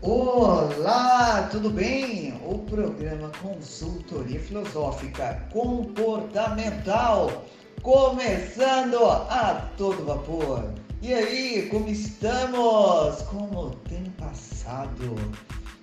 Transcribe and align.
Olá, 0.00 1.48
tudo 1.50 1.70
bem? 1.70 2.40
O 2.46 2.60
programa 2.60 3.32
Consultoria 3.42 4.38
Filosófica 4.38 5.44
Comportamental 5.52 7.44
começando 7.82 9.04
a 9.04 9.68
todo 9.76 10.04
vapor. 10.04 10.72
E 11.02 11.12
aí, 11.12 11.68
como 11.68 11.88
estamos? 11.88 13.22
Como 13.22 13.74
tem 13.88 14.04
passado? 14.12 15.16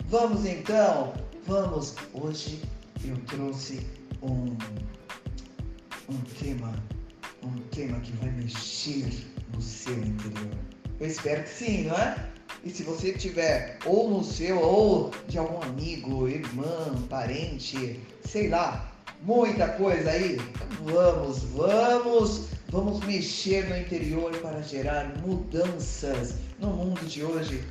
Vamos 0.06 0.46
então, 0.46 1.14
vamos. 1.46 1.96
Hoje 2.14 2.62
eu 3.04 3.18
trouxe 3.26 3.86
um, 4.22 4.56
um 6.08 6.22
tema, 6.40 6.74
um 7.44 7.54
tema 7.70 8.00
que 8.00 8.14
vai 8.14 8.32
mexer 8.32 9.10
no 9.54 9.62
seu 9.62 9.98
interior. 10.02 10.56
Eu 11.02 11.08
espero 11.08 11.44
que 11.44 11.50
sim, 11.50 11.84
não 11.84 11.96
é? 11.96 12.35
E 12.66 12.72
se 12.72 12.82
você 12.82 13.14
tiver 13.14 13.78
ou 13.86 14.10
no 14.10 14.24
seu 14.24 14.60
ou 14.60 15.12
de 15.28 15.38
algum 15.38 15.62
amigo, 15.62 16.28
irmã, 16.28 16.96
parente, 17.08 18.00
sei 18.28 18.50
lá, 18.50 18.92
muita 19.22 19.68
coisa 19.68 20.10
aí, 20.10 20.42
vamos, 20.82 21.44
vamos, 21.44 22.48
vamos 22.70 23.06
mexer 23.06 23.70
no 23.70 23.78
interior 23.78 24.36
para 24.38 24.64
gerar 24.64 25.16
mudanças 25.20 26.34
no 26.60 26.72
mundo 26.72 27.06
de 27.06 27.24
hoje 27.24 27.64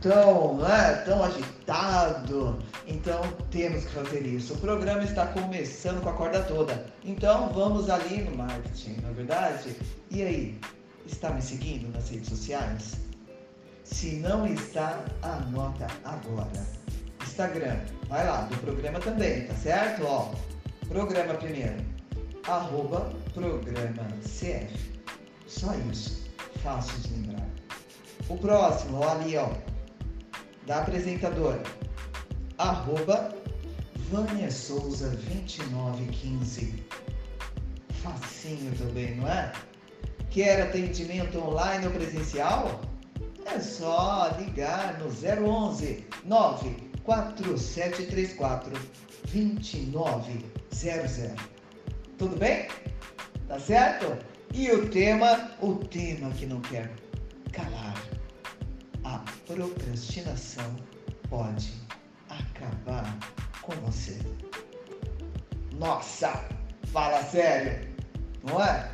tão, 0.00 0.56
né, 0.56 0.94
tão 1.04 1.22
agitado. 1.22 2.58
Então 2.86 3.20
temos 3.50 3.84
que 3.84 3.92
fazer 3.92 4.26
isso. 4.26 4.54
O 4.54 4.58
programa 4.58 5.02
está 5.02 5.26
começando 5.26 6.02
com 6.02 6.08
a 6.08 6.14
corda 6.14 6.42
toda. 6.44 6.86
Então 7.04 7.50
vamos 7.52 7.90
ali 7.90 8.22
no 8.22 8.34
marketing, 8.34 8.96
não 9.02 9.10
é 9.10 9.12
verdade? 9.12 9.76
E 10.10 10.22
aí, 10.22 10.58
está 11.04 11.28
me 11.28 11.42
seguindo 11.42 11.92
nas 11.92 12.08
redes 12.08 12.30
sociais? 12.30 13.07
Se 13.90 14.16
não 14.16 14.46
está, 14.46 15.02
anota 15.22 15.86
agora. 16.04 16.66
Instagram, 17.22 17.78
vai 18.08 18.24
lá, 18.24 18.42
do 18.42 18.56
programa 18.58 19.00
também, 19.00 19.46
tá 19.46 19.54
certo? 19.54 20.04
Ó, 20.04 20.32
programa 20.88 21.34
primeiro, 21.34 21.84
arroba 22.46 23.12
programa 23.34 24.06
CF. 24.22 25.00
Só 25.46 25.74
isso, 25.90 26.30
fácil 26.62 26.98
de 27.00 27.14
lembrar. 27.14 27.46
O 28.28 28.36
próximo, 28.36 28.98
ó, 28.98 29.08
ali, 29.08 29.36
ó, 29.36 29.50
da 30.66 30.80
apresentadora, 30.80 31.62
arroba 32.58 33.34
Vânia 34.10 34.50
Souza 34.50 35.08
2915. 35.08 36.84
Facinho 38.02 38.70
também, 38.76 39.16
não 39.16 39.26
é? 39.26 39.50
Quer 40.30 40.62
atendimento 40.62 41.38
online 41.38 41.86
ou 41.86 41.92
presencial? 41.92 42.80
É 43.50 43.60
só 43.60 44.28
ligar 44.38 44.98
no 44.98 45.06
011 45.08 46.06
94734 46.24 48.78
2900. 49.32 51.32
Tudo 52.18 52.36
bem? 52.36 52.68
Tá 53.48 53.58
certo? 53.58 54.18
E 54.52 54.70
o 54.70 54.90
tema, 54.90 55.50
o 55.60 55.76
tema 55.76 56.30
que 56.32 56.44
não 56.46 56.60
quer 56.60 56.94
calar. 57.52 57.94
A 59.04 59.24
procrastinação 59.46 60.76
pode 61.30 61.72
acabar 62.28 63.16
com 63.62 63.72
você. 63.76 64.18
Nossa, 65.78 66.44
fala 66.92 67.24
sério, 67.24 67.88
não 68.44 68.62
é? 68.62 68.92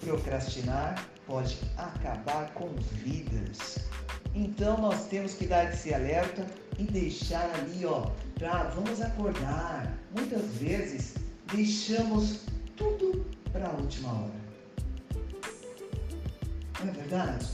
Procrastinar 0.00 1.04
pode 1.26 1.58
acabar 1.76 2.52
com 2.54 2.68
vidas. 2.92 3.78
Então 4.34 4.78
nós 4.78 5.06
temos 5.06 5.34
que 5.34 5.46
dar 5.46 5.72
esse 5.72 5.94
alerta 5.94 6.46
e 6.78 6.84
deixar 6.84 7.50
ali, 7.54 7.86
ó, 7.86 8.10
pra 8.34 8.64
vamos 8.64 9.00
acordar. 9.00 9.96
Muitas 10.14 10.44
vezes 10.56 11.14
deixamos 11.52 12.40
tudo 12.76 13.24
para 13.52 13.68
a 13.68 13.72
última 13.72 14.12
hora. 14.12 14.44
Não 16.80 16.88
é 16.88 16.92
verdade? 16.92 17.46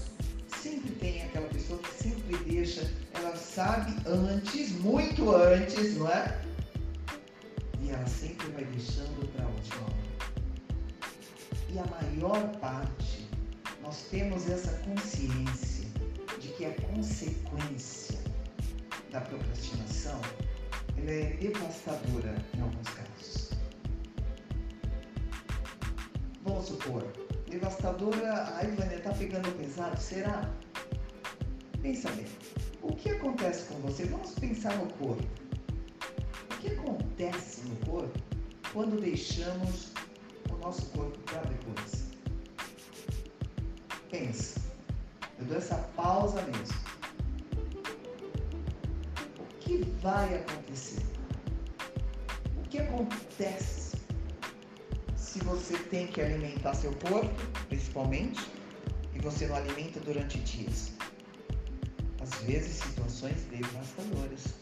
Sempre 0.48 0.90
tem 0.92 1.22
aquela 1.22 1.48
pessoa 1.48 1.78
que 1.80 2.02
sempre 2.02 2.36
deixa, 2.38 2.90
ela 3.14 3.36
sabe 3.36 3.94
antes, 4.06 4.72
muito 4.72 5.34
antes, 5.34 5.96
não 5.96 6.08
é? 6.08 6.38
E 7.82 7.90
ela 7.90 8.06
sempre 8.06 8.48
vai 8.52 8.64
deixando 8.64 9.26
para 9.32 9.44
a 9.44 9.48
última 9.48 9.82
hora. 9.82 10.00
E 11.72 11.78
a 11.78 11.84
maior 11.86 12.48
parte 12.58 13.19
nós 13.82 14.02
temos 14.10 14.48
essa 14.48 14.72
consciência 14.78 15.86
de 16.40 16.48
que 16.48 16.64
a 16.64 16.74
consequência 16.82 18.18
da 19.10 19.20
procrastinação 19.20 20.20
ela 20.96 21.10
é 21.10 21.36
devastadora 21.40 22.34
em 22.54 22.60
alguns 22.60 22.88
casos. 22.88 23.50
Vamos 26.42 26.66
supor, 26.66 27.06
devastadora, 27.48 28.54
ai 28.56 28.66
Vânia, 28.72 29.00
tá 29.00 29.12
pegando 29.12 29.50
pesado, 29.58 30.00
será? 30.00 30.50
Pensa 31.82 32.10
bem, 32.12 32.26
o 32.82 32.94
que 32.94 33.10
acontece 33.10 33.64
com 33.66 33.80
você? 33.80 34.04
Vamos 34.06 34.32
pensar 34.32 34.76
no 34.76 34.86
corpo. 34.94 35.22
O 36.50 36.58
que 36.60 36.68
acontece 36.68 37.62
no 37.68 37.76
corpo 37.86 38.18
quando 38.72 39.00
deixamos 39.00 39.92
o 40.50 40.56
nosso 40.58 40.86
corpo 40.90 41.18
para 41.20 41.42
depois? 41.42 41.99
Pensa. 44.10 44.60
Eu 45.38 45.46
dou 45.46 45.56
essa 45.56 45.76
pausa 45.96 46.42
mesmo. 46.42 46.78
O 49.38 49.44
que 49.60 49.84
vai 50.02 50.34
acontecer? 50.34 51.02
O 52.58 52.68
que 52.68 52.78
acontece 52.78 53.96
se 55.16 55.38
você 55.40 55.78
tem 55.78 56.06
que 56.08 56.20
alimentar 56.20 56.74
seu 56.74 56.92
corpo, 56.96 57.34
principalmente, 57.68 58.40
e 59.14 59.18
você 59.20 59.46
não 59.46 59.56
alimenta 59.56 60.00
durante 60.00 60.38
dias? 60.40 60.92
Às 62.20 62.34
vezes, 62.42 62.82
situações 62.82 63.44
devastadoras. 63.44 64.54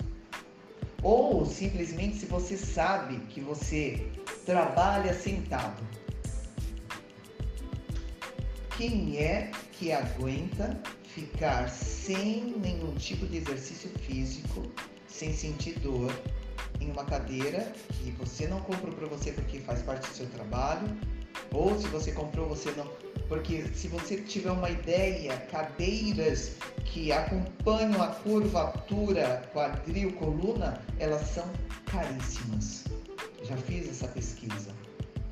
Ou 1.02 1.46
simplesmente 1.46 2.18
se 2.18 2.26
você 2.26 2.56
sabe 2.56 3.18
que 3.26 3.40
você 3.40 4.10
trabalha 4.44 5.14
sentado 5.14 5.82
quem 8.78 9.18
é 9.18 9.50
que 9.72 9.90
aguenta 9.90 10.80
ficar 11.02 11.68
sem 11.68 12.54
nenhum 12.62 12.94
tipo 12.94 13.26
de 13.26 13.38
exercício 13.38 13.90
físico, 13.98 14.70
sem 15.08 15.34
sentir 15.34 15.80
dor, 15.80 16.12
em 16.80 16.88
uma 16.92 17.04
cadeira 17.04 17.72
que 17.88 18.12
você 18.12 18.46
não 18.46 18.60
comprou 18.60 18.94
para 18.94 19.08
você 19.08 19.32
porque 19.32 19.58
faz 19.58 19.82
parte 19.82 20.08
do 20.08 20.14
seu 20.14 20.26
trabalho, 20.26 20.96
ou 21.52 21.76
se 21.76 21.88
você 21.88 22.12
comprou, 22.12 22.48
você 22.48 22.70
não. 22.76 22.86
Porque 23.26 23.64
se 23.74 23.88
você 23.88 24.18
tiver 24.18 24.52
uma 24.52 24.70
ideia, 24.70 25.36
cadeiras 25.50 26.52
que 26.84 27.10
acompanham 27.10 28.00
a 28.00 28.06
curvatura 28.06 29.42
quadril, 29.52 30.12
coluna, 30.12 30.80
elas 31.00 31.26
são 31.26 31.50
caríssimas. 31.86 32.84
Já 33.42 33.56
fiz 33.56 33.88
essa 33.88 34.06
pesquisa. 34.06 34.70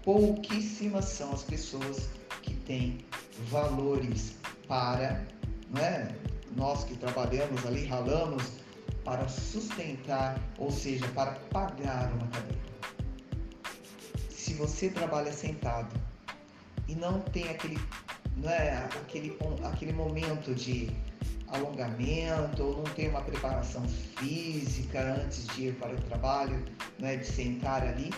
Pouquíssimas 0.02 1.04
são 1.04 1.32
as 1.32 1.44
pessoas 1.44 2.08
que 2.42 2.54
têm 2.54 2.98
valores 3.48 4.34
para, 4.66 5.26
né, 5.70 6.08
nós 6.56 6.84
que 6.84 6.96
trabalhamos 6.96 7.64
ali, 7.66 7.86
ralamos, 7.86 8.52
para 9.04 9.28
sustentar, 9.28 10.40
ou 10.58 10.70
seja, 10.70 11.06
para 11.08 11.32
pagar 11.52 12.12
uma 12.12 12.26
cadeira. 12.28 12.66
Se 14.30 14.54
você 14.54 14.88
trabalha 14.88 15.32
sentado 15.32 15.94
e 16.88 16.94
não 16.94 17.20
tem 17.20 17.48
aquele, 17.48 17.78
não 18.36 18.50
é, 18.50 18.84
aquele, 19.00 19.36
aquele 19.64 19.92
momento 19.92 20.54
de 20.54 20.90
alongamento 21.48 22.62
ou 22.62 22.76
não 22.78 22.84
tem 22.84 23.08
uma 23.08 23.22
preparação 23.22 23.86
física 23.88 25.20
antes 25.22 25.46
de 25.48 25.68
ir 25.68 25.74
para 25.76 25.94
o 25.94 26.00
trabalho, 26.02 26.64
né, 26.98 27.16
de 27.16 27.26
sentar 27.26 27.82
ali, 27.82 28.10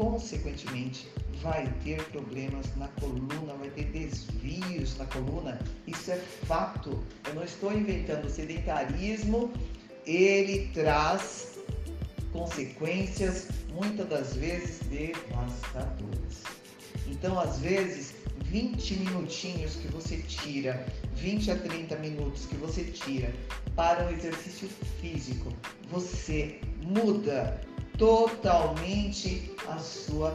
consequentemente 0.00 1.06
vai 1.42 1.70
ter 1.84 2.02
problemas 2.04 2.74
na 2.76 2.88
coluna, 2.88 3.52
vai 3.58 3.68
ter 3.68 3.84
desvios 3.84 4.96
na 4.96 5.04
coluna. 5.04 5.58
Isso 5.86 6.10
é 6.10 6.16
fato. 6.46 7.04
Eu 7.28 7.34
não 7.34 7.44
estou 7.44 7.70
inventando. 7.70 8.24
O 8.24 8.30
sedentarismo 8.30 9.52
ele 10.06 10.70
traz 10.72 11.58
consequências 12.32 13.48
muitas 13.74 14.08
das 14.08 14.34
vezes 14.36 14.80
devastadoras. 14.88 16.44
Então, 17.06 17.38
às 17.38 17.58
vezes, 17.58 18.14
20 18.46 18.94
minutinhos 19.00 19.76
que 19.76 19.88
você 19.88 20.16
tira, 20.16 20.86
20 21.14 21.50
a 21.50 21.56
30 21.56 21.96
minutos 21.96 22.46
que 22.46 22.56
você 22.56 22.84
tira 22.84 23.32
para 23.76 24.06
um 24.06 24.10
exercício 24.10 24.68
físico, 25.00 25.52
você 25.90 26.58
muda 26.82 27.60
totalmente 28.00 29.54
a 29.68 29.78
sua 29.78 30.30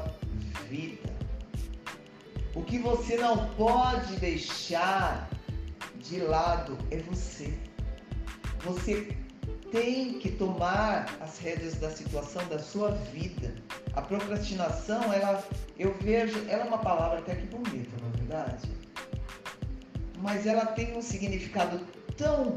vida. 0.69 1.11
O 2.53 2.61
que 2.61 2.77
você 2.77 3.17
não 3.17 3.49
pode 3.55 4.17
deixar 4.17 5.27
de 5.97 6.21
lado 6.21 6.77
é 6.91 6.97
você. 6.99 7.51
você 8.63 9.17
tem 9.71 10.19
que 10.19 10.31
tomar 10.31 11.17
as 11.19 11.39
rédeas 11.39 11.75
da 11.75 11.89
situação 11.89 12.47
da 12.47 12.59
sua 12.59 12.91
vida. 12.91 13.55
A 13.93 14.01
procrastinação, 14.01 15.11
ela, 15.11 15.43
eu 15.77 15.91
vejo, 15.95 16.37
ela 16.47 16.63
é 16.63 16.67
uma 16.67 16.77
palavra 16.77 17.17
até 17.17 17.35
que 17.35 17.47
bonita, 17.47 17.89
não 17.99 18.09
é 18.09 18.11
verdade? 18.11 18.69
Mas 20.19 20.45
ela 20.45 20.67
tem 20.67 20.95
um 20.95 21.01
significado 21.01 21.79
tão 22.15 22.55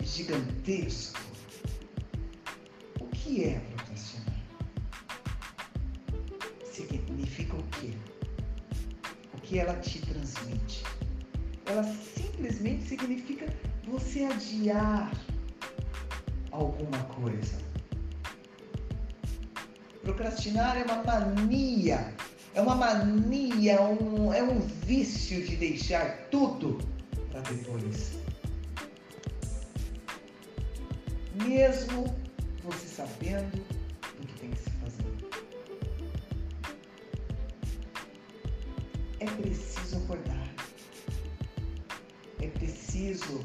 gigantesco. 0.00 1.35
Que 3.26 3.42
é 3.42 3.58
procrastinar? 3.58 4.36
Significa 6.70 7.56
o 7.56 7.62
quê? 7.72 7.90
O 9.34 9.40
que 9.40 9.58
ela 9.58 9.74
te 9.80 9.98
transmite? 10.00 10.84
Ela 11.66 11.82
simplesmente 11.82 12.84
significa 12.84 13.52
você 13.88 14.26
adiar 14.26 15.10
alguma 16.52 17.02
coisa. 17.16 17.58
Procrastinar 20.02 20.76
é 20.76 20.84
uma 20.84 21.02
mania, 21.02 22.14
é 22.54 22.60
uma 22.60 22.76
mania, 22.76 23.82
um, 23.82 24.32
é 24.32 24.40
um 24.40 24.60
vício 24.60 25.44
de 25.44 25.56
deixar 25.56 26.28
tudo 26.30 26.78
para 27.32 27.40
depois. 27.40 28.12
Mesmo 31.44 32.25
você 32.66 32.88
sabendo 32.88 33.64
o 34.20 34.26
que 34.26 34.40
tem 34.40 34.50
que 34.50 34.58
se 34.58 34.70
fazer. 34.70 35.14
É 39.20 39.26
preciso 39.26 39.98
acordar. 39.98 40.48
É 42.42 42.48
preciso 42.48 43.44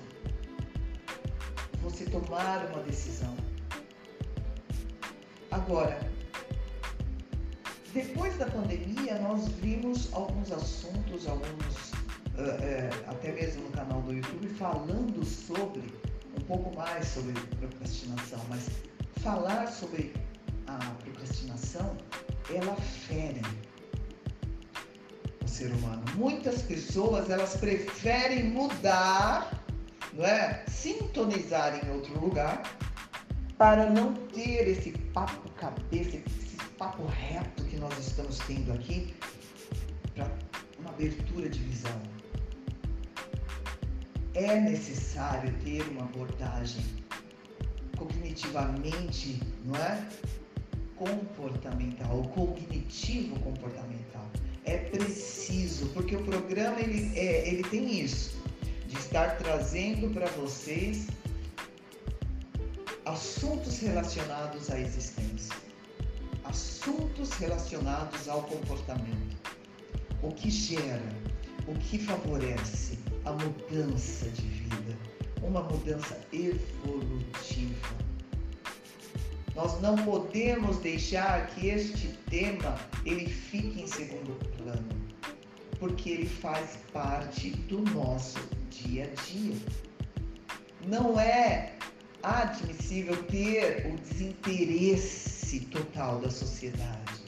você 1.84 2.06
tomar 2.06 2.66
uma 2.72 2.82
decisão. 2.82 3.36
Agora, 5.52 6.00
depois 7.94 8.36
da 8.38 8.48
pandemia, 8.48 9.20
nós 9.20 9.48
vimos 9.50 10.12
alguns 10.14 10.52
assuntos, 10.52 11.28
alguns, 11.28 11.92
uh, 11.92 12.58
uh, 12.58 13.10
até 13.10 13.32
mesmo 13.34 13.66
no 13.66 13.70
canal 13.72 14.02
do 14.02 14.14
YouTube, 14.14 14.48
falando 14.50 15.24
sobre, 15.24 15.84
um 16.36 16.42
pouco 16.46 16.76
mais 16.76 17.06
sobre 17.08 17.34
procrastinação, 17.60 18.40
mas 18.50 18.68
falar 19.22 19.68
sobre 19.68 20.14
a 20.68 20.78
procrastinação, 21.04 21.98
ela 22.50 22.76
fere 22.76 23.42
o 25.44 25.48
ser 25.48 25.72
humano. 25.74 26.04
Muitas 26.16 26.62
pessoas, 26.62 27.30
elas 27.30 27.56
preferem 27.58 28.46
mudar 28.46 29.62
não 30.14 30.26
é? 30.26 30.64
Sintonizar 30.68 31.80
em 31.84 31.92
outro 31.92 32.20
lugar 32.20 32.62
para 33.58 33.90
não 33.90 34.14
ter 34.14 34.68
esse 34.68 34.92
papo 35.14 35.50
cabeça, 35.52 36.18
esse 36.18 36.58
papo 36.78 37.06
reto 37.06 37.64
que 37.66 37.78
nós 37.78 37.98
estamos 37.98 38.40
tendo 38.40 38.74
aqui 38.74 39.14
para 40.16 40.30
uma 40.80 40.90
abertura 40.90 41.48
de 41.48 41.60
visão. 41.60 42.02
É 44.34 44.60
necessário 44.60 45.54
ter 45.64 45.84
uma 45.90 46.04
abordagem 46.04 46.84
cognitivamente, 48.02 49.40
não 49.64 49.76
é? 49.76 50.08
Comportamental, 50.96 52.24
cognitivo 52.34 53.40
comportamental. 53.40 54.28
É 54.66 54.78
preciso, 54.78 55.88
porque 55.90 56.16
o 56.16 56.24
programa 56.24 56.80
ele, 56.80 57.18
é, 57.18 57.48
ele 57.48 57.64
tem 57.64 58.00
isso 58.00 58.42
de 58.88 58.98
estar 58.98 59.38
trazendo 59.38 60.12
para 60.14 60.26
vocês 60.28 61.08
assuntos 63.06 63.80
relacionados 63.80 64.70
à 64.72 64.80
existência, 64.80 65.56
assuntos 66.44 67.32
relacionados 67.34 68.28
ao 68.28 68.44
comportamento, 68.44 69.38
o 70.24 70.32
que 70.32 70.50
gera, 70.50 71.16
o 71.68 71.74
que 71.76 71.98
favorece 72.00 72.98
a 73.26 73.32
mudança 73.32 74.30
de 74.30 74.42
vida, 74.42 74.81
uma 75.42 75.62
mudança 75.64 76.20
evolutiva. 76.32 77.96
Nós 79.56 79.82
não 79.82 79.96
podemos 79.98 80.78
deixar 80.78 81.48
que 81.48 81.68
este 81.68 82.08
tema 82.30 82.80
ele 83.06 83.28
fique 83.28 83.82
em 83.82 83.88
segundo 83.88 84.34
plano, 84.58 84.88
porque 85.78 86.10
ele 86.10 86.30
faz 86.30 86.78
parte 86.94 87.52
do 87.52 87.82
nosso 87.92 88.40
dia 88.70 89.04
a 89.12 89.22
dia. 89.24 89.58
Não 90.88 91.20
é 91.20 91.74
admissível 92.24 93.22
ter 93.24 93.88
o 93.88 93.98
desinteresse 93.98 95.60
total 95.66 96.20
da 96.20 96.30
sociedade, 96.30 97.22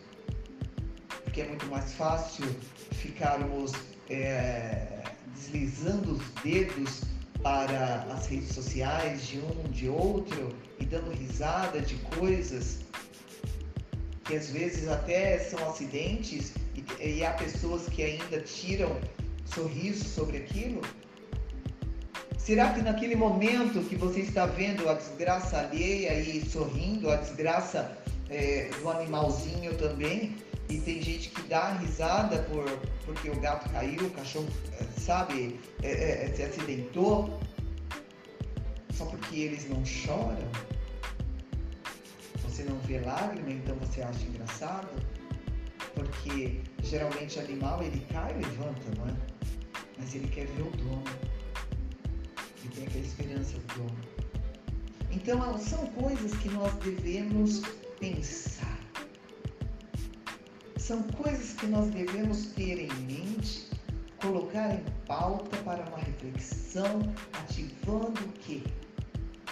porque 1.24 1.42
é 1.42 1.48
muito 1.48 1.66
mais 1.66 1.94
fácil 1.94 2.46
ficarmos 2.92 3.74
é, 4.10 5.04
deslizando 5.36 6.14
os 6.14 6.30
dedos 6.42 7.13
para 7.44 8.08
as 8.12 8.26
redes 8.26 8.56
sociais 8.56 9.28
de 9.28 9.40
um, 9.40 9.70
de 9.70 9.90
outro 9.90 10.56
e 10.80 10.86
dando 10.86 11.12
risada 11.12 11.82
de 11.82 11.96
coisas 12.18 12.80
que 14.24 14.36
às 14.36 14.50
vezes 14.50 14.88
até 14.88 15.38
são 15.38 15.70
acidentes 15.70 16.54
e, 16.74 17.04
e 17.04 17.26
há 17.26 17.32
pessoas 17.32 17.88
que 17.90 18.02
ainda 18.02 18.40
tiram 18.40 18.98
sorriso 19.46 20.06
sobre 20.06 20.38
aquilo? 20.38 20.82
Será 22.38 22.74
que 22.74 22.82
naquele 22.82 23.16
momento 23.16 23.82
que 23.88 23.96
você 23.96 24.22
está 24.22 24.46
vendo 24.46 24.90
a 24.90 24.94
desgraça 24.94 25.60
alheia 25.60 26.20
e 26.20 26.44
sorrindo, 26.50 27.10
a 27.10 27.18
desgraça 27.18 27.98
é, 28.30 28.70
do 28.82 28.90
animalzinho 28.90 29.76
também, 29.76 30.36
e 30.70 30.80
tem 30.80 31.02
gente 31.02 31.30
que 31.30 31.42
dá 31.44 31.74
risada 31.74 32.44
por, 32.44 32.66
porque 33.06 33.30
o 33.30 33.40
gato 33.40 33.70
caiu, 33.70 34.08
o 34.08 34.10
cachorro, 34.12 34.48
é, 34.80 34.84
sabe, 35.00 35.60
é, 35.82 36.26
é, 36.26 36.34
se 36.34 36.44
acidentou, 36.44 37.40
só 38.94 39.06
porque 39.06 39.36
eles 39.36 39.70
não 39.70 39.86
choram? 39.86 40.48
Você 42.44 42.64
não 42.64 42.78
vê 42.80 43.00
lágrima, 43.00 43.52
então 43.52 43.76
você 43.78 44.02
acha 44.02 44.24
engraçado? 44.26 44.90
Porque 45.96 46.62
geralmente 46.82 47.40
animal 47.40 47.84
ele 47.84 48.06
cai 48.12 48.32
e 48.32 48.36
levanta, 48.36 48.82
não 48.98 49.08
é? 49.08 49.16
Mas 49.98 50.16
ele 50.16 50.28
quer 50.28 50.48
ver 50.48 50.62
o 50.62 50.72
dono 50.72 51.04
e 52.64 52.68
tem 52.70 52.88
aquela 52.88 53.06
esperança 53.06 53.58
do 53.58 53.76
dono. 53.76 54.14
Então, 55.12 55.58
são 55.60 55.86
coisas 55.88 56.34
que 56.38 56.50
nós 56.50 56.74
devemos 56.76 57.62
pensar. 58.00 58.73
São 60.84 61.02
coisas 61.04 61.54
que 61.54 61.66
nós 61.68 61.90
devemos 61.92 62.48
ter 62.48 62.78
em 62.78 62.94
mente, 63.06 63.70
colocar 64.18 64.76
em 64.76 64.84
pauta 65.08 65.56
para 65.64 65.82
uma 65.86 65.98
reflexão, 65.98 67.02
ativando 67.32 68.20
o 68.20 68.28
que? 68.34 68.62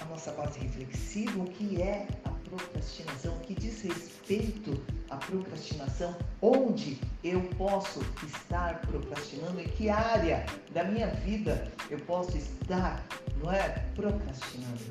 A 0.01 0.05
nossa 0.07 0.33
base 0.33 0.59
reflexiva, 0.59 1.41
o 1.41 1.45
que 1.45 1.81
é 1.81 2.05
a 2.25 2.31
procrastinação, 2.31 3.39
que 3.39 3.53
diz 3.53 3.81
respeito 3.81 4.77
à 5.09 5.15
procrastinação, 5.15 6.13
onde 6.41 6.99
eu 7.23 7.39
posso 7.57 8.01
estar 8.27 8.81
procrastinando, 8.81 9.61
em 9.61 9.69
que 9.69 9.89
área 9.89 10.45
da 10.73 10.83
minha 10.83 11.07
vida 11.07 11.71
eu 11.89 11.99
posso 11.99 12.37
estar, 12.37 13.07
não 13.41 13.49
é, 13.53 13.69
procrastinando. 13.95 14.83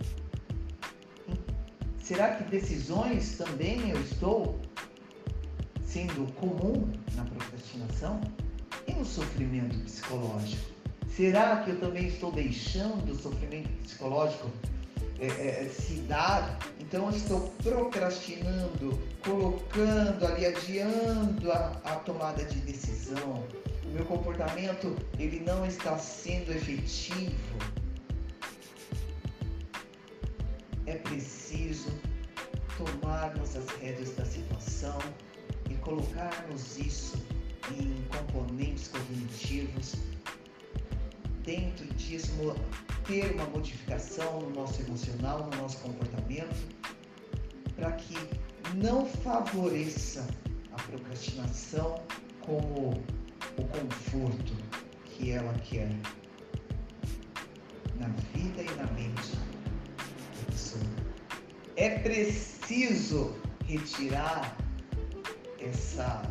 Será 1.99 2.37
que 2.37 2.45
decisões 2.45 3.37
também 3.37 3.91
eu 3.91 4.01
estou 4.01 4.59
sendo 5.91 6.33
comum 6.35 6.89
na 7.15 7.25
procrastinação? 7.25 8.21
E 8.87 8.93
no 8.93 9.05
sofrimento 9.05 9.77
psicológico? 9.81 10.71
Será 11.17 11.63
que 11.65 11.71
eu 11.71 11.81
também 11.81 12.07
estou 12.07 12.31
deixando 12.33 13.11
o 13.11 13.17
sofrimento 13.17 13.69
psicológico 13.83 14.49
é, 15.19 15.27
é, 15.27 15.69
se 15.69 15.95
dar 16.03 16.59
então 16.91 17.09
eu 17.09 17.17
estou 17.17 17.41
procrastinando, 17.63 18.99
colocando 19.23 20.27
ali, 20.27 20.45
adiando 20.45 21.53
a, 21.53 21.81
a 21.85 21.97
tomada 21.97 22.45
de 22.45 22.59
decisão. 22.61 23.45
O 23.85 23.89
meu 23.93 24.05
comportamento 24.07 24.97
ele 25.17 25.39
não 25.39 25.65
está 25.65 25.97
sendo 25.99 26.51
efetivo. 26.51 27.59
É 30.87 30.97
preciso 30.97 31.93
tomarmos 32.77 33.55
as 33.55 33.69
rédeas 33.77 34.17
da 34.17 34.25
situação 34.25 34.80
colocarmos 35.91 36.79
isso 36.79 37.21
em 37.77 38.01
componentes 38.17 38.89
cognitivos. 38.89 39.97
Dentro 41.43 41.85
disso, 41.95 42.31
ter 43.07 43.33
uma 43.35 43.47
modificação 43.47 44.41
no 44.41 44.51
nosso 44.51 44.83
emocional, 44.83 45.49
no 45.51 45.63
nosso 45.63 45.79
comportamento 45.79 46.55
para 47.75 47.91
que 47.93 48.17
não 48.77 49.05
favoreça 49.05 50.25
a 50.73 50.83
procrastinação 50.83 52.01
como 52.41 52.91
o 53.59 53.65
conforto 53.65 54.53
que 55.05 55.33
ela 55.33 55.53
quer. 55.55 55.91
na 57.99 58.09
vida 58.33 58.63
e 58.63 58.77
na 58.77 58.87
mente 58.93 59.37
da 59.37 60.51
pessoa. 60.51 60.83
É 61.77 61.99
preciso 61.99 63.37
retirar 63.67 64.57
essa, 65.61 66.23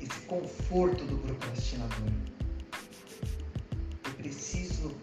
esse 0.00 0.20
conforto 0.26 1.04
do 1.04 1.18
procrastinador. 1.18 2.08
É 4.04 4.10
preciso 4.10 4.94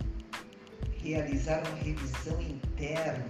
realizar 1.02 1.60
uma 1.68 1.76
revisão 1.78 2.42
interna 2.42 3.26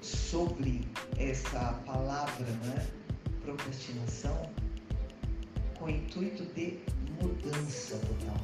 sobre 0.00 0.86
essa 1.18 1.74
palavra, 1.86 2.46
né? 2.46 2.86
procrastinação, 3.42 4.50
com 5.78 5.84
o 5.84 5.90
intuito 5.90 6.44
de 6.54 6.80
mudança 7.20 7.98
total. 7.98 8.40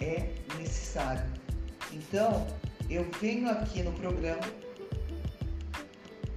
É 0.00 0.32
necessário. 0.58 1.24
Então, 1.92 2.46
eu 2.88 3.04
venho 3.20 3.50
aqui 3.50 3.82
no 3.82 3.92
programa 3.92 4.42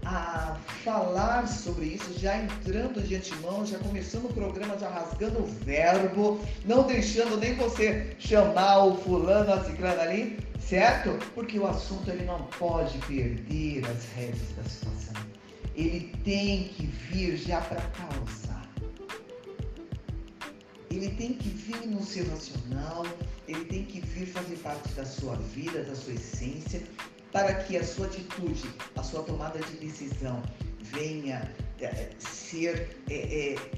a 0.10 0.58
falar 0.84 1.48
sobre 1.48 1.86
isso, 1.86 2.18
já 2.18 2.38
entrando 2.38 3.02
de 3.02 3.16
antemão, 3.16 3.64
já 3.66 3.78
começando 3.78 4.26
o 4.26 4.34
programa, 4.34 4.78
já 4.78 4.90
rasgando 4.90 5.44
o 5.44 5.46
verbo, 5.46 6.42
não 6.66 6.84
deixando 6.88 7.38
nem 7.38 7.54
você 7.56 8.16
chamar 8.18 8.86
o 8.86 8.98
fulano, 8.98 9.54
a 9.54 9.64
ciclana 9.64 10.02
ali, 10.02 10.40
certo? 10.60 11.12
Porque 11.36 11.60
o 11.60 11.68
assunto 11.68 12.10
ele 12.10 12.26
não 12.26 12.42
pode 12.58 12.98
perder 13.00 13.86
as 13.86 14.06
rédeas 14.16 14.50
da 14.58 14.64
situação. 14.64 15.14
Ele 15.76 16.12
tem 16.24 16.70
que 16.70 16.88
vir 16.88 17.38
já 17.38 17.62
para 17.62 17.82
causar. 17.82 18.68
Ele 20.90 21.10
tem 21.10 21.34
que 21.34 21.50
vir 21.50 21.86
no 21.88 22.04
seu 22.04 22.28
racional, 22.32 23.06
ele 23.48 23.64
tem 23.66 23.86
que 23.86 24.02
vir 24.02 24.26
fazer 24.26 24.56
parte 24.58 24.90
da 24.94 25.06
sua 25.06 25.36
vida, 25.36 25.84
da 25.84 25.96
sua 25.96 26.14
essência, 26.14 26.82
para 27.32 27.54
que 27.64 27.78
a 27.78 27.86
sua 27.86 28.08
atitude, 28.08 28.70
a 28.96 29.04
sua 29.04 29.24
tomada 29.24 29.60
de 29.60 29.78
decisão 29.78 30.42
venha 30.82 31.54
é, 31.80 32.10
ser 32.18 32.98
é, 33.10 33.56
é, 33.56 33.72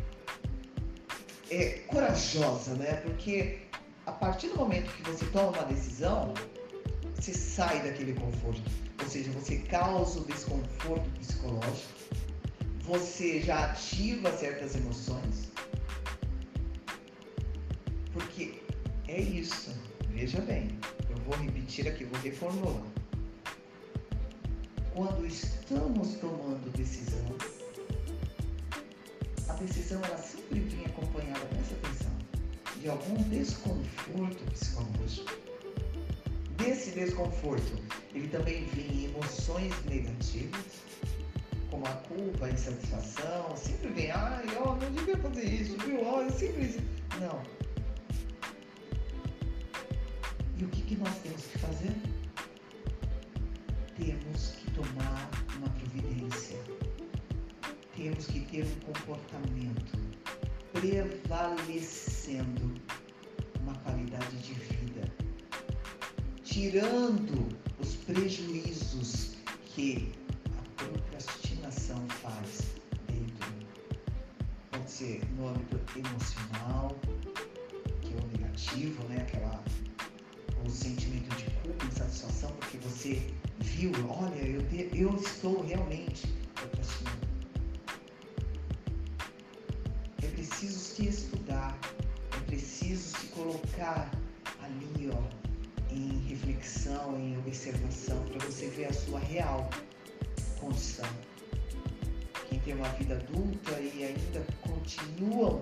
é, 1.50 1.70
corajosa, 1.88 2.76
né? 2.76 2.96
Porque 2.98 3.60
a 4.06 4.12
partir 4.12 4.48
do 4.50 4.56
momento 4.56 4.92
que 4.94 5.04
você 5.04 5.26
toma 5.28 5.50
uma 5.50 5.64
decisão, 5.66 6.34
você 7.16 7.34
sai 7.34 7.82
daquele 7.84 8.14
conforto. 8.14 8.62
Ou 9.02 9.10
seja, 9.10 9.32
você 9.32 9.58
causa 9.58 10.20
o 10.20 10.26
desconforto 10.26 11.10
psicológico, 11.20 11.94
você 12.84 13.42
já 13.42 13.66
ativa 13.66 14.32
certas 14.32 14.76
emoções. 14.76 15.52
Porque 18.14 18.62
é 19.08 19.20
isso. 19.20 19.76
Veja 20.10 20.40
bem, 20.42 20.80
eu 21.10 21.16
vou 21.26 21.36
repetir 21.36 21.88
aqui, 21.88 22.06
vou 22.06 22.20
reformular 22.22 23.01
quando 24.94 25.26
estamos 25.26 26.16
tomando 26.16 26.70
decisão, 26.76 27.26
a 29.48 29.54
decisão 29.54 30.02
ela 30.04 30.18
sempre 30.18 30.60
vem 30.60 30.86
acompanhada, 30.86 31.40
presta 31.46 31.76
atenção, 31.76 32.12
de 32.80 32.90
algum 32.90 33.16
desconforto 33.30 34.52
psicológico. 34.52 35.32
Desse 36.58 36.92
desconforto, 36.92 37.82
ele 38.14 38.28
também 38.28 38.66
vem 38.66 39.06
emoções 39.06 39.74
negativas, 39.86 40.82
como 41.70 41.88
a 41.88 41.94
culpa, 41.94 42.46
a 42.46 42.52
insatisfação, 42.52 43.56
sempre 43.56 43.88
vem, 43.90 44.12
ai, 44.12 44.46
ó, 44.58 44.76
não 44.76 44.92
devia 44.92 45.18
fazer 45.18 45.46
isso, 45.46 45.78
viu? 45.78 46.06
Ó, 46.06 46.30
sempre 46.30 46.66
isso. 46.66 46.80
Não. 47.20 47.42
E 50.58 50.66
o 50.66 50.68
que, 50.68 50.82
que 50.82 50.96
nós 50.98 51.16
temos 51.20 51.42
que 51.46 51.58
fazer? 51.58 52.11
Comportamento 58.92 59.98
prevalecendo 60.74 62.74
uma 63.62 63.74
qualidade 63.76 64.38
de 64.38 64.54
vida, 64.54 65.10
tirando 66.44 67.48
os 67.80 67.96
prejuízos 67.96 68.51
real 99.22 99.70
condição. 100.60 101.10
Quem 102.50 102.60
tem 102.60 102.76
uma 102.76 102.90
vida 102.90 103.16
adulta 103.16 103.80
e 103.80 104.04
ainda 104.04 104.46
continuam 104.62 105.60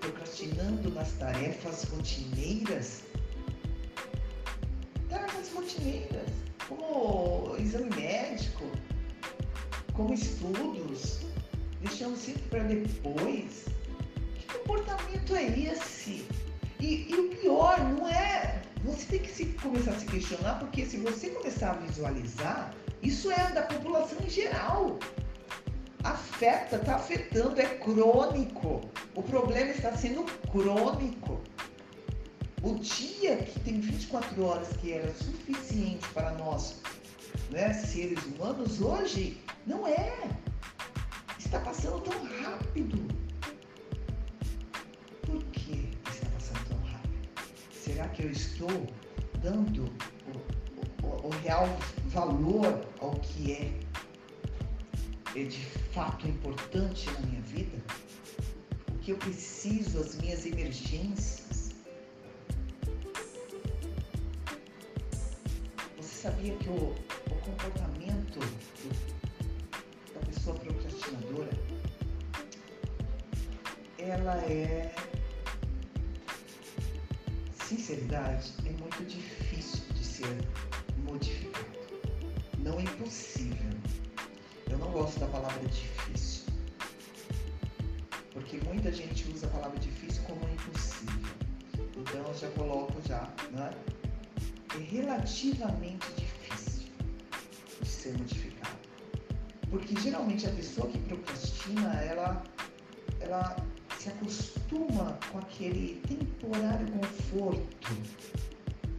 procrastinando 0.00 0.90
nas 0.90 1.12
tarefas 1.12 1.84
rotineiras, 1.84 3.02
tarefas 5.08 5.52
rotineiras, 5.52 6.28
como 6.68 7.56
exame 7.58 7.90
médico, 7.96 8.64
como 9.94 10.12
estudos, 10.12 11.20
deixando 11.80 12.16
sempre 12.16 12.42
para 12.42 12.64
depois. 12.64 13.66
Que 14.34 14.58
comportamento 14.58 15.34
é 15.34 15.46
esse? 15.58 16.26
E, 16.80 17.08
e, 17.10 17.14
o 17.14 17.28
pior 17.36 17.78
não 17.80 18.06
é. 18.08 18.60
Você 18.84 19.06
tem 19.06 19.20
que 19.20 19.30
se, 19.30 19.46
começar 19.46 19.92
a 19.92 19.98
se 19.98 20.06
questionar, 20.06 20.58
porque 20.58 20.84
se 20.84 20.98
você 20.98 21.30
começar 21.30 21.70
a 21.70 21.74
visualizar, 21.74 22.74
isso 23.02 23.30
é 23.30 23.52
da 23.52 23.62
população 23.62 24.18
em 24.24 24.30
geral. 24.30 24.98
Afeta, 26.02 26.76
está 26.76 26.96
afetando, 26.96 27.60
é 27.60 27.66
crônico. 27.78 28.80
O 29.14 29.22
problema 29.22 29.70
está 29.70 29.96
sendo 29.96 30.24
crônico. 30.50 31.40
O 32.62 32.74
dia 32.76 33.36
que 33.38 33.60
tem 33.60 33.80
24 33.80 34.44
horas 34.44 34.68
que 34.78 34.92
era 34.92 35.12
suficiente 35.14 36.08
para 36.10 36.32
nós, 36.32 36.80
né, 37.50 37.72
seres 37.72 38.24
humanos, 38.24 38.80
hoje 38.80 39.40
não 39.66 39.86
é. 39.86 40.30
Está 41.38 41.60
passando 41.60 42.00
tão 42.00 42.24
rápido. 42.42 42.98
Por 45.22 45.42
que 45.44 45.90
está 46.10 46.26
passando 46.30 46.68
tão 46.68 46.78
rápido? 46.78 47.28
Será 47.72 48.08
que 48.08 48.24
eu 48.24 48.30
estou 48.30 48.86
dando 49.40 49.84
o, 51.02 51.06
o, 51.06 51.26
o 51.26 51.30
real 51.42 51.68
valor 52.16 52.80
ao 53.02 53.10
que 53.16 53.52
é, 53.52 53.78
é 55.38 55.44
de 55.44 55.66
fato 55.92 56.26
importante 56.26 57.10
na 57.10 57.20
minha 57.20 57.42
vida? 57.42 57.76
O 58.90 58.98
que 59.00 59.10
eu 59.10 59.18
preciso, 59.18 60.00
as 60.00 60.16
minhas 60.16 60.46
emergências? 60.46 61.74
sabia 66.00 66.56
que 66.56 66.68
o, 66.70 66.94
o 67.30 67.34
comportamento 67.44 68.40
do, 68.40 70.14
da 70.14 70.20
pessoa 70.26 70.58
procrastinadora 70.58 71.50
ela 73.98 74.36
é 74.46 74.92
sinceridade 77.52 78.54
é 78.64 78.70
muito 78.70 79.04
difícil 79.04 79.84
de 79.94 80.04
ser 80.04 80.48
modificado. 81.04 81.85
Não 82.66 82.80
é 82.80 82.82
impossível. 82.82 83.70
Eu 84.68 84.78
não 84.78 84.90
gosto 84.90 85.20
da 85.20 85.28
palavra 85.28 85.62
difícil. 85.68 86.46
Porque 88.32 88.58
muita 88.64 88.90
gente 88.90 89.30
usa 89.30 89.46
a 89.46 89.50
palavra 89.50 89.78
difícil 89.78 90.20
como 90.24 90.40
impossível. 90.48 91.36
Então 91.96 92.26
eu 92.26 92.34
já 92.34 92.50
coloco 92.50 93.00
já, 93.06 93.32
né? 93.52 93.70
é 94.74 94.78
relativamente 94.78 96.06
difícil 96.16 96.88
de 97.80 97.88
ser 97.88 98.18
modificado. 98.18 98.76
Porque 99.70 99.94
geralmente 100.00 100.48
a 100.48 100.50
pessoa 100.50 100.88
que 100.88 100.98
procrastina, 100.98 101.94
ela, 102.02 102.42
ela 103.20 103.56
se 103.96 104.08
acostuma 104.08 105.16
com 105.30 105.38
aquele 105.38 106.02
temporário 106.08 106.86
conforto, 106.90 107.96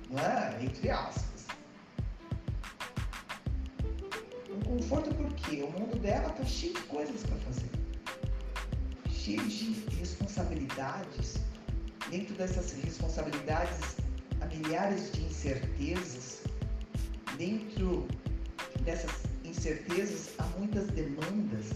não 0.10 0.20
é? 0.20 0.64
Entre 0.64 0.90
aspas. 0.90 1.37
Um 4.58 4.62
conforto 4.62 5.14
porque 5.14 5.62
o 5.62 5.70
mundo 5.70 6.00
dela 6.00 6.30
está 6.30 6.44
cheio 6.44 6.74
de 6.74 6.82
coisas 6.82 7.22
para 7.22 7.38
fazer, 7.38 7.70
cheio 9.12 9.48
de 9.48 9.96
responsabilidades, 10.00 11.36
dentro 12.10 12.34
dessas 12.34 12.72
responsabilidades 12.84 13.98
há 14.42 14.48
milhares 14.48 15.12
de 15.12 15.22
incertezas, 15.22 16.42
dentro 17.38 18.08
dessas 18.82 19.12
incertezas 19.46 20.32
há 20.40 20.44
muitas 20.58 20.88
demandas. 20.88 21.68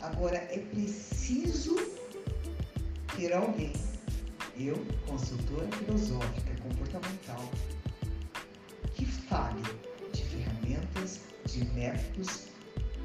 Agora 0.00 0.36
é 0.36 0.64
preciso 0.70 1.74
ter 3.16 3.32
alguém, 3.32 3.72
eu, 4.56 4.76
consultora 5.04 5.66
filosófica 5.72 6.54
comportamental, 6.62 7.50
que 8.94 9.04
fale 9.04 9.62
de 11.58 11.64
métodos 11.72 12.44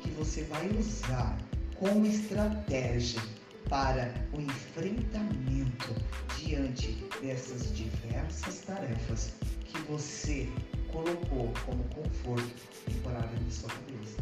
que 0.01 0.09
você 0.11 0.43
vai 0.43 0.67
usar 0.77 1.37
como 1.75 2.05
estratégia 2.05 3.21
para 3.67 4.13
o 4.33 4.41
enfrentamento 4.41 5.95
diante 6.37 7.03
dessas 7.21 7.75
diversas 7.75 8.59
tarefas 8.61 9.33
que 9.65 9.79
você 9.89 10.47
colocou 10.91 11.51
como 11.65 11.83
conforto 11.85 12.53
temporário 12.85 13.41
na 13.43 13.49
sua 13.49 13.69
cabeça. 13.69 14.17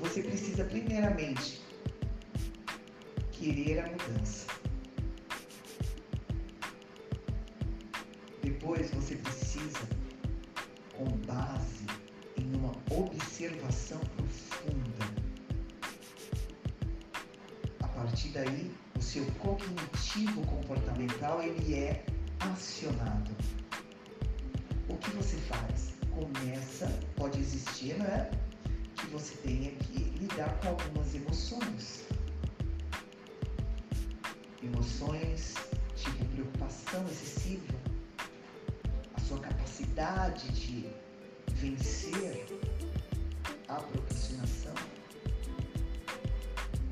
Você 0.00 0.22
precisa 0.22 0.64
primeiramente 0.64 1.60
querer 3.32 3.80
a 3.80 3.88
mudança. 3.88 4.46
Depois 8.42 8.90
você 8.92 9.16
precisa, 9.16 9.88
com 10.96 11.04
base 11.26 11.86
em 12.36 12.54
uma 12.56 12.72
observação 12.90 13.98
profunda, 14.16 15.04
a 17.80 17.88
partir 17.88 18.28
daí 18.28 18.72
o 18.96 19.02
seu 19.02 19.24
cognitivo 19.38 20.44
comportamental 20.46 21.42
ele 21.42 21.74
é 21.74 22.04
acionado. 22.40 23.30
O 24.88 24.96
que 24.96 25.10
você 25.10 25.36
faz? 25.38 25.94
Começa, 26.10 26.86
pode 27.16 27.40
existir, 27.40 27.94
né? 27.98 28.30
Que 28.96 29.06
você 29.06 29.34
tenha 29.36 29.70
que 29.72 29.98
lidar 30.18 30.58
com 30.60 30.68
algumas 30.68 31.14
emoções. 31.14 32.04
Emoções 34.62 35.54
tipo 35.96 36.24
preocupação 36.26 37.04
excessiva, 37.06 37.74
sua 39.26 39.38
capacidade 39.38 40.48
de 40.50 40.86
vencer 41.54 42.46
a 43.68 43.74
procrastinação. 43.74 44.74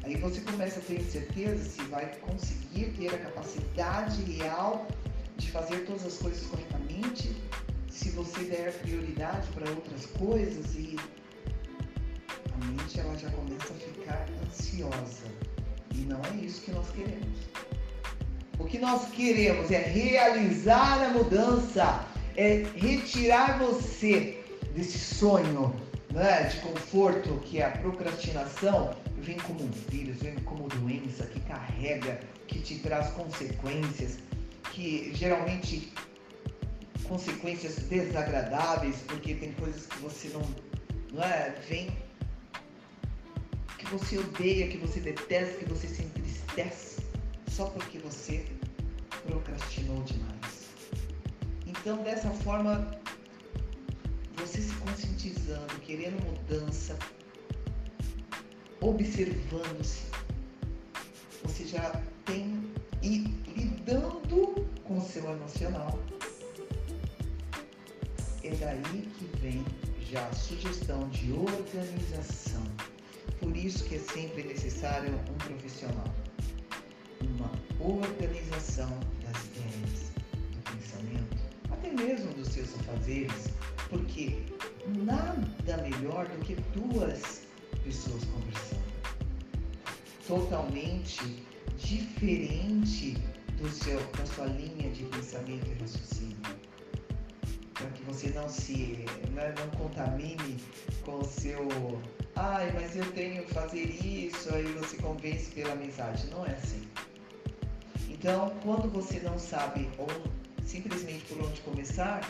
Aí 0.04 0.16
você 0.16 0.40
começa 0.40 0.80
a 0.80 0.82
ter 0.82 1.00
certeza 1.02 1.64
se 1.64 1.82
vai 1.82 2.06
conseguir 2.16 2.92
ter 2.96 3.14
a 3.14 3.18
capacidade 3.18 4.22
real 4.22 4.86
de 5.36 5.50
fazer 5.50 5.84
todas 5.84 6.06
as 6.06 6.18
coisas 6.18 6.44
corretamente, 6.46 7.36
se 7.90 8.10
você 8.10 8.44
der 8.44 8.72
prioridade 8.80 9.46
para 9.52 9.70
outras 9.70 10.06
coisas 10.06 10.74
e 10.74 10.96
a 12.52 12.64
mente 12.66 12.98
ela 12.98 13.16
já 13.16 13.30
começa 13.30 13.72
a 13.72 13.76
ficar 13.76 14.26
ansiosa. 14.46 15.26
E 15.94 15.98
não 15.98 16.20
é 16.24 16.44
isso 16.44 16.62
que 16.62 16.72
nós 16.72 16.88
queremos. 16.90 17.38
O 18.58 18.64
que 18.64 18.78
nós 18.78 19.08
queremos 19.10 19.70
é 19.70 19.78
realizar 19.78 21.02
a 21.04 21.08
mudança, 21.10 22.11
é 22.36 22.64
retirar 22.76 23.58
você 23.58 24.42
desse 24.74 24.98
sonho 24.98 25.74
né, 26.12 26.44
de 26.44 26.60
conforto 26.60 27.40
que 27.44 27.60
é 27.60 27.66
a 27.66 27.70
procrastinação, 27.70 28.94
vem 29.18 29.38
como 29.38 29.64
um 29.64 29.70
vírus, 29.88 30.18
vem 30.22 30.34
como 30.36 30.68
doença 30.68 31.26
que 31.26 31.40
carrega, 31.40 32.20
que 32.46 32.60
te 32.60 32.78
traz 32.78 33.10
consequências 33.10 34.18
que 34.72 35.12
geralmente 35.14 35.92
consequências 37.08 37.76
desagradáveis, 37.76 38.96
porque 39.06 39.34
tem 39.34 39.52
coisas 39.52 39.86
que 39.86 39.98
você 39.98 40.28
não, 40.28 40.42
não 41.12 41.22
é, 41.22 41.54
vem 41.68 41.96
que 43.78 43.86
você 43.86 44.18
odeia, 44.18 44.68
que 44.68 44.78
você 44.78 45.00
detesta, 45.00 45.58
que 45.58 45.68
você 45.68 45.88
se 45.88 46.02
entristece 46.02 47.02
só 47.48 47.66
porque 47.66 47.98
você 47.98 48.46
procrastinou 49.26 50.02
demais. 50.04 50.51
Então, 51.82 52.00
dessa 52.04 52.30
forma, 52.30 52.96
você 54.36 54.62
se 54.62 54.72
conscientizando, 54.76 55.66
querendo 55.80 56.24
mudança, 56.24 56.96
observando-se, 58.80 60.02
você 61.42 61.66
já 61.66 62.00
tem 62.24 62.70
e 63.02 63.18
lidando 63.56 64.64
com 64.84 64.98
o 64.98 65.00
seu 65.00 65.28
emocional. 65.28 65.98
É 68.44 68.50
daí 68.50 69.10
que 69.18 69.24
vem 69.38 69.64
já 70.08 70.24
a 70.24 70.32
sugestão 70.34 71.08
de 71.08 71.32
organização. 71.32 72.62
Por 73.40 73.56
isso 73.56 73.82
que 73.86 73.96
é 73.96 73.98
sempre 73.98 74.44
necessário 74.44 75.12
um 75.14 75.34
profissional. 75.34 76.14
Uma 77.20 77.50
organização 77.80 79.00
mesmo 82.02 82.32
dos 82.34 82.48
seus 82.48 82.74
afazeres, 82.80 83.48
porque 83.88 84.42
nada 85.04 85.76
melhor 85.82 86.26
do 86.26 86.38
que 86.44 86.56
duas 86.76 87.42
pessoas 87.84 88.24
conversando. 88.24 88.82
Totalmente 90.26 91.44
diferente 91.78 93.16
do 93.58 93.68
seu, 93.68 94.00
da 94.12 94.26
sua 94.26 94.46
linha 94.46 94.90
de 94.90 95.04
pensamento 95.04 95.66
e 95.70 95.80
raciocínio. 95.80 96.36
Para 97.74 97.90
que 97.90 98.02
você 98.04 98.28
não 98.30 98.48
se 98.48 99.04
né, 99.32 99.54
não 99.58 99.70
contamine 99.78 100.56
com 101.04 101.18
o 101.18 101.24
seu 101.24 101.68
ai, 102.36 102.72
mas 102.72 102.96
eu 102.96 103.10
tenho 103.12 103.44
que 103.44 103.54
fazer 103.54 103.84
isso, 103.84 104.54
aí 104.54 104.64
você 104.72 104.96
convence 104.96 105.50
pela 105.50 105.72
amizade. 105.72 106.26
Não 106.28 106.46
é 106.46 106.52
assim. 106.52 106.82
Então, 108.08 108.52
quando 108.62 108.88
você 108.90 109.18
não 109.20 109.36
sabe 109.38 109.88
ou 109.98 110.06
simplesmente 110.64 111.24
por 111.26 111.42
onde 111.42 111.60
começar, 111.62 112.20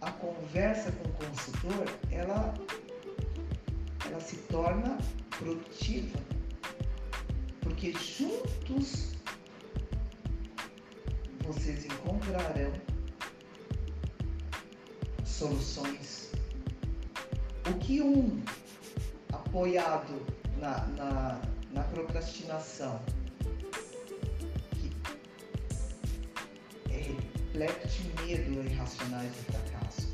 a 0.00 0.10
conversa 0.12 0.92
com 0.92 1.08
o 1.08 1.12
consultor, 1.12 1.86
ela, 2.10 2.54
ela 4.06 4.20
se 4.20 4.36
torna 4.36 4.98
produtiva 5.38 6.18
porque 7.60 7.92
juntos 7.92 9.12
vocês 11.40 11.84
encontrarão 11.84 12.72
soluções. 15.24 16.32
O 17.68 17.78
que 17.78 18.00
um 18.00 18.42
apoiado 19.32 20.24
na, 20.58 20.86
na, 20.88 21.40
na 21.72 21.82
procrastinação, 21.84 23.00
repleto 27.54 27.86
de 27.86 28.02
medo 28.24 28.64
irracionais 28.68 29.30
do 29.30 29.52
fracasso, 29.52 30.12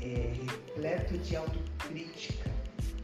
é 0.00 0.34
repleto 0.50 1.16
de 1.18 1.36
autocrítica, 1.36 2.50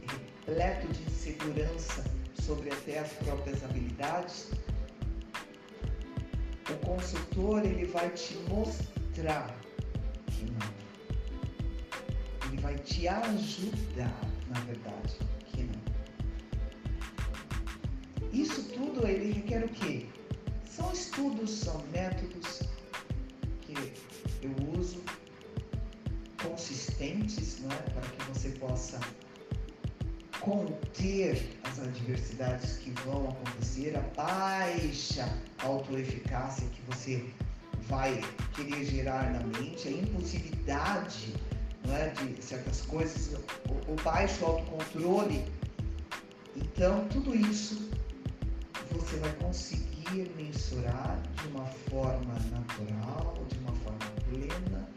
é 0.01 0.11
repleto 0.11 0.87
de 0.89 1.03
insegurança 1.03 2.03
sobre 2.41 2.69
até 2.69 2.99
as 2.99 3.13
próprias 3.13 3.63
habilidades, 3.63 4.51
o 6.69 6.73
consultor 6.85 7.63
ele 7.63 7.85
vai 7.85 8.09
te 8.09 8.35
mostrar 8.49 9.57
que 10.27 10.43
não. 10.51 10.69
Ele 12.49 12.61
vai 12.61 12.75
te 12.75 13.07
ajudar, 13.07 14.21
na 14.49 14.59
verdade, 14.61 15.17
que 15.45 15.63
não. 15.63 15.81
Isso 18.33 18.63
tudo 18.63 19.07
ele 19.07 19.31
requer 19.31 19.63
o 19.63 19.69
quê? 19.69 20.07
São 20.65 20.91
estudos, 20.91 21.51
são 21.51 21.81
métodos 21.93 22.67
eu 24.41 24.79
uso 24.79 25.01
consistentes, 26.41 27.59
não 27.61 27.71
é? 27.71 27.75
para 27.75 28.01
que 28.01 28.23
você 28.31 28.49
possa 28.51 28.99
conter 30.39 31.59
as 31.63 31.79
adversidades 31.79 32.77
que 32.77 32.91
vão 33.05 33.29
acontecer, 33.29 33.95
a 33.97 34.01
baixa 34.15 35.27
autoeficácia 35.59 36.67
que 36.69 36.81
você 36.83 37.25
vai 37.87 38.21
querer 38.55 38.85
gerar 38.85 39.31
na 39.31 39.59
mente, 39.59 39.87
a 39.87 39.91
impulsividade 39.91 41.33
não 41.85 41.95
é, 41.95 42.09
de 42.09 42.43
certas 42.43 42.81
coisas, 42.81 43.33
o, 43.67 43.91
o 43.91 43.95
baixo 44.03 44.45
autocontrole. 44.45 45.45
Então, 46.55 47.07
tudo 47.09 47.35
isso 47.35 47.89
você 48.91 49.17
vai 49.17 49.31
conseguir 49.33 49.98
mensurar 50.15 51.21
de 51.35 51.47
uma 51.49 51.65
forma 51.65 52.33
natural, 52.51 53.45
de 53.49 53.57
uma 53.59 53.73
forma 53.73 53.99
plena, 54.29 54.89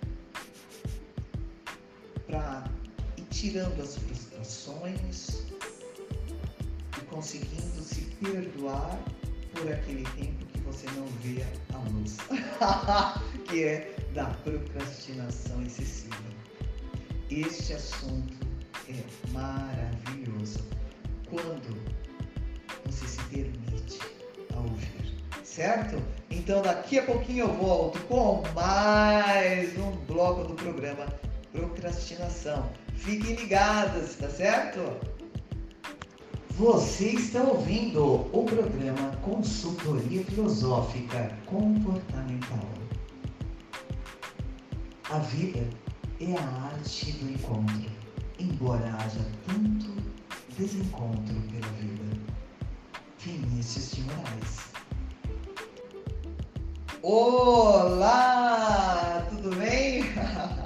para 2.26 2.64
ir 3.16 3.24
tirando 3.30 3.80
as 3.82 3.96
frustrações, 3.96 5.44
conseguindo 7.10 7.82
se 7.82 8.02
perdoar 8.22 8.98
por 9.52 9.70
aquele 9.70 10.04
tempo 10.16 10.46
que 10.46 10.58
você 10.60 10.86
não 10.92 11.06
vê 11.20 11.44
a 11.74 11.78
luz, 11.90 12.16
que 13.48 13.64
é 13.64 13.94
da 14.14 14.26
procrastinação 14.26 15.62
excessiva. 15.62 16.16
Este 17.30 17.74
assunto 17.74 18.34
é 18.88 19.30
maravilhoso 19.30 20.64
quando 21.28 21.82
você 22.84 23.06
se 23.06 23.22
permite 23.24 23.98
a 24.54 24.58
ouvir, 24.60 25.01
certo? 25.54 26.02
Então 26.30 26.62
daqui 26.62 26.98
a 26.98 27.04
pouquinho 27.04 27.44
eu 27.44 27.52
volto 27.54 28.00
com 28.04 28.42
mais 28.54 29.76
um 29.78 29.90
bloco 30.06 30.44
do 30.44 30.54
programa 30.54 31.06
Procrastinação. 31.52 32.70
Fiquem 32.94 33.34
ligados, 33.34 34.16
tá 34.16 34.30
certo? 34.30 34.80
Você 36.52 37.10
está 37.10 37.42
ouvindo 37.42 38.02
o 38.32 38.44
programa 38.44 39.14
Consultoria 39.22 40.24
Filosófica 40.24 41.36
Comportamental. 41.44 42.68
A 45.10 45.18
vida 45.18 45.68
é 46.20 46.34
a 46.34 46.72
arte 46.72 47.12
do 47.12 47.30
encontro, 47.30 47.90
embora 48.38 48.96
haja 48.96 49.20
tanto 49.46 49.94
desencontro 50.56 51.34
pela 51.50 51.72
vida. 51.72 52.02
Vinícius 53.18 53.92
de 53.92 54.02
Moraes. 54.02 54.71
Olá, 57.04 58.06
tudo 59.28 59.56
bem? 59.56 60.04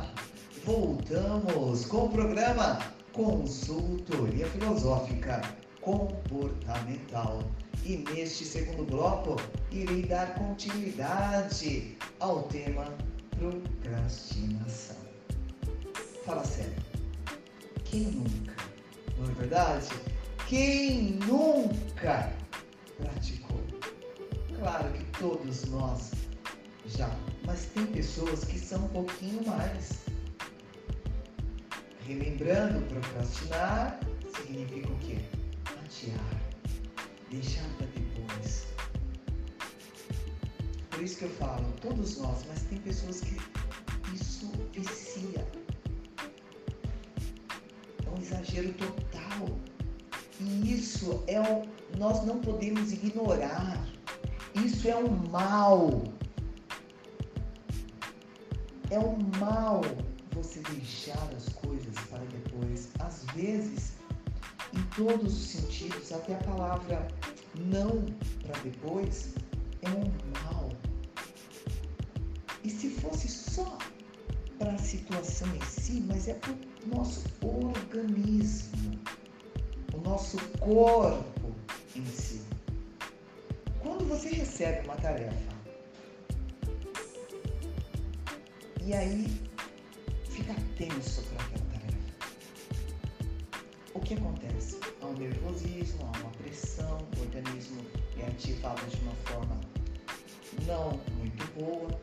Voltamos 0.66 1.86
com 1.86 2.04
o 2.04 2.08
programa 2.10 2.78
Consultoria 3.14 4.46
Filosófica 4.48 5.40
Comportamental. 5.80 7.42
E 7.82 8.04
neste 8.12 8.44
segundo 8.44 8.84
bloco, 8.84 9.36
irei 9.72 10.02
dar 10.02 10.34
continuidade 10.34 11.96
ao 12.20 12.42
tema 12.42 12.84
procrastinação. 13.30 14.96
Fala 16.26 16.44
sério. 16.44 16.76
Quem 17.84 18.08
nunca, 18.08 18.52
não 19.16 19.24
é 19.24 19.32
verdade? 19.36 19.88
Quem 20.46 21.18
nunca 21.26 22.30
praticou? 22.98 23.56
Claro 24.58 24.92
que 24.92 25.04
todos 25.18 25.64
nós 25.70 26.15
já, 26.88 27.10
mas 27.44 27.66
tem 27.66 27.86
pessoas 27.86 28.44
que 28.44 28.58
são 28.58 28.84
um 28.84 28.88
pouquinho 28.88 29.44
mais. 29.46 30.04
Relembrando, 32.06 32.80
procrastinar 32.86 33.98
significa 34.36 34.88
o 34.88 34.98
quê? 34.98 35.18
Adiar, 35.66 36.42
deixar 37.30 37.68
para 37.76 37.86
depois. 37.86 38.66
Por 40.90 41.02
isso 41.02 41.18
que 41.18 41.24
eu 41.24 41.30
falo, 41.30 41.64
todos 41.80 42.18
nós, 42.18 42.44
mas 42.48 42.62
tem 42.62 42.78
pessoas 42.78 43.20
que 43.20 43.36
isso 44.14 44.50
vicia. 44.72 45.46
É 48.04 48.10
um 48.10 48.20
exagero 48.20 48.72
total. 48.74 49.48
E 50.40 50.74
isso 50.74 51.22
é 51.26 51.40
um, 51.40 51.62
nós 51.98 52.24
não 52.24 52.40
podemos 52.40 52.92
ignorar. 52.92 53.84
Isso 54.54 54.88
é 54.88 54.96
um 54.96 55.10
mal. 55.30 56.02
É 58.90 58.98
um 58.98 59.18
mal 59.40 59.80
você 60.32 60.60
deixar 60.60 61.28
as 61.36 61.48
coisas 61.54 61.94
para 62.08 62.24
depois. 62.26 62.88
Às 63.00 63.24
vezes, 63.34 63.94
em 64.72 64.82
todos 64.94 65.36
os 65.36 65.48
sentidos, 65.48 66.12
até 66.12 66.34
a 66.34 66.38
palavra 66.44 67.08
não 67.56 68.04
para 68.44 68.60
depois 68.62 69.34
é 69.82 69.88
um 69.88 70.04
mal. 70.44 70.70
E 72.62 72.70
se 72.70 72.90
fosse 72.90 73.28
só 73.28 73.78
para 74.58 74.72
a 74.72 74.78
situação 74.78 75.48
em 75.54 75.62
si, 75.62 76.04
mas 76.06 76.28
é 76.28 76.34
para 76.34 76.52
o 76.52 76.96
nosso 76.96 77.24
organismo, 77.42 79.00
o 79.94 79.98
nosso 79.98 80.38
corpo 80.58 81.52
em 81.94 82.04
si. 82.06 82.42
Quando 83.82 84.04
você 84.06 84.30
recebe 84.30 84.86
uma 84.86 84.96
tarefa 84.96 85.55
e 88.86 88.94
aí 88.94 89.26
fica 90.30 90.54
tenso 90.78 91.20
para 91.22 91.44
aquela 91.44 91.64
tarefa, 91.72 91.98
o 93.94 94.00
que 94.00 94.14
acontece? 94.14 94.78
Há 95.02 95.06
um 95.06 95.14
nervosismo, 95.14 96.02
há 96.04 96.18
uma 96.20 96.30
pressão, 96.30 96.98
o 97.18 97.20
organismo 97.22 97.82
é 98.16 98.26
ativado 98.28 98.80
de 98.86 98.96
uma 99.02 99.14
forma 99.24 99.60
não 100.68 101.00
muito 101.18 101.44
boa, 101.58 102.00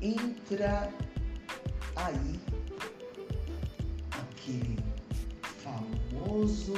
entra 0.00 0.90
aí 1.96 2.40
aquele 4.12 4.78
famoso 5.42 6.72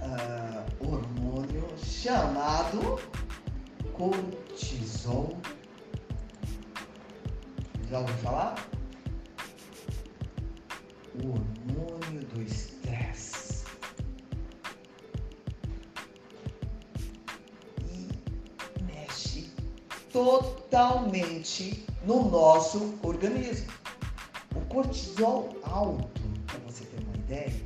uh, 0.00 0.64
hormônio 0.80 1.68
chamado 1.78 2.98
cortisol. 3.92 5.36
Já 7.92 7.98
ouviu 7.98 8.16
falar? 8.16 8.54
O 11.22 11.28
hormônio 11.28 12.24
do 12.28 12.40
estresse. 12.40 13.66
E 17.86 18.08
mexe 18.84 19.50
totalmente 20.10 21.84
no 22.06 22.30
nosso 22.30 22.98
organismo. 23.02 23.70
O 24.56 24.60
cortisol 24.70 25.54
alto, 25.62 26.22
para 26.46 26.60
você 26.60 26.86
ter 26.86 27.04
uma 27.04 27.16
ideia, 27.16 27.62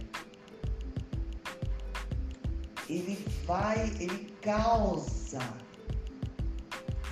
ele 2.88 3.24
vai, 3.44 3.78
ele 4.00 4.36
causa 4.42 5.38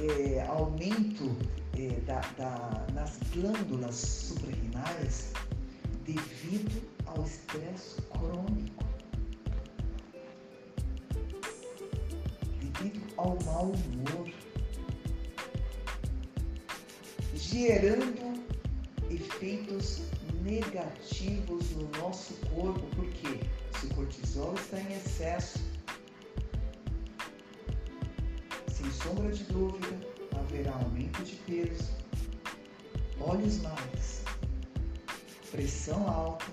é, 0.01 0.45
aumento 0.49 1.37
é, 1.79 2.01
da, 2.01 2.21
da, 2.37 2.87
nas 2.93 3.19
glândulas 3.33 3.95
suprarrenais 3.95 5.33
devido 6.05 6.83
ao 7.07 7.25
estresse 7.25 8.03
crônico, 8.11 8.85
devido 12.61 13.01
ao 13.17 13.39
mau 13.45 13.67
humor, 13.67 14.31
gerando 17.35 18.45
efeitos 19.11 20.03
negativos 20.43 21.71
no 21.71 21.89
nosso 21.99 22.35
corpo, 22.55 22.83
porque 22.95 23.41
se 23.79 23.87
o 23.87 23.95
cortisol 23.95 24.55
está 24.55 24.81
em 24.81 24.97
excesso, 24.97 25.59
sombra 29.05 29.31
de 29.31 29.45
dúvida, 29.45 30.01
haverá 30.35 30.73
aumento 30.73 31.23
de 31.25 31.37
peso, 31.45 31.93
olhos 33.21 33.61
magros, 33.61 34.23
pressão 35.51 36.09
alta, 36.09 36.47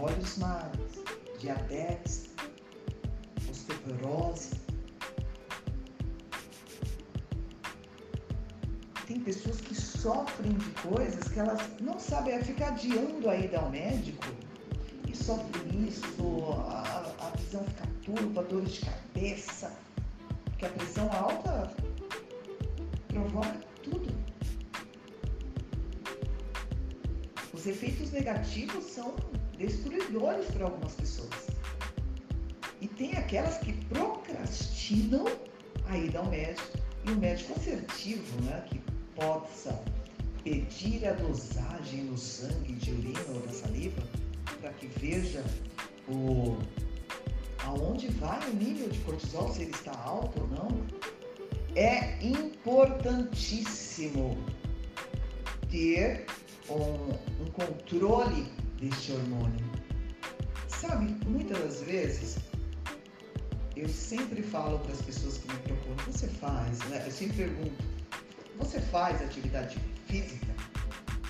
olhos 0.00 0.38
magros, 0.38 0.92
diabetes, 1.38 2.30
osteoporose. 3.50 4.54
Tem 9.06 9.20
pessoas 9.20 9.60
que 9.60 9.74
sofrem 9.74 10.54
de 10.54 10.70
coisas 10.80 11.28
que 11.28 11.38
elas 11.38 11.60
não 11.82 11.98
sabem, 11.98 12.32
é 12.32 12.42
ficar 12.42 12.68
adiando 12.68 13.28
a 13.28 13.36
ida 13.36 13.58
ao 13.58 13.70
médico 13.70 14.24
e 15.26 15.28
sofrem 15.28 15.88
isso, 15.88 16.54
a, 16.68 17.14
a 17.18 17.30
visão 17.36 17.64
fica 17.64 17.86
turva, 18.04 18.44
dores 18.44 18.74
de 18.74 18.80
cabeça, 18.82 19.72
porque 20.44 20.66
a 20.66 20.68
pressão 20.68 21.10
alta 21.12 21.74
provoca 23.08 23.60
tudo. 23.82 24.14
Os 27.52 27.66
efeitos 27.66 28.12
negativos 28.12 28.84
são 28.84 29.16
destruidores 29.58 30.46
para 30.52 30.66
algumas 30.66 30.94
pessoas. 30.94 31.48
E 32.80 32.86
tem 32.86 33.16
aquelas 33.16 33.58
que 33.58 33.72
procrastinam 33.86 35.24
a 35.86 35.98
ida 35.98 36.20
ao 36.20 36.26
médico. 36.26 36.78
E 37.04 37.10
o 37.10 37.16
médico 37.16 37.52
assertivo, 37.54 38.42
né, 38.42 38.64
que 38.68 38.80
possa 39.16 39.82
pedir 40.44 41.04
a 41.06 41.12
dosagem 41.14 42.04
no 42.04 42.16
sangue 42.16 42.74
de 42.74 42.92
urina 42.92 43.20
ou 43.28 43.40
da 43.40 43.52
saliva 43.52 44.02
para 44.60 44.72
que 44.72 44.86
veja 44.86 45.44
o 46.08 46.58
aonde 47.64 48.08
vai 48.08 48.38
o 48.48 48.54
nível 48.54 48.88
de 48.88 48.98
cortisol, 49.00 49.52
se 49.52 49.62
ele 49.62 49.72
está 49.72 49.92
alto 49.98 50.40
ou 50.40 50.46
não, 50.48 50.68
é 51.74 52.24
importantíssimo 52.24 54.38
ter 55.70 56.24
um, 56.70 57.10
um 57.42 57.46
controle 57.52 58.46
deste 58.80 59.12
hormônio. 59.12 59.66
Sabe, 60.68 61.14
muitas 61.26 61.58
das 61.58 61.82
vezes 61.82 62.38
eu 63.74 63.88
sempre 63.88 64.42
falo 64.42 64.78
para 64.78 64.92
as 64.92 65.02
pessoas 65.02 65.38
que 65.38 65.52
me 65.52 65.58
procuram, 65.60 65.96
você 66.06 66.28
faz, 66.28 66.78
né? 66.88 67.02
Eu 67.04 67.10
sempre 67.10 67.36
pergunto, 67.36 67.84
você 68.58 68.80
faz 68.80 69.20
atividade 69.20 69.76
física? 70.06 70.54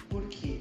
Porque 0.08 0.55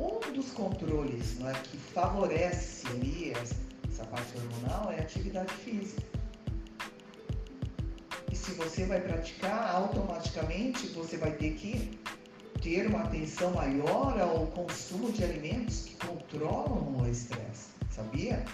um 0.00 0.32
dos 0.32 0.50
controles 0.52 1.38
né, 1.38 1.52
que 1.64 1.76
favorece 1.76 2.86
ali 2.88 3.32
essa 3.32 4.04
parte 4.04 4.36
hormonal 4.38 4.90
é 4.90 4.98
a 4.98 5.02
atividade 5.02 5.52
física. 5.52 6.02
E 8.32 8.34
se 8.36 8.52
você 8.52 8.86
vai 8.86 9.00
praticar, 9.00 9.74
automaticamente 9.74 10.86
você 10.88 11.18
vai 11.18 11.32
ter 11.32 11.52
que 11.52 12.00
ter 12.62 12.86
uma 12.86 13.00
atenção 13.00 13.52
maior 13.52 14.18
ao 14.20 14.46
consumo 14.48 15.12
de 15.12 15.24
alimentos 15.24 15.84
que 15.84 16.06
controlam 16.06 16.96
o 16.98 17.06
estresse. 17.06 17.68
Sabia? 17.90 18.44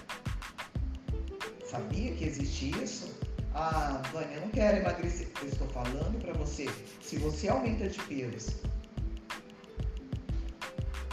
Sabia 1.65 2.13
que 2.15 2.25
existe 2.25 2.71
isso? 2.83 3.15
Ah, 3.55 4.03
Vânia, 4.13 4.35
eu 4.37 4.41
não 4.43 4.51
quero 4.51 4.79
emagrecer. 4.79 5.29
Eu 5.41 5.49
estou 5.49 5.69
falando 5.69 6.21
para 6.21 6.33
você, 6.35 6.67
se 7.03 7.17
você 7.17 7.49
aumenta 7.49 7.89
de 7.89 8.01
peso, 8.03 8.57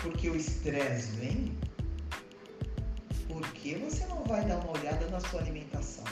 porque 0.04 0.30
o 0.30 0.36
estresse 0.36 1.12
vem, 1.14 1.58
por 3.28 3.42
que 3.54 3.76
você 3.76 4.06
não 4.08 4.24
vai 4.26 4.44
dar 4.46 4.58
uma 4.58 4.78
olhada 4.78 5.08
na 5.08 5.20
sua 5.22 5.40
alimentação? 5.40 6.04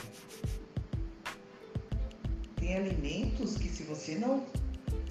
Tem 2.56 2.75
alimentos 2.75 3.58
que 3.58 3.67
se 3.67 3.84
você 3.84 4.15
não 4.15 4.45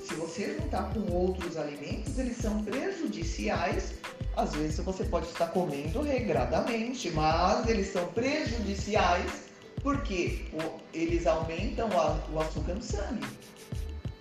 se 0.02 0.14
você 0.14 0.56
juntar 0.58 0.92
com 0.92 1.12
outros 1.12 1.56
alimentos, 1.56 2.18
eles 2.18 2.38
são 2.38 2.64
prejudiciais. 2.64 3.94
Às 4.36 4.54
vezes 4.54 4.78
você 4.78 5.04
pode 5.04 5.26
estar 5.26 5.48
comendo 5.48 6.00
regradamente, 6.00 7.10
mas 7.10 7.68
eles 7.68 7.92
são 7.92 8.06
prejudiciais 8.08 9.50
porque 9.82 10.46
eles 10.94 11.26
aumentam 11.26 11.88
o 12.32 12.40
açúcar 12.40 12.74
no 12.74 12.82
sangue. 12.82 13.26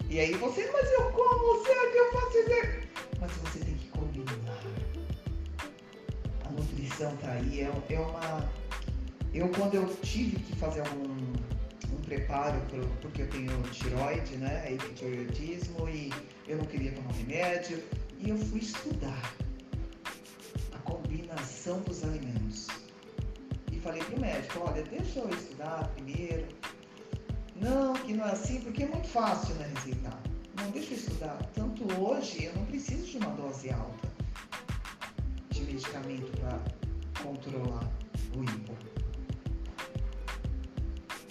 E 0.09 0.19
aí 0.19 0.33
você, 0.33 0.69
mas 0.71 0.91
eu 0.91 1.11
como 1.11 1.65
sangue, 1.65 1.97
eu 1.97 2.11
faço 2.11 2.37
isso. 2.37 2.87
Mas 3.19 3.31
você 3.31 3.59
tem 3.59 3.78
Tá 6.99 7.31
aí, 7.31 7.61
é, 7.61 7.71
é 7.93 7.99
uma. 7.99 8.49
Eu 9.33 9.47
quando 9.49 9.75
eu 9.75 9.85
tive 10.01 10.37
que 10.37 10.55
fazer 10.57 10.81
um 10.81 11.29
preparo 12.09 12.59
pro, 12.61 12.85
porque 13.01 13.21
eu 13.21 13.29
tenho 13.29 13.61
tiroide, 13.71 14.35
né, 14.37 14.73
hipotiroidismo 14.73 15.87
e 15.87 16.11
eu 16.47 16.57
não 16.57 16.65
queria 16.65 16.91
tomar 16.91 17.11
remédio 17.13 17.83
e 18.17 18.29
eu 18.29 18.37
fui 18.37 18.59
estudar 18.59 19.33
a 20.73 20.77
combinação 20.79 21.79
dos 21.81 22.03
alimentos. 22.03 22.67
E 23.71 23.79
falei 23.79 24.03
pro 24.03 24.19
médico, 24.19 24.59
olha, 24.67 24.83
deixa 24.83 25.19
eu 25.19 25.29
estudar 25.29 25.87
primeiro. 25.95 26.47
Não, 27.55 27.93
que 27.93 28.13
não 28.13 28.25
é 28.25 28.31
assim, 28.31 28.59
porque 28.61 28.83
é 28.83 28.87
muito 28.87 29.07
fácil, 29.07 29.53
né, 29.55 29.71
receitar. 29.75 30.19
Não, 30.57 30.71
deixa 30.71 30.93
eu 30.93 30.97
estudar. 30.97 31.37
Tanto 31.53 31.83
hoje 32.01 32.45
eu 32.45 32.53
não 32.55 32.65
preciso 32.65 33.05
de 33.05 33.17
uma 33.17 33.29
dose 33.35 33.69
alta 33.69 34.09
de 35.51 35.61
medicamento 35.61 36.31
para 36.39 36.59
controlar 37.23 37.89
o 38.35 38.43
hipo 38.43 38.89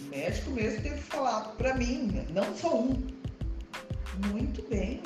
médico 0.08 0.50
mesmo 0.50 0.82
teve 0.82 0.96
que 0.96 1.02
falar 1.02 1.42
para 1.56 1.74
mim, 1.74 2.26
não 2.30 2.56
só 2.56 2.80
um. 2.80 3.06
Muito 4.32 4.62
bem, 4.68 5.00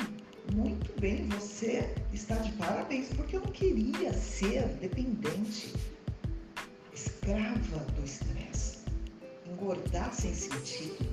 muito 0.55 1.01
bem, 1.01 1.29
você 1.29 1.95
está 2.13 2.37
de 2.37 2.53
parabéns, 2.53 3.09
porque 3.09 3.37
eu 3.37 3.41
não 3.41 3.53
queria 3.53 4.13
ser 4.13 4.67
dependente, 4.81 5.75
escrava 6.95 7.79
do 7.95 8.05
estresse, 8.05 8.79
engordar 9.47 10.13
sem 10.15 10.35
sentido. 10.35 11.07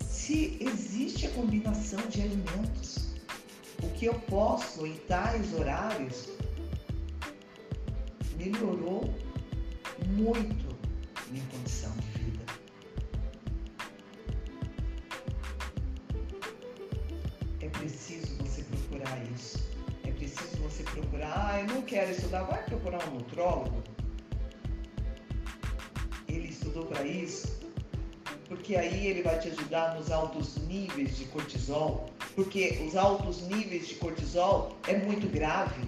Se 0.00 0.56
existe 0.58 1.26
a 1.26 1.30
combinação 1.32 2.00
de 2.08 2.22
alimentos, 2.22 3.12
o 3.82 3.90
que 3.90 4.06
eu 4.06 4.14
posso 4.20 4.86
em 4.86 4.96
tais 5.06 5.52
horários 5.52 6.30
melhorou 8.44 9.12
muito 10.06 10.76
minha 11.30 11.44
condição 11.46 11.92
de 11.96 12.14
procurar, 20.94 21.50
ah, 21.50 21.60
eu 21.60 21.66
não 21.66 21.82
quero 21.82 22.10
estudar, 22.10 22.42
vai 22.44 22.62
procurar 22.64 23.08
um 23.08 23.14
nutrólogo. 23.14 23.82
Ele 26.28 26.48
estudou 26.48 26.86
para 26.86 27.04
isso, 27.04 27.60
porque 28.48 28.76
aí 28.76 29.06
ele 29.06 29.22
vai 29.22 29.38
te 29.38 29.48
ajudar 29.48 29.94
nos 29.96 30.10
altos 30.10 30.56
níveis 30.66 31.16
de 31.16 31.24
cortisol, 31.26 32.08
porque 32.34 32.82
os 32.86 32.96
altos 32.96 33.42
níveis 33.42 33.88
de 33.88 33.94
cortisol 33.96 34.76
é 34.86 34.96
muito 34.96 35.28
grave. 35.28 35.82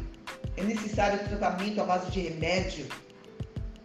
É 0.57 0.63
necessário 0.63 1.19
tratamento 1.29 1.81
à 1.81 1.85
base 1.85 2.11
de 2.11 2.21
remédio. 2.21 2.87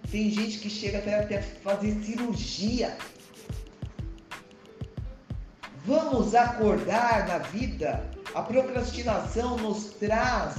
Tem 0.10 0.30
gente 0.30 0.60
que 0.60 0.70
chega 0.70 1.00
até, 1.00 1.42
fazer 1.42 1.94
cirurgia. 2.04 2.98
Vamos 5.86 6.36
acordar 6.36 7.28
na 7.28 7.40
vida. 7.40 8.10
A 8.34 8.42
procrastinação 8.42 9.58
nos 9.58 9.92
traz 9.96 10.56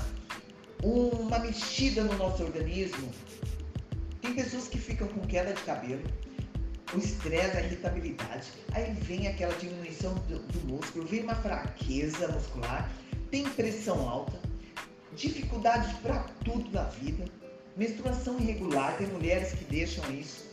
uma 0.83 1.39
mexida 1.39 2.03
no 2.03 2.17
nosso 2.19 2.43
organismo. 2.43 3.11
Tem 4.21 4.35
pessoas 4.35 4.69
que 4.69 4.79
ficam 4.79 5.09
com 5.09 5.21
queda 5.21 5.53
de 5.53 5.63
cabelo, 5.63 6.03
o 6.95 6.99
estresse, 6.99 7.57
a 7.57 7.63
irritabilidade, 7.63 8.53
aí 8.73 8.93
vem 8.93 9.27
aquela 9.27 9.55
diminuição 9.55 10.15
do, 10.29 10.39
do 10.39 10.69
músculo, 10.69 11.07
vem 11.07 11.23
uma 11.23 11.35
fraqueza 11.37 12.29
muscular, 12.29 12.91
tem 13.31 13.45
pressão 13.45 14.09
alta, 14.09 14.39
dificuldade 15.17 15.95
para 16.03 16.21
tudo 16.45 16.71
na 16.71 16.85
vida, 16.85 17.25
menstruação 17.77 18.39
irregular, 18.39 18.97
tem 18.97 19.07
mulheres 19.09 19.53
que 19.53 19.65
deixam 19.65 20.05
isso. 20.13 20.51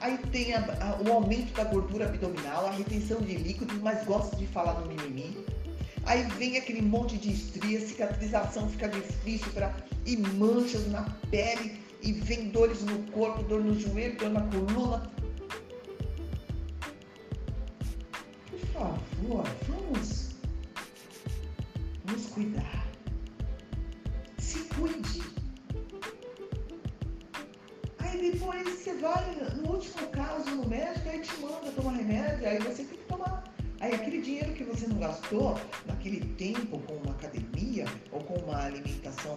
Aí 0.00 0.18
tem 0.32 0.54
a, 0.54 0.60
a, 0.60 1.02
o 1.02 1.12
aumento 1.12 1.52
da 1.54 1.64
gordura 1.64 2.06
abdominal, 2.06 2.66
a 2.66 2.70
retenção 2.72 3.20
de 3.20 3.36
líquidos, 3.36 3.78
mas 3.80 4.04
gosta 4.04 4.34
de 4.36 4.46
falar 4.48 4.80
no 4.80 4.86
mimimi 4.86 5.44
Aí 6.04 6.24
vem 6.36 6.56
aquele 6.56 6.82
monte 6.82 7.16
de 7.16 7.32
estria, 7.32 7.80
cicatrização 7.80 8.68
fica 8.68 8.88
difícil 8.88 9.52
para 9.52 9.72
e 10.04 10.16
manchas 10.16 10.88
na 10.88 11.02
pele 11.30 11.80
e 12.02 12.12
vem 12.12 12.48
dores 12.48 12.82
no 12.82 12.98
corpo, 13.12 13.42
dor 13.44 13.62
no 13.62 13.78
joelho, 13.78 14.18
dor 14.18 14.30
na 14.30 14.40
coluna. 14.40 15.10
Por 18.50 18.60
favor, 18.72 19.44
vamos 19.68 20.30
nos 22.04 22.26
cuidar. 22.26 22.81
Cuide. 24.82 25.22
Aí 28.00 28.32
depois 28.32 28.68
você 28.68 28.94
vai, 28.94 29.36
no 29.54 29.74
último 29.74 30.08
caso, 30.08 30.50
no 30.50 30.68
médico, 30.68 31.08
aí 31.08 31.20
te 31.20 31.40
manda 31.40 31.70
tomar 31.70 31.92
remédio, 31.92 32.48
aí 32.48 32.58
você 32.58 32.82
tem 32.82 32.98
que 32.98 33.04
tomar 33.04 33.44
Aí 33.78 33.94
aquele 33.94 34.20
dinheiro 34.20 34.52
que 34.54 34.64
você 34.64 34.88
não 34.88 34.98
gastou 34.98 35.56
naquele 35.86 36.20
tempo 36.34 36.80
com 36.80 36.94
uma 36.94 37.12
academia 37.12 37.84
ou 38.10 38.18
com 38.24 38.34
uma 38.40 38.64
alimentação 38.64 39.36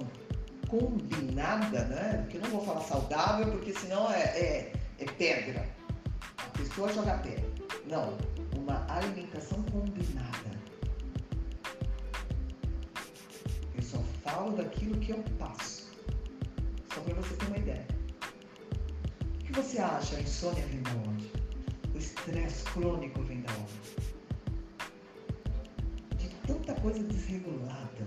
combinada, 0.68 1.86
né? 1.86 2.24
Porque 2.24 2.38
eu 2.38 2.42
não 2.42 2.50
vou 2.50 2.66
falar 2.66 2.82
saudável, 2.82 3.52
porque 3.52 3.72
senão 3.72 4.12
é, 4.12 4.22
é, 4.22 4.74
é 4.98 5.06
pedra. 5.06 5.70
A 6.40 6.58
pessoa 6.58 6.92
joga 6.92 7.20
pedra. 7.20 7.46
Não, 7.86 8.18
uma 8.58 8.84
alimentação 8.90 9.62
combinada. 9.72 10.55
Falo 14.26 14.52
daquilo 14.52 15.00
que 15.00 15.12
eu 15.12 15.24
passo. 15.40 15.90
Só 16.94 17.00
para 17.02 17.14
você 17.14 17.36
ter 17.36 17.46
uma 17.46 17.58
ideia. 17.58 17.88
O 19.36 19.38
que 19.46 19.54
você 19.54 19.78
acha? 19.80 20.18
A 20.18 20.22
insônia 20.22 20.66
vem 20.66 20.82
da 20.82 20.92
onde? 21.10 21.32
O 21.94 21.98
estresse 21.98 22.64
crônico 22.66 23.22
vem 23.22 23.42
da 23.42 23.54
onde? 23.54 24.16
tanta 26.46 26.76
coisa 26.82 27.02
desregulada 27.04 28.06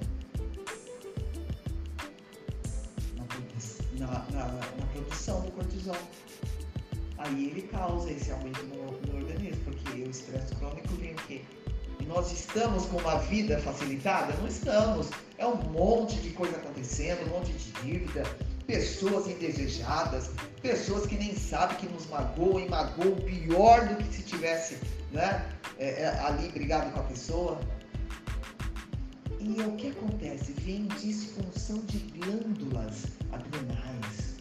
na, 3.98 4.06
na, 4.06 4.26
na, 4.30 4.46
na 4.52 4.86
produção 4.92 5.40
do 5.42 5.50
cortisol. 5.52 5.96
Aí 7.18 7.50
ele 7.50 7.62
causa 7.62 8.10
esse 8.12 8.30
aumento 8.30 8.62
no, 8.66 8.92
no 8.92 9.18
organismo, 9.18 9.64
porque 9.64 10.02
o 10.02 10.10
estresse 10.10 10.54
crônico 10.54 10.94
vem 10.94 11.12
o 11.12 11.16
quê? 11.26 11.42
nós 12.06 12.32
estamos 12.32 12.86
com 12.86 12.98
uma 12.98 13.18
vida 13.18 13.58
facilitada? 13.58 14.32
Não 14.34 14.48
estamos. 14.48 15.10
É 15.36 15.46
um 15.46 15.56
monte 15.56 16.16
de 16.16 16.30
coisa 16.30 16.56
acontecendo, 16.56 17.26
um 17.26 17.38
monte 17.38 17.52
de 17.52 17.70
dívida, 17.82 18.24
pessoas 18.66 19.26
indesejadas, 19.26 20.30
pessoas 20.60 21.06
que 21.06 21.16
nem 21.16 21.34
sabem 21.34 21.76
que 21.78 21.88
nos 21.88 22.06
magoam 22.08 22.60
e 22.60 22.68
magoam 22.68 23.16
pior 23.16 23.88
do 23.88 23.96
que 23.96 24.14
se 24.14 24.22
tivesse 24.22 24.78
né, 25.12 25.50
é, 25.78 26.02
é, 26.02 26.08
ali 26.20 26.48
brigado 26.48 26.90
com 26.92 27.00
a 27.00 27.04
pessoa. 27.04 27.60
E 29.40 29.62
o 29.62 29.72
que 29.76 29.90
acontece? 29.90 30.52
Vem 30.52 30.86
disfunção 31.00 31.78
de 31.86 31.98
glândulas 32.18 33.04
adrenais. 33.32 34.36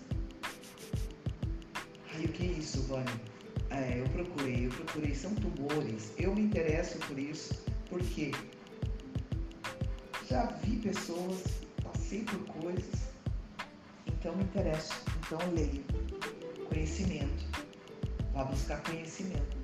Ai, 2.13 2.25
o 2.25 2.27
que 2.29 2.43
é 2.43 2.51
isso, 2.53 2.81
Vânia? 2.83 3.36
É, 3.69 3.99
eu 3.99 4.05
procurei, 4.09 4.67
eu 4.67 4.69
procurei, 4.69 5.13
são 5.13 5.33
tumores. 5.35 6.13
Eu 6.17 6.33
me 6.33 6.41
interesso 6.41 6.97
por 6.99 7.17
isso, 7.17 7.53
porque 7.89 8.31
já 10.29 10.45
vi 10.63 10.77
pessoas, 10.77 11.43
passei 11.83 12.23
por 12.23 12.39
coisas, 12.61 13.07
então 14.07 14.35
me 14.35 14.43
interesso, 14.43 14.93
então 15.19 15.39
leio. 15.53 15.83
Conhecimento. 16.69 17.45
Vá 18.33 18.43
buscar 18.43 18.81
conhecimento. 18.83 19.57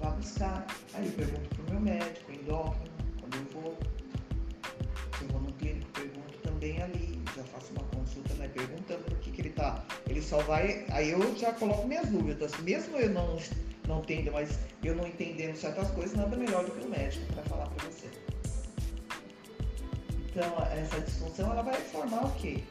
Vá 0.00 0.10
buscar. 0.10 0.66
Aí 0.94 1.06
eu 1.06 1.12
pergunto 1.12 1.48
pro 1.56 1.72
meu 1.72 1.80
médico, 1.80 2.30
endócrino, 2.30 2.94
quando 3.20 3.34
eu 3.34 3.44
vou. 3.52 3.78
Se 5.18 5.24
eu 5.24 5.28
vou 5.28 5.40
no 5.40 5.52
clínico, 5.54 5.90
pergunto 5.92 6.38
também 6.38 6.82
ali. 6.82 7.20
Já 7.34 7.44
faço 7.44 7.72
uma 7.72 7.84
consulta, 7.84 8.34
né? 8.34 8.48
Perguntando 8.48 9.17
tá. 9.58 9.84
Ele 10.08 10.22
só 10.22 10.38
vai. 10.38 10.86
Aí 10.90 11.10
eu 11.10 11.36
já 11.36 11.52
coloco 11.52 11.86
minhas 11.86 12.08
dúvidas. 12.08 12.56
Mesmo 12.60 12.96
eu 12.96 13.10
não, 13.10 13.36
não 13.86 14.00
tendo, 14.02 14.32
mas 14.32 14.58
eu 14.82 14.94
não 14.94 15.06
entendendo 15.06 15.56
certas 15.56 15.90
coisas, 15.90 16.16
nada 16.16 16.36
melhor 16.36 16.64
do 16.64 16.70
que 16.70 16.86
o 16.86 16.88
médico 16.88 17.26
para 17.34 17.42
falar 17.42 17.66
para 17.66 17.88
você. 17.88 18.06
Então, 20.30 20.56
essa 20.72 21.00
disfunção 21.00 21.50
ela 21.50 21.62
vai 21.62 21.74
formar 21.74 22.26
o 22.26 22.30
quê? 22.36 22.62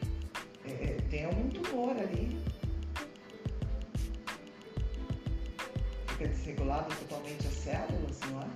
É, 0.64 0.70
é, 0.70 0.96
tem 1.10 1.26
algum 1.26 1.48
tumor 1.50 1.96
ali. 1.96 2.38
Fica 6.08 6.28
desregulado 6.28 6.94
totalmente 6.96 7.46
as 7.46 7.54
células, 7.54 8.18
não 8.30 8.42
é? 8.42 8.46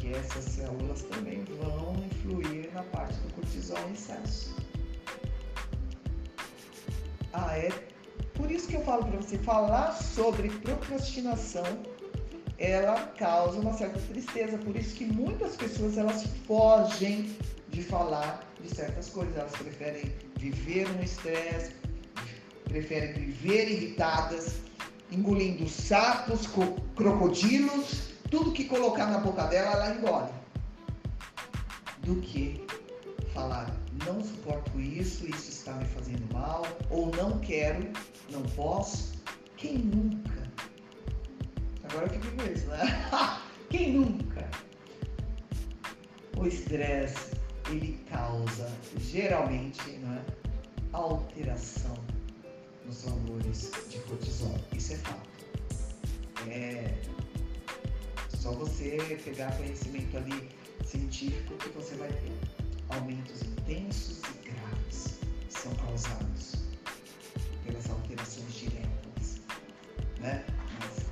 Que 0.00 0.12
essas 0.14 0.44
células 0.44 1.02
também 1.02 1.44
vão 1.44 1.94
influir 2.06 2.72
na 2.72 2.82
parte 2.84 3.14
do 3.20 3.34
cortisol 3.34 3.78
em 3.88 3.92
excesso. 3.92 4.56
Ah, 7.36 7.58
é 7.58 7.68
por 8.34 8.48
isso 8.50 8.68
que 8.68 8.74
eu 8.74 8.82
falo 8.82 9.04
para 9.06 9.16
você, 9.16 9.36
falar 9.38 9.92
sobre 9.92 10.48
procrastinação, 10.50 11.64
ela 12.58 12.94
causa 13.18 13.58
uma 13.58 13.72
certa 13.72 13.98
tristeza. 13.98 14.56
Por 14.58 14.76
isso 14.76 14.94
que 14.94 15.04
muitas 15.04 15.56
pessoas 15.56 15.98
elas 15.98 16.24
fogem 16.46 17.36
de 17.70 17.82
falar 17.82 18.48
de 18.60 18.72
certas 18.72 19.08
coisas. 19.08 19.36
Elas 19.36 19.52
preferem 19.52 20.14
viver 20.38 20.88
no 20.90 21.02
estresse, 21.02 21.72
preferem 22.64 23.14
viver 23.14 23.68
irritadas, 23.68 24.60
engolindo 25.10 25.68
sapos, 25.68 26.48
crocodilos, 26.94 28.10
tudo 28.30 28.52
que 28.52 28.64
colocar 28.64 29.06
na 29.06 29.18
boca 29.18 29.44
dela, 29.46 29.72
ela 29.72 29.96
engole. 29.96 30.32
Do 31.98 32.16
que 32.20 32.64
falar, 33.32 33.74
não 34.04 34.22
suporto 34.22 34.80
isso, 34.80 35.26
isso 35.26 35.50
está 35.50 35.72
me 35.72 35.84
fazendo 35.86 36.32
mal, 36.32 36.62
ou 36.90 37.14
não 37.16 37.38
quero, 37.40 37.90
não 38.30 38.42
posso. 38.42 39.14
Quem 39.56 39.78
nunca? 39.78 40.50
Agora 41.84 42.06
eu 42.06 42.10
fico 42.10 42.36
com 42.36 42.52
isso, 42.52 42.66
né? 42.66 43.10
Quem 43.70 43.92
nunca? 43.92 44.48
O 46.36 46.46
estresse 46.46 47.32
ele 47.70 47.98
causa 48.10 48.70
geralmente 48.98 49.90
né, 49.90 50.24
alteração 50.92 51.96
nos 52.84 53.04
valores 53.04 53.72
de 53.88 53.98
cortisol. 54.00 54.58
Isso 54.74 54.92
é 54.92 54.96
fato. 54.96 55.34
É 56.48 57.00
só 58.36 58.52
você 58.52 59.18
pegar 59.24 59.56
conhecimento 59.56 60.16
ali 60.18 60.50
científico 60.84 61.54
que 61.54 61.68
você 61.70 61.94
vai 61.96 62.08
ter 62.08 62.63
aumentos 62.88 63.42
intensos 63.42 64.20
e 64.22 64.48
graves 64.48 65.18
são 65.48 65.74
causados 65.76 66.64
pelas 67.64 67.90
alterações 67.90 68.54
diretas, 68.54 69.40
né? 70.20 70.44
Nas 70.80 71.06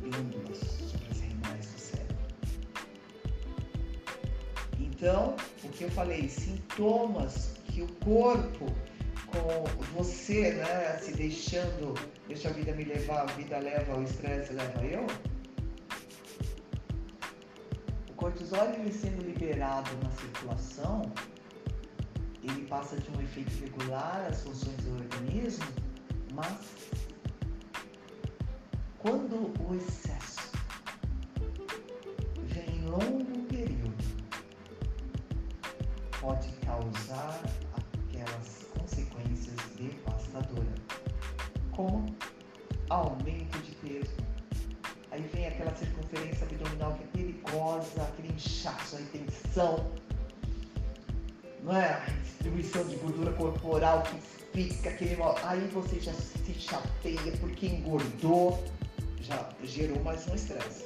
glândulas 0.00 0.58
suprarrenais 0.58 1.66
do 1.66 1.78
cérebro. 1.78 2.16
Então, 4.78 5.36
que 5.74 5.84
eu 5.84 5.90
falei, 5.90 6.28
sintomas 6.28 7.54
que 7.66 7.82
o 7.82 7.88
corpo, 7.94 8.66
com 9.26 9.64
você, 9.96 10.52
né, 10.52 10.98
se 10.98 11.12
deixando, 11.12 11.94
deixa 12.28 12.48
a 12.48 12.52
vida 12.52 12.72
me 12.72 12.84
levar, 12.84 13.22
a 13.22 13.32
vida 13.32 13.58
leva, 13.58 13.98
o 13.98 14.02
estresse 14.04 14.52
leva 14.52 14.84
eu. 14.84 15.06
Cortisol 18.24 18.70
ele 18.70 18.90
sendo 18.90 19.22
liberado 19.22 19.90
na 20.02 20.10
circulação, 20.12 21.02
ele 22.42 22.66
passa 22.68 22.96
de 22.96 23.10
um 23.10 23.20
efeito 23.20 23.50
regular 23.60 24.28
às 24.30 24.40
funções 24.40 24.78
do 24.78 24.94
organismo, 24.94 25.66
mas 26.32 26.88
quando 28.96 29.52
o 29.62 29.74
excesso 29.74 30.52
vem 32.46 32.78
em 32.78 32.86
longo 32.86 33.34
pode 36.18 36.50
causar 36.64 37.42
aquelas 37.76 38.66
consequências 38.78 39.56
devastadoras, 39.76 40.80
como 41.72 42.06
aumento 42.88 43.58
de 43.58 43.74
peso. 43.74 44.16
Aí 45.10 45.20
vem 45.34 45.46
aquela 45.46 45.70
circunferência 46.04 46.46
abdominal 46.46 46.94
que 46.94 47.04
é 47.04 47.06
perigosa, 47.22 48.02
aquele 48.02 48.34
inchaço, 48.34 48.96
a 48.96 48.98
tensão, 49.12 49.90
não 51.62 51.76
é? 51.76 51.94
A 51.94 52.10
distribuição 52.22 52.84
de 52.84 52.96
gordura 52.96 53.32
corporal 53.32 54.02
que 54.02 54.18
fica 54.52 54.90
aquele. 54.90 55.16
Aí 55.44 55.66
você 55.68 56.00
já 56.00 56.12
se 56.12 56.54
chateia 56.54 57.32
porque 57.40 57.66
engordou, 57.66 58.62
já 59.20 59.48
gerou 59.62 60.02
mais 60.02 60.26
um 60.28 60.34
estresse. 60.34 60.84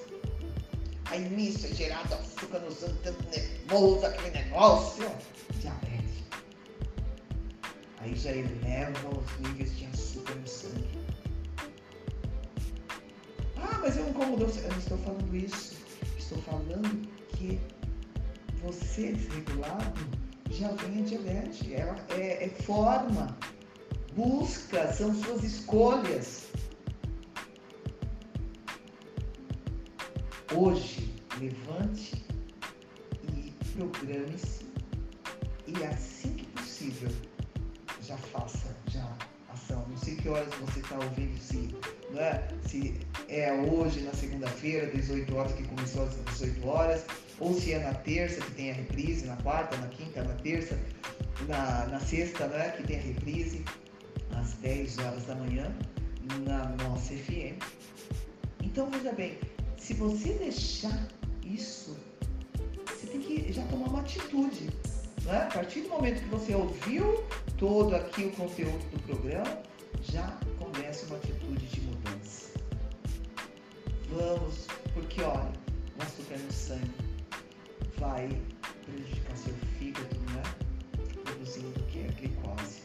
Aí 1.07 1.29
nisso 1.31 1.67
é 1.67 1.75
gerado 1.75 2.15
açúcar 2.15 2.59
no 2.61 2.71
sangue, 2.71 2.99
tanto 3.03 3.25
nervoso, 3.31 4.07
aquele 4.07 4.31
negócio. 4.31 5.11
Diabetes. 5.61 6.25
Aí 8.01 8.15
já 8.15 8.31
eleva 8.31 9.09
os 9.09 9.49
níveis 9.49 9.77
de 9.77 9.87
açúcar 9.87 10.35
no 10.35 10.47
sangue. 10.47 11.08
Mas 13.89 13.97
eu 13.97 14.05
como 14.13 14.37
doce. 14.37 14.59
Eu 14.59 14.69
não 14.69 14.79
estou 14.79 14.99
falando 14.99 15.35
isso. 15.35 15.75
Estou 16.19 16.37
falando 16.43 17.09
que 17.29 17.59
você 18.63 19.13
desregulado 19.13 19.99
já 20.51 20.69
vem 20.73 20.99
a 20.99 21.05
diabetes. 21.07 21.73
Ela 21.73 21.97
é, 22.11 22.45
é 22.45 22.49
forma, 22.51 23.35
busca, 24.15 24.93
são 24.93 25.15
suas 25.15 25.43
escolhas. 25.43 26.49
Hoje, 30.55 31.11
levante 31.41 32.23
e 33.33 33.55
programe-se 33.75 34.67
e 35.67 35.83
assim 35.85 36.35
que 36.35 36.45
possível 36.49 37.11
já 38.03 38.19
faça 38.19 38.77
já 38.91 39.17
ação. 39.59 39.85
Não 39.89 39.97
sei 39.97 40.17
que 40.17 40.29
horas 40.29 40.53
você 40.55 40.81
está 40.81 40.97
ouvindo, 40.97 41.39
se, 41.41 41.75
não 42.11 42.21
é? 42.21 42.49
se 42.67 42.95
é 43.29 43.53
hoje, 43.53 44.01
na 44.01 44.13
segunda-feira, 44.13 44.87
18 44.87 45.37
horas, 45.37 45.53
que 45.53 45.65
começou 45.65 46.05
às 46.05 46.15
18 46.33 46.67
horas, 46.67 47.05
ou 47.41 47.55
se 47.55 47.73
é 47.73 47.79
na 47.79 47.95
terça, 47.95 48.41
que 48.41 48.53
tem 48.53 48.71
a 48.71 48.75
reprise, 48.75 49.27
na 49.27 49.37
quarta, 49.37 49.77
na 49.77 49.89
quinta, 49.89 50.23
na 50.23 50.35
terça, 50.35 50.79
na, 51.47 51.87
na 51.87 52.01
sexta, 52.01 52.47
né, 52.47 52.71
que 52.71 52.85
tem 52.85 52.99
a 52.99 53.03
reprise, 53.03 53.65
às 54.37 54.55
10 54.55 54.99
horas 54.99 55.25
da 55.25 55.35
manhã, 55.35 55.75
na 56.45 56.69
nossa 56.85 57.15
FM. 57.15 57.59
Então, 58.63 58.91
veja 58.91 59.13
bem, 59.13 59.39
se 59.77 59.95
você 59.95 60.35
deixar 60.35 61.09
isso, 61.45 61.97
você 62.87 63.07
tem 63.07 63.21
que 63.21 63.53
já 63.53 63.65
tomar 63.67 63.89
uma 63.89 64.01
atitude. 64.01 64.69
Né? 65.25 65.37
A 65.37 65.47
partir 65.47 65.83
do 65.83 65.89
momento 65.89 66.23
que 66.23 66.29
você 66.29 66.55
ouviu 66.55 67.25
todo 67.57 67.95
aqui 67.95 68.25
o 68.25 68.33
conteúdo 68.33 68.85
do 68.91 69.03
programa, 69.03 69.63
já 70.03 70.39
começa 70.59 71.07
uma 71.07 71.17
atitude 71.17 71.67
de 71.67 71.81
mudança. 71.83 72.51
Vamos, 74.11 74.67
porque 74.95 75.23
olha, 75.23 75.53
açúcar 75.99 76.39
no 76.39 76.53
sangue 76.53 76.91
vai 77.99 78.29
prejudicar 78.85 79.37
seu 79.37 79.55
fígado, 79.79 80.17
né? 80.33 80.43
Produzindo 81.25 81.69
o 81.69 81.83
que? 81.85 82.01
A 82.01 82.13
glicose. 82.13 82.83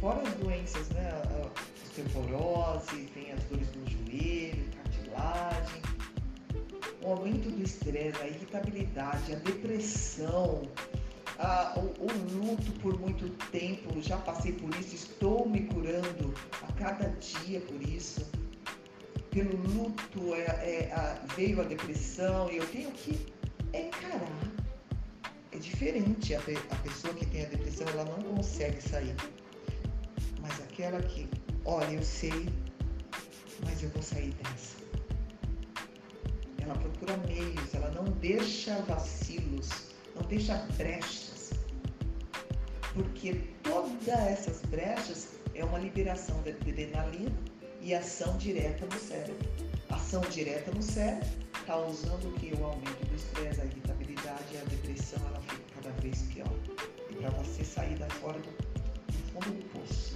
Fora 0.00 0.22
as 0.22 0.34
doenças, 0.34 0.88
né? 0.90 1.10
A 1.10 1.72
osteoporose, 1.92 3.04
tem 3.12 3.32
as 3.32 3.42
dores 3.44 3.68
no 3.74 3.90
joelho, 3.90 4.64
cartilagem, 4.76 5.82
o 7.02 7.12
aumento 7.12 7.50
do 7.50 7.62
estresse, 7.62 8.20
a 8.20 8.28
irritabilidade, 8.28 9.32
a 9.32 9.36
depressão, 9.36 10.62
a, 11.38 11.74
o, 11.78 12.04
o, 12.04 12.36
luto 12.36 12.70
por 12.80 12.98
muito 13.00 13.28
tempo, 13.50 14.00
já 14.00 14.16
passei 14.16 14.52
por 14.52 14.70
isso, 14.76 14.94
estou 14.94 15.48
me 15.48 15.62
curando 15.62 16.32
a 16.62 16.72
cada 16.72 17.08
dia 17.08 17.60
por 17.60 17.82
isso. 17.82 18.30
Pelo 19.30 19.56
luto 19.56 20.34
é, 20.34 20.40
é, 20.40 20.92
a, 20.92 21.14
veio 21.34 21.60
a 21.60 21.64
depressão 21.64 22.50
e 22.50 22.58
eu 22.58 22.66
tenho 22.68 22.90
que 22.92 23.18
encarar. 23.72 24.52
É 25.50 25.58
diferente 25.58 26.34
a, 26.34 26.38
a 26.38 26.76
pessoa 26.76 27.14
que 27.14 27.26
tem 27.26 27.44
a 27.44 27.48
depressão, 27.48 27.86
ela 27.88 28.04
não 28.04 28.36
consegue 28.36 28.80
sair. 28.80 29.14
mas 30.40 30.60
aquela 30.60 31.00
que, 31.02 31.28
olha, 31.64 31.92
eu 31.92 32.02
sei, 32.02 32.48
mas 33.64 33.82
eu 33.82 33.88
vou 33.90 34.02
sair 34.02 34.32
dessa. 34.34 34.81
Ela 36.72 36.80
procura 36.80 37.16
meios, 37.28 37.74
ela 37.74 37.90
não 37.90 38.04
deixa 38.04 38.80
vacilos, 38.82 39.68
não 40.16 40.22
deixa 40.22 40.54
brechas. 40.78 41.52
Porque 42.94 43.34
todas 43.62 44.08
essas 44.08 44.62
brechas 44.62 45.34
é 45.54 45.62
uma 45.64 45.78
liberação 45.78 46.40
de 46.42 46.50
adrenalina 46.50 47.32
e 47.82 47.94
ação 47.94 48.38
direta 48.38 48.86
no 48.86 48.98
cérebro. 48.98 49.36
Ação 49.90 50.22
direta 50.30 50.70
no 50.70 50.82
cérebro, 50.82 51.28
causando 51.66 52.32
que 52.38 52.54
o 52.54 52.64
aumento 52.64 53.06
do 53.06 53.14
estresse, 53.16 53.60
a 53.60 53.64
irritabilidade 53.66 54.54
e 54.54 54.56
a 54.56 54.64
depressão 54.64 55.20
ela 55.28 55.40
fica 55.42 55.62
cada 55.74 55.90
vez 56.00 56.22
pior. 56.22 56.48
E 57.10 57.14
para 57.16 57.30
você 57.30 57.64
sair 57.64 57.96
da 57.96 58.08
fora 58.08 58.38
do 58.38 58.50
fundo 59.32 59.58
do 59.58 59.64
poço 59.78 60.11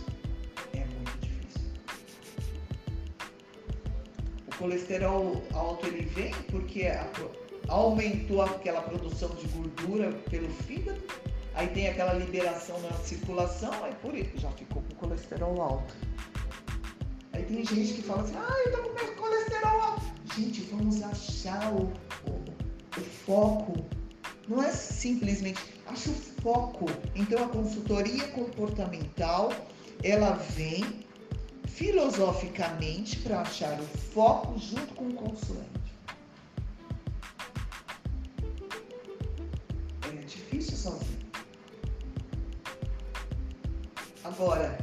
colesterol 4.59 5.43
alto 5.53 5.87
ele 5.87 6.03
vem 6.07 6.33
porque 6.51 6.87
a, 6.87 7.09
aumentou 7.69 8.43
aquela 8.43 8.83
produção 8.83 9.29
de 9.31 9.47
gordura 9.49 10.13
pelo 10.31 10.49
fígado, 10.49 11.01
aí 11.55 11.69
tem 11.69 11.89
aquela 11.89 12.15
liberação 12.15 12.81
na 12.81 12.93
circulação, 12.99 13.73
aí 13.85 13.95
por 13.97 14.15
isso 14.15 14.39
já 14.39 14.51
ficou 14.53 14.83
com 14.83 14.95
colesterol 14.97 15.61
alto. 15.61 15.95
Aí 17.33 17.43
tem 17.45 17.65
gente 17.65 17.95
que 17.95 18.03
fala 18.03 18.23
assim, 18.23 18.37
ah, 18.37 18.63
eu 18.67 18.73
tô 18.73 18.89
com 18.89 19.23
colesterol 19.23 19.81
alto. 19.81 20.03
Gente, 20.35 20.63
vamos 20.63 21.03
achar 21.03 21.73
o, 21.73 21.93
o, 22.27 22.99
o 22.99 23.05
foco. 23.27 23.85
Não 24.49 24.63
é 24.63 24.71
simplesmente, 24.71 25.61
acha 25.87 26.11
o 26.11 26.15
foco. 26.15 26.87
Então 27.15 27.45
a 27.45 27.49
consultoria 27.49 28.27
comportamental, 28.29 29.53
ela 30.03 30.33
vem 30.33 31.05
filosoficamente 31.77 33.19
para 33.19 33.43
achar 33.43 33.79
o 33.79 33.85
foco 33.85 34.59
junto 34.59 34.95
com 34.95 35.09
o 35.09 35.13
consulente. 35.13 35.95
É 40.11 40.25
difícil 40.25 40.75
sozinho. 40.75 41.27
Agora, 44.25 44.79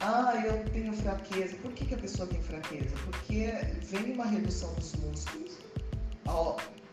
ah, 0.00 0.42
eu 0.42 0.64
tenho 0.70 0.94
fraqueza. 0.94 1.54
Por 1.56 1.70
que, 1.72 1.84
que 1.84 1.94
a 1.94 1.98
pessoa 1.98 2.26
tem 2.26 2.42
fraqueza? 2.42 2.96
Porque 3.04 3.52
vem 3.82 4.14
uma 4.14 4.24
redução 4.24 4.72
dos 4.74 4.94
músculos, 4.94 5.58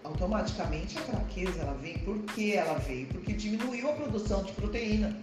automaticamente 0.04 0.98
a 0.98 1.02
fraqueza 1.02 1.62
ela 1.62 1.76
vem. 1.76 1.98
Por 2.00 2.22
que 2.24 2.54
ela 2.56 2.78
veio? 2.80 3.08
Porque 3.08 3.32
diminuiu 3.32 3.90
a 3.90 3.94
produção 3.94 4.44
de 4.44 4.52
proteína. 4.52 5.18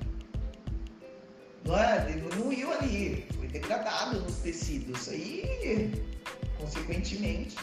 Não 1.64 1.78
é? 1.78 2.04
Diminuiu 2.06 2.72
ali, 2.72 3.26
foi 3.38 3.48
degradado 3.48 4.20
nos 4.20 4.36
tecidos. 4.36 5.08
Aí, 5.08 5.92
consequentemente, 6.58 7.56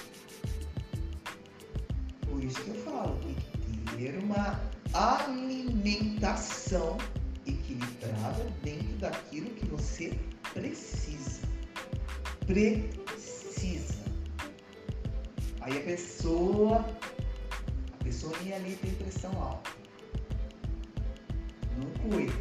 por 2.26 2.44
isso 2.44 2.62
que 2.62 2.70
eu 2.70 2.84
falo, 2.84 3.18
tem 3.20 3.36
que 3.36 3.98
ter 3.98 4.18
uma 4.24 4.60
alimentação 4.94 6.98
equilibrada 7.46 8.46
dentro 8.64 8.98
daquilo 8.98 9.50
que 9.52 9.66
você 9.66 10.18
precisa. 10.54 11.42
Precisa. 12.46 14.00
Aí 15.62 15.78
a 15.78 15.82
pessoa, 15.82 16.86
a 18.00 18.04
pessoa 18.04 18.36
ali 18.38 18.78
tem 18.82 18.94
pressão 18.96 19.32
alta. 19.42 19.70
Não 21.78 22.10
cuida. 22.10 22.34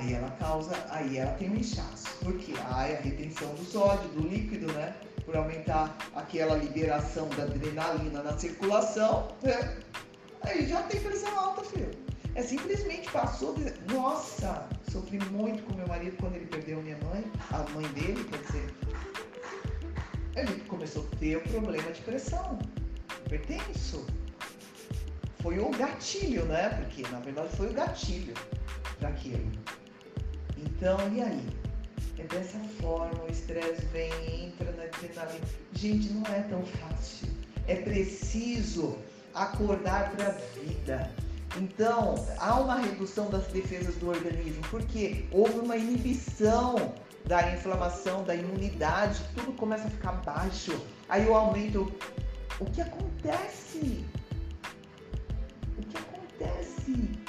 Aí 0.00 0.14
ela 0.14 0.30
causa, 0.30 0.72
aí 0.88 1.18
ela 1.18 1.32
tem 1.32 1.50
um 1.50 1.56
inchaço. 1.56 2.08
Porque 2.24 2.54
aí 2.70 2.96
a 2.96 3.00
retenção 3.00 3.54
do 3.54 3.64
sódio, 3.64 4.08
do 4.10 4.26
líquido, 4.26 4.72
né? 4.72 4.94
Por 5.26 5.36
aumentar 5.36 5.94
aquela 6.14 6.56
liberação 6.56 7.28
da 7.30 7.42
adrenalina 7.42 8.22
na 8.22 8.36
circulação, 8.38 9.28
né? 9.42 9.76
Aí 10.40 10.66
já 10.66 10.82
tem 10.84 11.00
pressão 11.02 11.38
alta, 11.38 11.62
filho. 11.64 11.90
É 12.34 12.42
simplesmente 12.42 13.10
passou 13.10 13.54
de... 13.54 13.74
Nossa, 13.92 14.66
sofri 14.90 15.18
muito 15.26 15.62
com 15.64 15.74
meu 15.74 15.86
marido 15.86 16.16
quando 16.16 16.36
ele 16.36 16.46
perdeu 16.46 16.80
minha 16.80 16.96
mãe, 17.04 17.22
a 17.50 17.58
mãe 17.74 17.86
dele, 17.88 18.24
quer 18.24 18.38
dizer. 18.38 18.74
Ele 20.34 20.60
começou 20.62 21.06
a 21.12 21.16
ter 21.16 21.42
problema 21.42 21.92
de 21.92 22.00
pressão. 22.00 22.58
Hipertenso. 23.26 24.06
Foi 25.42 25.58
o 25.58 25.70
gatilho, 25.70 26.46
né? 26.46 26.70
Porque 26.70 27.02
na 27.10 27.20
verdade 27.20 27.54
foi 27.54 27.68
o 27.68 27.72
gatilho 27.74 28.32
daquilo. 28.98 29.50
Então, 30.64 30.98
e 31.12 31.22
aí? 31.22 31.46
É 32.18 32.24
dessa 32.24 32.58
forma, 32.80 33.24
o 33.24 33.30
estresse 33.30 33.84
vem, 33.86 34.12
entra 34.46 34.70
na 34.72 34.84
adrenalina. 34.84 35.46
Gente, 35.72 36.12
não 36.12 36.22
é 36.26 36.42
tão 36.42 36.62
fácil. 36.64 37.28
É 37.66 37.76
preciso 37.76 38.98
acordar 39.34 40.10
para 40.12 40.28
a 40.28 40.60
vida. 40.60 41.10
Então, 41.56 42.14
há 42.38 42.60
uma 42.60 42.78
redução 42.78 43.28
das 43.30 43.46
defesas 43.48 43.94
do 43.96 44.08
organismo, 44.08 44.62
porque 44.70 45.24
houve 45.32 45.58
uma 45.58 45.76
inibição 45.76 46.94
da 47.24 47.52
inflamação, 47.52 48.22
da 48.24 48.34
imunidade, 48.34 49.20
tudo 49.34 49.52
começa 49.52 49.86
a 49.86 49.90
ficar 49.90 50.12
baixo. 50.12 50.78
Aí 51.08 51.26
o 51.26 51.34
aumento. 51.34 51.92
O 52.58 52.64
que 52.66 52.82
acontece? 52.82 54.04
O 55.78 55.82
que 55.82 55.96
acontece? 55.96 57.19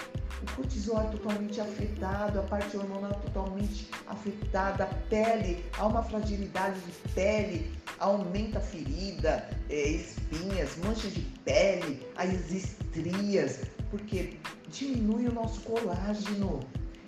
Cortisol 0.62 1.10
totalmente 1.10 1.60
afetado, 1.60 2.40
a 2.40 2.44
parte 2.44 2.78
hormonal 2.78 3.14
totalmente 3.26 3.90
afetada, 4.06 4.84
a 4.84 4.88
pele, 5.10 5.66
há 5.76 5.88
uma 5.88 6.04
fragilidade 6.04 6.80
de 6.82 6.92
pele, 7.14 7.72
aumenta 7.98 8.60
a 8.60 8.62
ferida, 8.62 9.50
é, 9.72 9.90
espinhas, 9.90 10.78
manchas 10.86 11.14
de 11.14 11.22
pele, 11.44 12.06
as 12.16 12.52
estrias, 12.52 13.62
porque 13.90 14.38
diminui 14.68 15.28
o 15.30 15.34
nosso 15.34 15.62
colágeno 15.62 16.60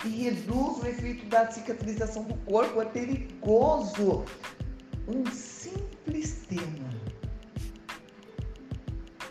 e 0.03 0.09
reduz 0.09 0.81
o 0.81 0.87
efeito 0.87 1.27
da 1.27 1.51
cicatrização 1.51 2.23
do 2.23 2.33
corpo, 2.51 2.81
é 2.81 2.85
perigoso. 2.85 4.25
Um 5.07 5.25
simples 5.31 6.41
tema. 6.49 6.89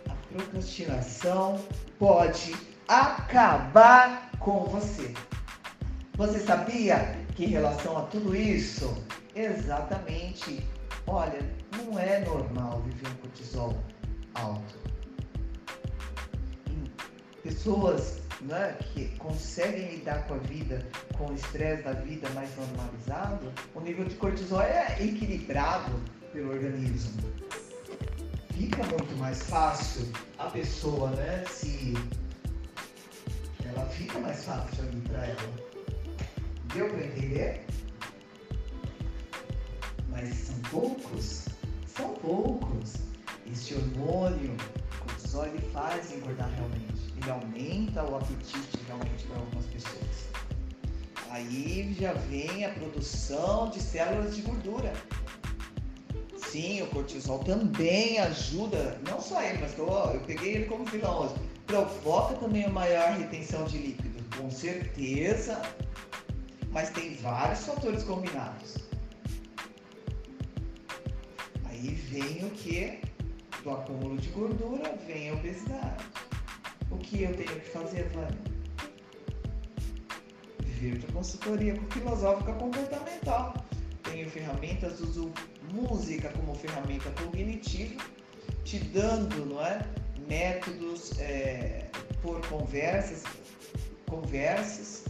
A 0.09 0.15
procrastinação 0.33 1.61
pode 1.99 2.72
acabar 2.89 4.31
com 4.39 4.65
você. 4.65 5.15
Você 6.17 6.41
sabia 6.41 7.17
que 7.35 7.45
em 7.45 7.49
relação 7.49 7.97
a 7.97 8.03
tudo 8.03 8.37
isso, 8.37 9.03
exatamente, 9.35 10.67
olha, 11.07 11.41
não 11.77 11.99
é 11.99 12.21
normal 12.21 12.83
viver 12.83 13.09
um 13.09 13.15
cortisol 13.17 13.83
alto. 14.35 14.75
Pessoas 17.43 18.21
né, 18.43 18.77
que 18.93 19.09
conseguem 19.19 19.97
lidar 19.97 20.27
com 20.27 20.35
a 20.35 20.39
vida, 20.39 20.87
com 21.17 21.27
o 21.27 21.35
estresse 21.35 21.83
da 21.83 21.93
vida 21.93 22.29
mais 22.31 22.51
normalizado, 22.57 23.53
o 23.75 23.81
nível 23.81 24.05
de 24.05 24.15
cortisol 24.17 24.63
é 24.63 24.97
equilibrado 25.01 25.93
pelo 26.33 26.53
organismo. 26.53 27.23
Fica 28.53 28.83
muito 28.85 29.17
mais 29.17 29.43
fácil 29.43 30.07
a 30.39 30.47
pessoa 30.51 31.11
né, 31.11 31.45
se 31.49 31.95
fica 33.93 34.19
mais 34.19 34.45
fácil 34.45 34.85
ali 34.85 35.01
para 35.03 35.27
ela. 35.27 35.73
Deu 36.75 36.89
para 36.89 37.05
entender? 37.05 37.67
Mas 40.09 40.35
são 40.35 40.59
poucos, 40.71 41.47
são 41.87 42.15
poucos. 42.15 42.95
Este 43.51 43.75
hormônio, 43.75 44.57
o 45.01 45.05
cortisol, 45.05 45.47
ele 45.47 45.59
faz 45.73 46.13
engordar 46.13 46.51
realmente. 46.51 47.13
Ele 47.21 47.31
aumenta 47.31 48.03
o 48.05 48.17
apetite 48.17 48.79
realmente 48.87 49.25
para 49.27 49.39
algumas 49.39 49.67
pessoas. 49.67 50.29
Aí 51.31 51.95
já 51.99 52.13
vem 52.15 52.65
a 52.65 52.71
produção 52.71 53.71
de 53.71 53.81
células 53.81 54.35
de 54.37 54.43
gordura. 54.43 54.93
Sim, 56.37 56.83
o 56.83 56.87
cortisol 56.89 57.39
também 57.41 58.19
ajuda, 58.19 59.01
não 59.09 59.21
só 59.21 59.43
ele, 59.43 59.59
mas 59.59 59.77
eu, 59.79 59.89
eu 59.89 60.21
peguei 60.21 60.57
ele 60.57 60.65
como 60.67 60.85
vilão 60.85 61.23
hoje 61.23 61.52
provoca 61.73 62.35
também 62.35 62.67
a 62.67 62.69
maior 62.69 63.13
retenção 63.17 63.65
de 63.65 63.79
líquido, 63.79 64.23
com 64.37 64.51
certeza, 64.51 65.63
mas 66.71 66.91
tem 66.91 67.15
vários 67.15 67.65
fatores 67.65 68.03
combinados. 68.03 68.77
Aí 71.65 71.95
vem 72.11 72.45
o 72.45 72.51
que? 72.51 73.01
Do 73.63 73.71
acúmulo 73.71 74.19
de 74.19 74.29
gordura, 74.29 74.95
vem 75.07 75.31
a 75.31 75.33
obesidade. 75.33 76.05
O 76.91 76.99
que 76.99 77.23
eu 77.23 77.35
tenho 77.35 77.61
que 77.61 77.71
fazer, 77.71 78.07
Vânia? 78.11 78.39
Vir 80.61 81.01
para 81.01 81.13
consultoria 81.13 81.75
filosófica 81.91 82.53
comportamental. 82.53 83.55
Tenho 84.03 84.29
ferramentas, 84.29 85.01
uso 85.01 85.33
música 85.73 86.29
como 86.33 86.55
ferramenta 86.55 87.11
cognitiva, 87.13 88.05
te 88.63 88.79
dando, 88.79 89.47
não 89.47 89.65
é? 89.65 90.02
Métodos 90.33 91.13
é, 91.19 91.85
por 92.23 92.41
conversas, 92.47 93.23
conversas, 94.09 95.05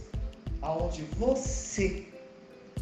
aonde 0.61 1.03
você 1.17 2.05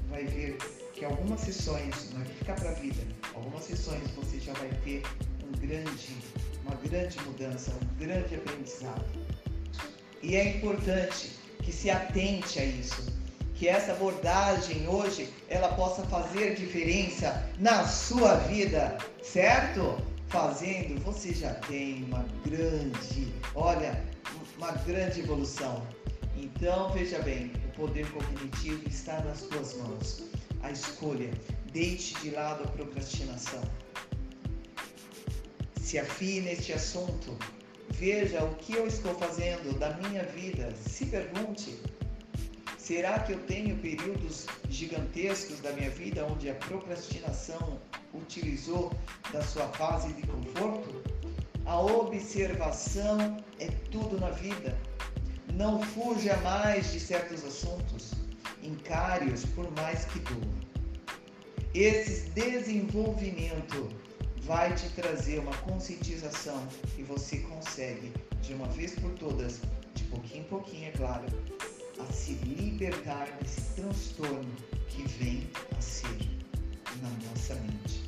vai 0.10 0.24
ver 0.26 0.58
que 0.94 1.06
algumas 1.06 1.42
sessões, 1.42 2.12
não 2.12 2.22
é 2.22 2.26
ficar 2.26 2.56
para 2.56 2.72
a 2.72 2.74
vida, 2.74 3.02
algumas 3.36 3.64
sessões 3.64 4.02
você 4.12 4.40
já 4.40 4.54
vai 4.54 4.70
ter 4.84 5.04
um 5.46 5.52
grande, 5.60 6.18
uma 6.66 6.76
grande 6.76 7.20
mudança, 7.22 7.72
um 7.72 8.00
grande 8.04 8.34
aprendizado. 8.34 9.06
E 10.24 10.36
é 10.36 10.58
importante 10.58 11.32
que 11.62 11.72
se 11.72 11.92
atente 11.92 12.60
a 12.60 12.66
isso, 12.66 13.06
que 13.54 13.68
essa 13.68 13.92
abordagem 13.92 14.88
hoje 14.88 15.32
ela 15.48 15.76
possa 15.76 16.02
fazer 16.08 16.56
diferença 16.56 17.48
na 17.60 17.88
sua 17.88 18.36
vida, 18.38 18.98
certo? 19.22 20.11
Fazendo, 20.32 20.98
você 21.04 21.34
já 21.34 21.54
tem 21.56 22.06
uma 22.06 22.26
grande, 22.46 23.34
olha, 23.54 24.02
uma 24.58 24.72
grande 24.72 25.20
evolução. 25.20 25.86
Então, 26.38 26.90
veja 26.94 27.20
bem, 27.20 27.52
o 27.66 27.76
poder 27.76 28.10
cognitivo 28.12 28.88
está 28.88 29.20
nas 29.26 29.40
suas 29.40 29.76
mãos. 29.76 30.24
A 30.64 30.72
escolha, 30.72 31.30
deixe 31.74 32.18
de 32.22 32.30
lado 32.30 32.64
a 32.64 32.68
procrastinação. 32.68 33.62
Se 35.82 36.00
afie 36.00 36.40
neste 36.40 36.72
assunto, 36.72 37.38
veja 37.90 38.42
o 38.42 38.56
que 38.56 38.74
eu 38.76 38.88
estou 38.88 39.14
fazendo 39.16 39.78
da 39.80 39.98
minha 39.98 40.24
vida, 40.24 40.74
se 40.78 41.08
pergunte: 41.08 41.78
será 42.78 43.20
que 43.20 43.34
eu 43.34 43.40
tenho 43.48 43.78
períodos 43.80 44.48
gigantescos 44.70 45.60
da 45.60 45.74
minha 45.74 45.90
vida 45.90 46.26
onde 46.26 46.50
a 46.50 46.56
procrastinação 46.56 47.82
utilizou 48.14 48.92
da 49.32 49.42
sua 49.42 49.68
fase 49.70 50.14
de 50.14 50.26
conforto? 50.28 51.02
A 51.66 51.80
observação 51.80 53.38
é 53.60 53.68
tudo 53.92 54.20
na 54.20 54.30
vida. 54.32 54.78
Não 55.54 55.82
fuja 55.82 56.36
mais 56.38 56.92
de 56.92 57.00
certos 57.00 57.44
assuntos. 57.44 58.12
Encare-os 58.64 59.46
por 59.48 59.70
mais 59.72 60.06
que 60.06 60.20
doa. 60.20 60.72
Esse 61.74 62.30
desenvolvimento 62.32 63.90
vai 64.42 64.74
te 64.76 64.90
trazer 64.90 65.40
uma 65.40 65.56
conscientização 65.58 66.68
e 66.98 67.04
você 67.04 67.38
consegue, 67.40 68.12
de 68.42 68.54
uma 68.54 68.68
vez 68.68 68.94
por 68.96 69.12
todas, 69.12 69.62
de 69.94 70.04
pouquinho 70.06 70.42
em 70.42 70.48
pouquinho, 70.48 70.88
é 70.90 70.92
claro, 70.92 71.26
a 72.00 72.12
se 72.12 72.34
libertar 72.34 73.30
desse 73.40 73.62
transtorno 73.76 74.52
que 74.90 75.04
vem 75.04 75.50
a 75.78 75.82
ser 75.82 76.41
na 77.02 77.10
nossa 77.30 77.56
mente. 77.56 78.04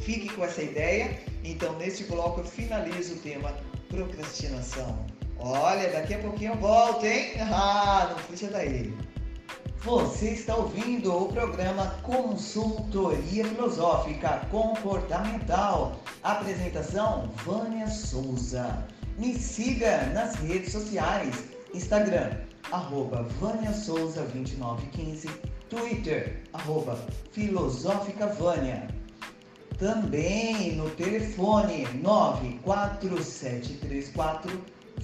Fique 0.00 0.28
com 0.30 0.44
essa 0.44 0.62
ideia. 0.62 1.18
Então, 1.44 1.76
neste 1.78 2.04
bloco, 2.04 2.40
eu 2.40 2.44
finalizo 2.44 3.14
o 3.14 3.18
tema 3.18 3.54
procrastinação. 3.88 5.06
Olha, 5.38 5.90
daqui 5.90 6.14
a 6.14 6.18
pouquinho 6.18 6.52
eu 6.52 6.56
volto, 6.58 7.04
hein? 7.04 7.32
Ah, 7.52 8.08
não 8.10 8.18
fuja 8.18 8.48
daí. 8.48 8.94
Você 9.84 10.30
está 10.30 10.54
ouvindo 10.54 11.12
o 11.12 11.26
programa 11.32 11.86
Consultoria 12.04 13.44
Filosófica 13.44 14.46
Comportamental. 14.48 15.96
Apresentação 16.22 17.28
Vânia 17.44 17.88
Souza. 17.88 18.86
Me 19.18 19.34
siga 19.34 20.06
nas 20.14 20.36
redes 20.36 20.70
sociais: 20.70 21.48
Instagram, 21.74 22.30
arroba 22.70 23.24
Vânia 23.40 23.72
Souza 23.72 24.22
2915, 24.22 25.28
Twitter, 25.72 26.44
arroba 26.52 26.96
Filosófica 27.32 28.26
Vânia. 28.26 28.86
Também 29.78 30.76
no 30.76 30.90
telefone 30.90 31.88
94734 32.02 34.52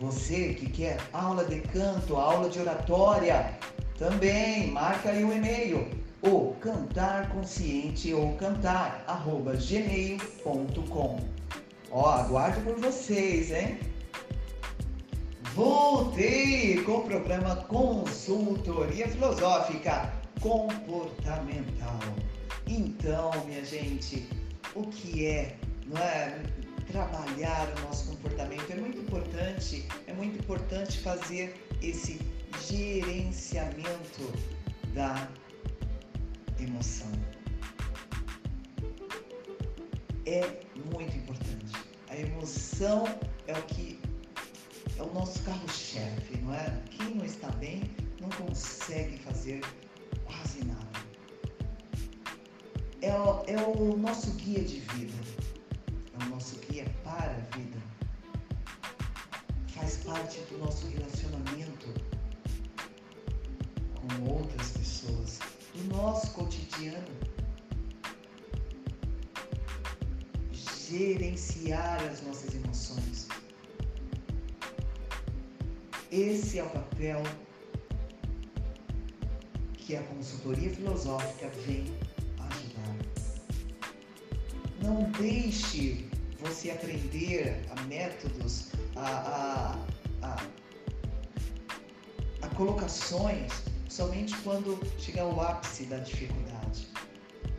Você 0.00 0.54
que 0.54 0.70
quer 0.70 0.98
aula 1.12 1.44
de 1.44 1.60
canto, 1.60 2.16
aula 2.16 2.48
de 2.48 2.58
oratória, 2.58 3.54
também 3.98 4.68
marca 4.70 5.10
aí 5.10 5.22
o 5.22 5.30
e-mail, 5.30 5.90
o 6.22 6.54
cantar 6.54 7.28
consciente 7.28 8.14
ou 8.14 8.34
cantar, 8.36 9.04
arroba 9.06 9.52
gmail.com. 9.56 11.20
Ó, 11.90 12.08
aguardo 12.08 12.62
por 12.62 12.80
vocês, 12.80 13.50
hein? 13.50 13.78
Voltei 15.54 16.82
com 16.84 16.92
o 16.92 17.04
programa 17.04 17.56
Consultoria 17.56 19.06
Filosófica 19.06 20.14
Comportamental. 20.40 21.98
Então, 22.66 23.32
minha 23.44 23.62
gente, 23.66 24.26
o 24.74 24.84
que 24.84 25.26
é, 25.26 25.56
não 25.86 26.00
é? 26.00 26.42
Trabalhar 26.92 27.72
o 27.78 27.80
nosso 27.82 28.06
comportamento 28.08 28.68
é 28.70 28.74
muito 28.74 28.98
importante, 28.98 29.86
é 30.08 30.12
muito 30.12 30.38
importante 30.38 30.98
fazer 30.98 31.54
esse 31.80 32.20
gerenciamento 32.68 34.32
da 34.92 35.28
emoção. 36.58 37.10
É 40.26 40.40
muito 40.92 41.16
importante. 41.16 41.72
A 42.08 42.16
emoção 42.16 43.04
é 43.46 43.52
o 43.52 43.62
que 43.62 44.00
é 44.98 45.02
o 45.02 45.14
nosso 45.14 45.40
carro-chefe, 45.42 46.38
não 46.38 46.52
é? 46.52 46.82
Quem 46.90 47.14
não 47.14 47.24
está 47.24 47.48
bem 47.52 47.82
não 48.20 48.28
consegue 48.30 49.16
fazer 49.18 49.60
quase 50.24 50.64
nada. 50.64 51.00
É 53.00 53.12
o, 53.14 53.44
é 53.46 53.56
o 53.62 53.96
nosso 53.96 54.32
guia 54.32 54.62
de 54.62 54.80
vida, 54.80 55.14
o 56.26 56.30
nosso 56.30 56.58
guia 56.66 56.84
para 57.04 57.30
a 57.30 57.56
vida. 57.56 57.78
Faz 59.68 59.96
parte 59.98 60.40
do 60.50 60.58
nosso 60.58 60.86
relacionamento 60.88 61.88
com 63.94 64.32
outras 64.32 64.70
pessoas, 64.72 65.38
do 65.74 65.94
nosso 65.94 66.30
cotidiano. 66.32 67.30
gerenciar 70.90 72.02
as 72.02 72.20
nossas 72.22 72.52
emoções. 72.52 73.28
Esse 76.10 76.58
é 76.58 76.64
o 76.64 76.70
papel 76.70 77.22
que 79.74 79.94
a 79.94 80.02
consultoria 80.02 80.68
filosófica 80.70 81.48
vem 81.64 81.84
ajudar. 82.38 82.96
Não 84.82 85.08
deixe 85.12 86.09
você 86.40 86.70
aprender 86.70 87.62
a 87.70 87.82
métodos, 87.82 88.68
a, 88.96 89.78
a, 90.22 90.26
a, 90.26 90.46
a 92.42 92.48
colocações 92.54 93.52
somente 93.88 94.34
quando 94.38 94.78
chegar 94.98 95.22
ao 95.22 95.40
ápice 95.40 95.84
da 95.84 95.98
dificuldade. 95.98 96.88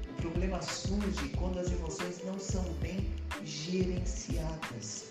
O 0.09 0.13
problema 0.21 0.61
surge 0.61 1.29
quando 1.38 1.59
as 1.59 1.71
emoções 1.71 2.23
não 2.25 2.39
são 2.39 2.63
bem 2.75 3.13
gerenciadas. 3.43 5.09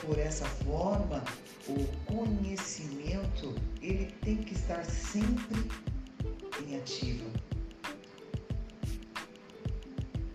Por 0.00 0.18
essa 0.18 0.44
forma, 0.46 1.22
o 1.68 1.86
conhecimento 2.06 3.54
ele 3.80 4.06
tem 4.22 4.36
que 4.38 4.54
estar 4.54 4.84
sempre 4.84 5.70
em 6.66 6.76
ativa. 6.76 7.30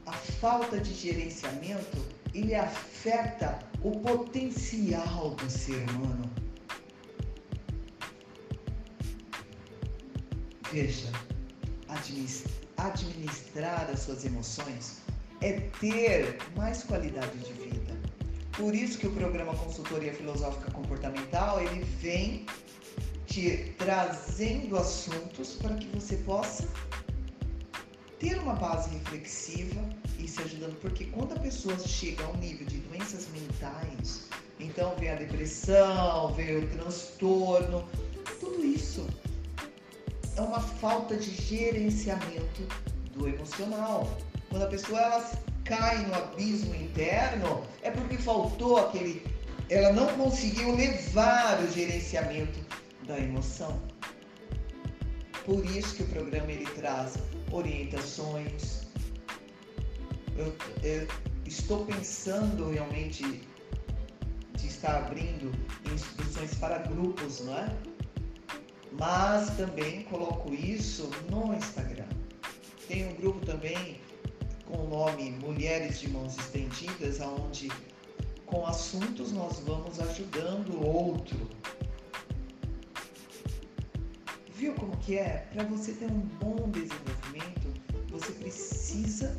A 0.05 0.13
falta 0.13 0.79
de 0.79 0.93
gerenciamento 0.93 2.16
ele 2.33 2.55
afeta 2.55 3.59
o 3.83 3.91
potencial 3.99 5.31
do 5.35 5.49
ser 5.49 5.87
humano. 5.91 6.29
Veja, 10.71 11.11
administrar 12.77 13.89
as 13.91 14.01
suas 14.01 14.25
emoções 14.25 15.01
é 15.41 15.53
ter 15.79 16.37
mais 16.55 16.83
qualidade 16.83 17.37
de 17.39 17.53
vida. 17.53 17.97
Por 18.53 18.73
isso 18.73 18.97
que 18.97 19.07
o 19.07 19.11
programa 19.11 19.55
Consultoria 19.55 20.13
Filosófica 20.13 20.71
Comportamental, 20.71 21.61
ele 21.61 21.83
vem 21.83 22.45
te 23.25 23.75
trazendo 23.77 24.77
assuntos 24.77 25.55
para 25.55 25.75
que 25.75 25.87
você 25.87 26.15
possa 26.17 26.67
ter 28.19 28.37
uma 28.39 28.53
base 28.53 28.89
reflexiva 28.89 29.81
e 30.19 30.27
se 30.27 30.41
ajudando, 30.41 30.75
porque 30.79 31.05
quando 31.05 31.33
a 31.33 31.39
pessoa 31.39 31.77
chega 31.79 32.23
a 32.25 32.29
um 32.29 32.37
nível 32.37 32.65
de 32.65 32.77
doenças 32.79 33.27
mentais, 33.29 34.27
então 34.59 34.95
vem 34.97 35.09
a 35.09 35.15
depressão, 35.15 36.33
vem 36.33 36.57
o 36.57 36.67
transtorno, 36.69 37.87
tudo 38.39 38.65
isso 38.65 39.07
é 40.35 40.41
uma 40.41 40.59
falta 40.59 41.15
de 41.15 41.29
gerenciamento 41.29 42.67
do 43.13 43.27
emocional. 43.27 44.09
Quando 44.49 44.63
a 44.63 44.67
pessoa 44.67 44.99
ela 44.99 45.31
cai 45.63 46.05
no 46.05 46.15
abismo 46.15 46.73
interno, 46.75 47.63
é 47.81 47.91
porque 47.91 48.17
faltou 48.17 48.77
aquele 48.77 49.21
ela 49.69 49.91
não 49.91 50.07
conseguiu 50.15 50.73
levar 50.75 51.61
o 51.61 51.69
gerenciamento 51.71 52.59
da 53.05 53.19
emoção. 53.19 53.81
Por 55.45 55.65
isso 55.65 55.95
que 55.95 56.03
o 56.03 56.07
programa 56.07 56.51
ele 56.51 56.65
traz 56.67 57.17
orientações. 57.51 58.87
Eu, 60.35 60.55
eu 60.83 61.07
estou 61.45 61.85
pensando 61.85 62.69
realmente 62.69 63.41
de 64.55 64.67
estar 64.67 64.95
abrindo 64.95 65.51
instruções 65.93 66.53
para 66.55 66.79
grupos, 66.79 67.41
não 67.41 67.57
é? 67.57 67.75
Mas 68.99 69.49
também 69.57 70.03
coloco 70.03 70.53
isso 70.53 71.09
no 71.29 71.53
Instagram. 71.53 72.07
Tem 72.87 73.07
um 73.07 73.15
grupo 73.15 73.45
também 73.45 73.99
com 74.65 74.77
o 74.77 74.89
nome 74.89 75.31
Mulheres 75.31 75.99
de 75.99 76.09
Mãos 76.09 76.37
Estendidas, 76.37 77.19
onde 77.19 77.69
com 78.45 78.65
assuntos 78.65 79.31
nós 79.31 79.59
vamos 79.59 79.99
ajudando 79.99 80.69
o 80.73 80.85
outro. 80.85 81.37
Viu 84.57 84.73
como 84.73 84.97
que 84.97 85.17
é? 85.19 85.47
Para 85.53 85.63
você 85.65 85.93
ter 85.93 86.05
um 86.11 86.21
bom 86.41 86.69
desenvolvimento, 86.71 87.71
você 88.09 88.31
precisa 88.31 89.37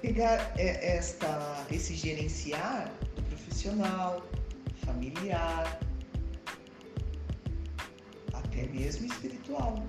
pegar 0.00 0.52
é, 0.56 0.96
esta, 0.96 1.66
esse 1.72 1.94
gerenciar 1.94 2.92
do 3.16 3.22
profissional, 3.24 4.24
familiar, 4.84 5.80
até 8.32 8.62
mesmo 8.68 9.06
espiritual 9.06 9.82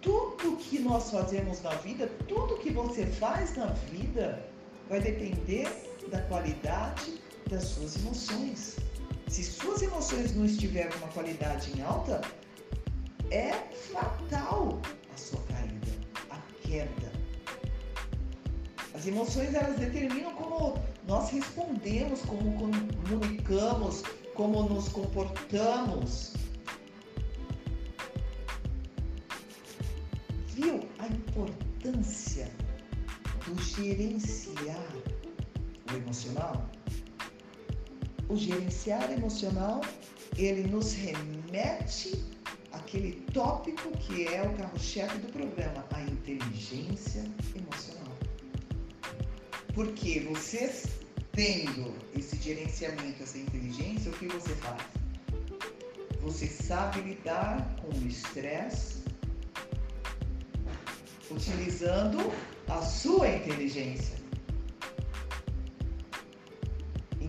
tudo 0.00 0.56
que 0.56 0.78
nós 0.78 1.10
fazemos 1.10 1.60
na 1.62 1.74
vida, 1.74 2.06
tudo 2.28 2.56
que 2.58 2.70
você 2.70 3.04
faz 3.04 3.56
na 3.56 3.66
vida, 3.66 4.48
vai 4.88 5.00
depender 5.00 5.68
da 6.10 6.22
qualidade 6.22 7.20
das 7.50 7.64
suas 7.64 7.96
emoções. 7.96 8.76
Se 9.28 9.42
suas 9.42 9.82
emoções 9.82 10.34
não 10.34 10.44
estiverem 10.44 10.90
com 10.92 10.98
uma 10.98 11.08
qualidade 11.08 11.72
em 11.76 11.82
alta, 11.82 12.20
é 13.30 13.52
fatal 13.92 14.80
a 15.12 15.16
sua 15.16 15.40
caída, 15.42 15.92
a 16.30 16.38
queda. 16.62 17.12
As 18.94 19.06
emoções 19.06 19.52
elas 19.54 19.78
determinam 19.78 20.32
como 20.34 20.78
nós 21.06 21.30
respondemos, 21.30 22.20
como 22.22 22.56
comunicamos, 22.56 24.02
como 24.34 24.62
nos 24.68 24.88
comportamos. 24.88 26.34
Viu 30.54 30.88
a 30.98 31.06
importância 31.08 32.50
do 33.44 33.62
gerenciar 33.62 34.92
o 35.92 35.96
emocional? 35.96 36.75
O 38.28 38.36
gerenciar 38.36 39.10
emocional, 39.12 39.80
ele 40.36 40.68
nos 40.68 40.92
remete 40.94 42.24
àquele 42.72 43.12
tópico 43.32 43.90
que 43.98 44.26
é 44.26 44.42
o 44.42 44.52
carro-chefe 44.56 45.18
do 45.18 45.32
programa, 45.32 45.84
a 45.92 46.00
inteligência 46.02 47.24
emocional. 47.54 48.12
Porque 49.74 50.20
vocês 50.20 50.86
tendo 51.32 51.94
esse 52.16 52.36
gerenciamento, 52.36 53.22
essa 53.22 53.38
inteligência, 53.38 54.10
o 54.10 54.14
que 54.14 54.26
você 54.26 54.54
faz? 54.56 54.82
Você 56.22 56.46
sabe 56.46 57.02
lidar 57.02 57.76
com 57.82 57.96
o 57.96 58.06
estresse 58.08 59.04
utilizando 61.30 62.32
a 62.68 62.80
sua 62.82 63.28
inteligência. 63.28 64.15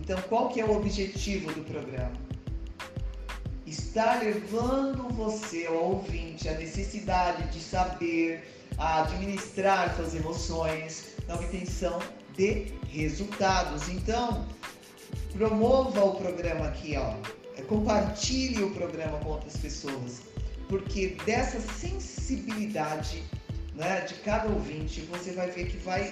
Então, 0.08 0.22
qual 0.22 0.48
que 0.48 0.58
é 0.58 0.64
o 0.64 0.74
objetivo 0.74 1.52
do 1.52 1.62
programa? 1.64 2.14
Está 3.66 4.14
levando 4.14 5.06
você, 5.10 5.66
ao 5.66 5.74
ouvinte, 5.74 6.48
a 6.48 6.54
necessidade 6.54 7.46
de 7.52 7.60
saber 7.60 8.42
administrar 8.78 9.94
suas 9.96 10.14
emoções 10.14 11.14
na 11.26 11.34
obtenção 11.34 12.00
de 12.34 12.72
resultados. 12.88 13.90
Então, 13.90 14.48
promova 15.30 16.02
o 16.02 16.14
programa 16.14 16.68
aqui, 16.68 16.96
ó. 16.96 17.12
Compartilhe 17.64 18.62
o 18.62 18.70
programa 18.70 19.18
com 19.18 19.28
outras 19.28 19.58
pessoas, 19.58 20.22
porque 20.70 21.18
dessa 21.26 21.60
sensibilidade 21.60 23.24
né, 23.74 24.00
de 24.00 24.14
cada 24.14 24.48
ouvinte, 24.48 25.02
você 25.02 25.32
vai 25.32 25.50
ver 25.50 25.66
que 25.66 25.76
vai 25.76 26.10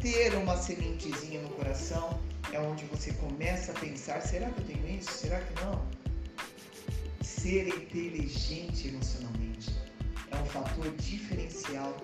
ter 0.00 0.34
uma 0.34 0.56
sementezinha 0.56 1.42
no 1.42 1.50
coração, 1.50 2.18
é 2.52 2.58
onde 2.60 2.84
você 2.86 3.12
começa 3.14 3.72
a 3.72 3.74
pensar: 3.74 4.20
será 4.20 4.50
que 4.50 4.60
eu 4.60 4.66
tenho 4.66 4.98
isso? 4.98 5.10
Será 5.10 5.40
que 5.40 5.64
não? 5.64 5.86
Ser 7.22 7.68
inteligente 7.68 8.88
emocionalmente 8.88 9.74
é 10.30 10.36
um 10.36 10.44
fator 10.46 10.90
diferencial 10.96 11.96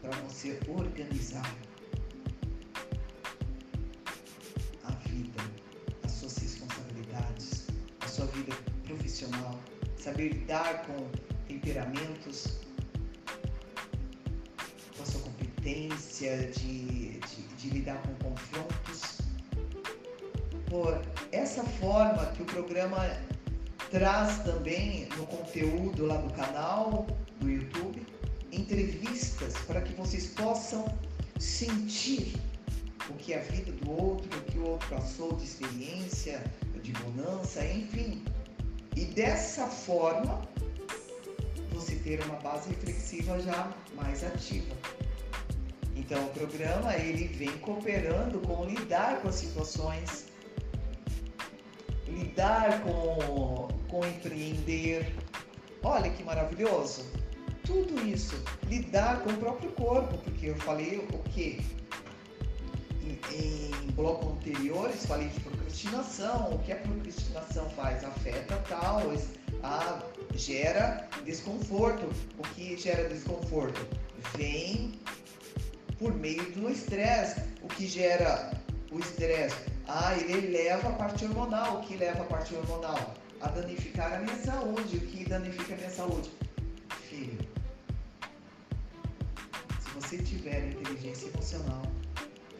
para 0.00 0.10
você 0.22 0.58
organizar 0.68 1.54
a 4.84 4.90
vida, 5.08 5.42
as 6.04 6.12
suas 6.12 6.36
responsabilidades, 6.38 7.66
a 8.00 8.08
sua 8.08 8.26
vida 8.26 8.56
profissional, 8.84 9.60
saber 9.96 10.32
lidar 10.32 10.86
com 10.86 11.10
temperamentos 11.46 12.60
competência 15.60 16.50
de, 16.50 17.18
de, 17.18 17.42
de 17.58 17.70
lidar 17.70 18.00
com 18.02 18.14
confrontos. 18.16 18.79
Por 20.70 21.02
essa 21.32 21.64
forma 21.64 22.26
que 22.26 22.42
o 22.42 22.46
programa 22.46 22.98
traz 23.90 24.38
também 24.44 25.08
no 25.16 25.26
conteúdo 25.26 26.06
lá 26.06 26.16
do 26.16 26.32
canal 26.32 27.06
do 27.40 27.50
YouTube 27.50 28.06
entrevistas 28.52 29.54
para 29.66 29.80
que 29.80 29.92
vocês 29.94 30.28
possam 30.28 30.84
sentir 31.38 32.34
o 33.08 33.14
que 33.14 33.32
é 33.32 33.40
a 33.40 33.42
vida 33.42 33.72
do 33.72 33.90
outro, 33.90 34.38
o 34.38 34.42
que 34.44 34.58
o 34.58 34.68
outro 34.68 34.88
passou 34.88 35.34
de 35.34 35.44
experiência, 35.44 36.42
de 36.82 36.92
bonança, 36.92 37.64
enfim. 37.64 38.24
E 38.94 39.04
dessa 39.06 39.66
forma 39.66 40.40
você 41.72 41.96
ter 41.96 42.22
uma 42.24 42.36
base 42.36 42.68
reflexiva 42.68 43.40
já 43.40 43.72
mais 43.96 44.22
ativa. 44.22 44.74
Então, 45.96 46.24
o 46.26 46.30
programa 46.30 46.96
ele 46.96 47.28
vem 47.28 47.50
cooperando 47.58 48.38
com 48.40 48.64
lidar 48.64 49.20
com 49.20 49.28
as 49.28 49.34
situações, 49.36 50.26
lidar 52.20 52.82
com, 52.82 53.68
com 53.88 54.06
empreender. 54.06 55.12
Olha 55.82 56.10
que 56.10 56.22
maravilhoso! 56.22 57.04
Tudo 57.64 58.06
isso, 58.06 58.42
lidar 58.68 59.20
com 59.22 59.30
o 59.30 59.36
próprio 59.36 59.70
corpo, 59.72 60.18
porque 60.18 60.46
eu 60.46 60.56
falei 60.56 60.98
o 60.98 61.18
que? 61.30 61.60
Em, 63.02 63.18
em 63.34 63.90
blocos 63.92 64.32
anteriores 64.32 65.06
falei 65.06 65.28
de 65.28 65.40
procrastinação. 65.40 66.54
O 66.54 66.58
que 66.60 66.72
a 66.72 66.76
procrastinação 66.76 67.68
faz? 67.70 68.02
Afeta 68.02 68.56
tal, 68.68 69.02
a, 69.62 70.02
gera 70.34 71.08
desconforto. 71.24 72.08
O 72.38 72.42
que 72.54 72.76
gera 72.76 73.08
desconforto? 73.08 73.86
Vem 74.36 74.98
por 75.98 76.14
meio 76.14 76.50
do 76.52 76.68
estresse. 76.70 77.40
O 77.62 77.68
que 77.68 77.86
gera 77.86 78.50
o 78.90 78.98
estresse? 78.98 79.70
Ah, 79.92 80.14
ele 80.16 80.52
leva 80.52 80.88
a 80.88 80.92
parte 80.92 81.24
hormonal. 81.24 81.78
O 81.78 81.80
que 81.80 81.96
leva 81.96 82.22
a 82.22 82.24
parte 82.24 82.54
hormonal? 82.54 83.12
A 83.40 83.48
danificar 83.48 84.12
a 84.12 84.20
minha 84.20 84.36
saúde. 84.36 84.98
O 84.98 85.00
que 85.00 85.28
danifica 85.28 85.74
a 85.74 85.76
minha 85.76 85.90
saúde? 85.90 86.30
Filho, 87.08 87.36
se 89.80 89.90
você 89.96 90.18
tiver 90.18 90.68
inteligência 90.68 91.26
emocional, 91.26 91.82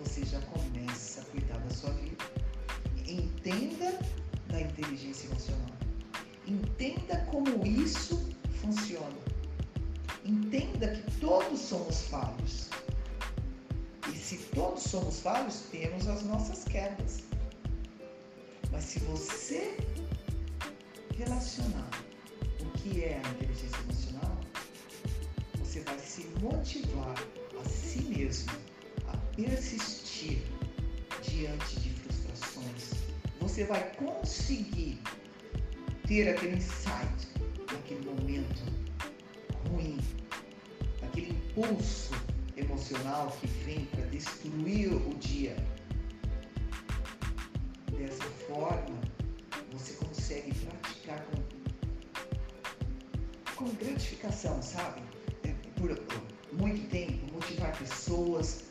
você 0.01 0.25
já 0.25 0.41
começa 0.41 1.21
a 1.21 1.25
cuidar 1.27 1.59
da 1.59 1.71
sua 1.71 1.91
vida. 1.93 2.25
Entenda 3.07 3.97
da 4.49 4.61
inteligência 4.61 5.29
emocional. 5.29 5.71
Entenda 6.49 7.17
como 7.31 7.65
isso 7.65 8.29
funciona. 8.61 9.21
Entenda 10.25 10.89
que 10.89 11.21
todos 11.21 11.61
somos 11.61 12.09
falhos 12.09 12.71
se 14.17 14.39
todos 14.55 14.83
somos 14.83 15.21
falhos, 15.21 15.65
temos 15.71 16.07
as 16.09 16.23
nossas 16.23 16.65
quedas. 16.65 17.21
Mas 18.71 18.85
se 18.85 18.99
você 19.01 19.77
relacionar 21.17 21.91
o 22.61 22.71
que 22.79 23.05
é 23.05 23.21
a 23.25 23.31
inteligência 23.31 23.79
emocional, 23.81 24.41
você 25.59 25.81
vai 25.81 25.99
se 25.99 26.27
motivar 26.41 27.15
a 27.61 27.69
si 27.69 28.03
mesmo 28.03 28.53
a 29.09 29.17
persistir 29.37 30.43
diante 31.23 31.81
de 31.81 31.91
frustrações. 31.91 32.93
Você 33.41 33.65
vai 33.65 33.95
conseguir 33.97 35.01
ter 36.07 36.29
aquele 36.29 36.57
insight 36.57 37.29
naquele 37.73 38.05
momento 38.05 38.63
ruim, 39.69 39.99
aquele 41.03 41.31
impulso 41.31 42.13
emocional 42.61 43.37
que 43.41 43.47
vem 43.47 43.85
para 43.87 44.05
destruir 44.07 44.93
o 44.93 45.15
dia. 45.19 45.57
Dessa 47.91 48.25
forma, 48.49 49.01
você 49.73 49.93
consegue 49.95 50.55
praticar 50.55 51.25
com, 51.27 51.43
com 53.57 53.75
gratificação, 53.75 54.63
sabe? 54.63 55.03
É, 55.45 55.55
por 55.79 55.91
muito 56.53 56.89
tempo, 56.89 57.33
motivar 57.33 57.77
pessoas. 57.79 58.65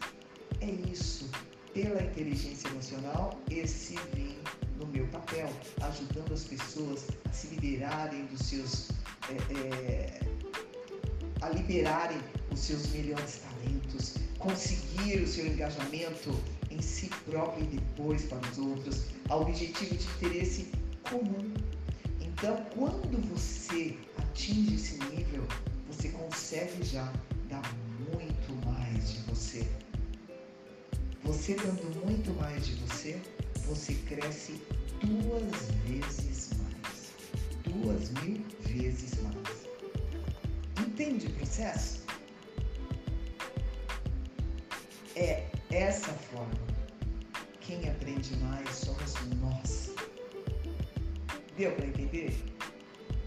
É 0.61 0.65
isso. 0.65 1.29
Pela 1.73 2.01
inteligência 2.01 2.67
emocional, 2.69 3.39
esse 3.49 3.95
vem 4.13 4.37
no 4.77 4.87
meu 4.87 5.07
papel, 5.07 5.49
ajudando 5.81 6.33
as 6.33 6.43
pessoas 6.43 7.07
a 7.29 7.31
se 7.31 7.47
liberarem 7.47 8.25
dos 8.25 8.41
seus. 8.47 8.89
É, 9.29 9.35
é, 9.53 10.19
a 11.41 11.49
liberarem 11.49 12.19
os 12.51 12.59
seus 12.59 12.87
melhores 12.87 13.41
talentos, 13.59 14.15
conseguir 14.37 15.21
o 15.21 15.27
seu 15.27 15.45
engajamento 15.47 16.37
em 16.71 16.81
si 16.81 17.09
próprio 17.29 17.63
e 17.63 17.67
depois 17.67 18.23
para 18.23 18.39
os 18.49 18.57
outros, 18.57 19.05
ao 19.29 19.41
objetivo 19.41 19.95
de 19.95 20.05
interesse 20.05 20.71
comum. 21.09 21.53
Então, 22.21 22.55
quando 22.75 23.21
você 23.29 23.97
atinge 24.17 24.75
esse 24.75 24.97
nível, 25.05 25.45
você 25.87 26.09
consegue 26.09 26.83
já 26.83 27.11
dar 27.49 27.75
muito 28.13 28.65
mais 28.65 29.13
de 29.13 29.19
você. 29.23 29.67
Você 31.23 31.55
dando 31.55 32.05
muito 32.05 32.31
mais 32.41 32.65
de 32.65 32.73
você, 32.75 33.19
você 33.65 33.93
cresce 34.07 34.61
duas 35.03 35.71
vezes 35.85 36.51
mais. 36.57 37.11
Duas 37.65 38.09
mil 38.23 38.41
vezes 38.61 39.15
mais. 39.21 39.67
Entende 40.79 41.27
o 41.27 41.31
processo? 41.31 42.08
É 45.89 45.91
essa 45.91 46.13
forma. 46.13 46.53
Quem 47.61 47.89
aprende 47.89 48.35
mais 48.43 48.69
somos 48.75 49.15
nós. 49.41 49.89
Deu 51.57 51.71
para 51.71 51.87
entender? 51.87 52.31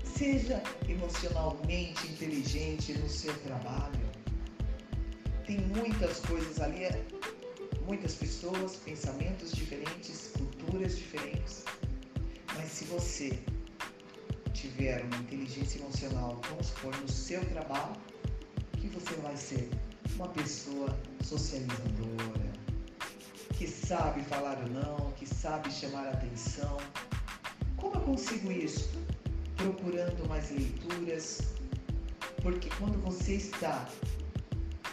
Seja 0.04 0.62
emocionalmente 0.88 2.06
inteligente 2.06 2.96
no 2.98 3.08
seu 3.08 3.34
trabalho. 3.40 4.08
Tem 5.44 5.58
muitas 5.76 6.20
coisas 6.20 6.60
ali, 6.60 6.82
muitas 7.84 8.14
pessoas, 8.14 8.76
pensamentos 8.76 9.50
diferentes, 9.50 10.30
culturas 10.38 10.96
diferentes. 10.96 11.64
Mas 12.54 12.70
se 12.70 12.84
você 12.84 13.42
tiver 14.52 15.02
uma 15.06 15.16
inteligência 15.16 15.80
emocional, 15.80 16.40
vamos 16.48 16.68
supor, 16.68 16.94
no 17.00 17.08
seu 17.08 17.44
trabalho, 17.46 17.96
que 18.80 18.86
você 18.86 19.14
vai 19.16 19.36
ser 19.36 19.68
uma 20.14 20.28
pessoa 20.28 20.96
socializadora, 21.24 22.41
sabe 23.92 24.22
falar 24.22 24.56
ou 24.58 24.70
não, 24.70 25.12
que 25.18 25.26
sabe 25.26 25.70
chamar 25.70 26.06
a 26.06 26.10
atenção. 26.12 26.78
Como 27.76 27.94
eu 27.96 28.00
consigo 28.00 28.50
isso? 28.50 28.90
Procurando 29.54 30.26
mais 30.30 30.50
leituras, 30.50 31.42
porque 32.40 32.70
quando 32.78 32.98
você 33.02 33.34
está 33.34 33.86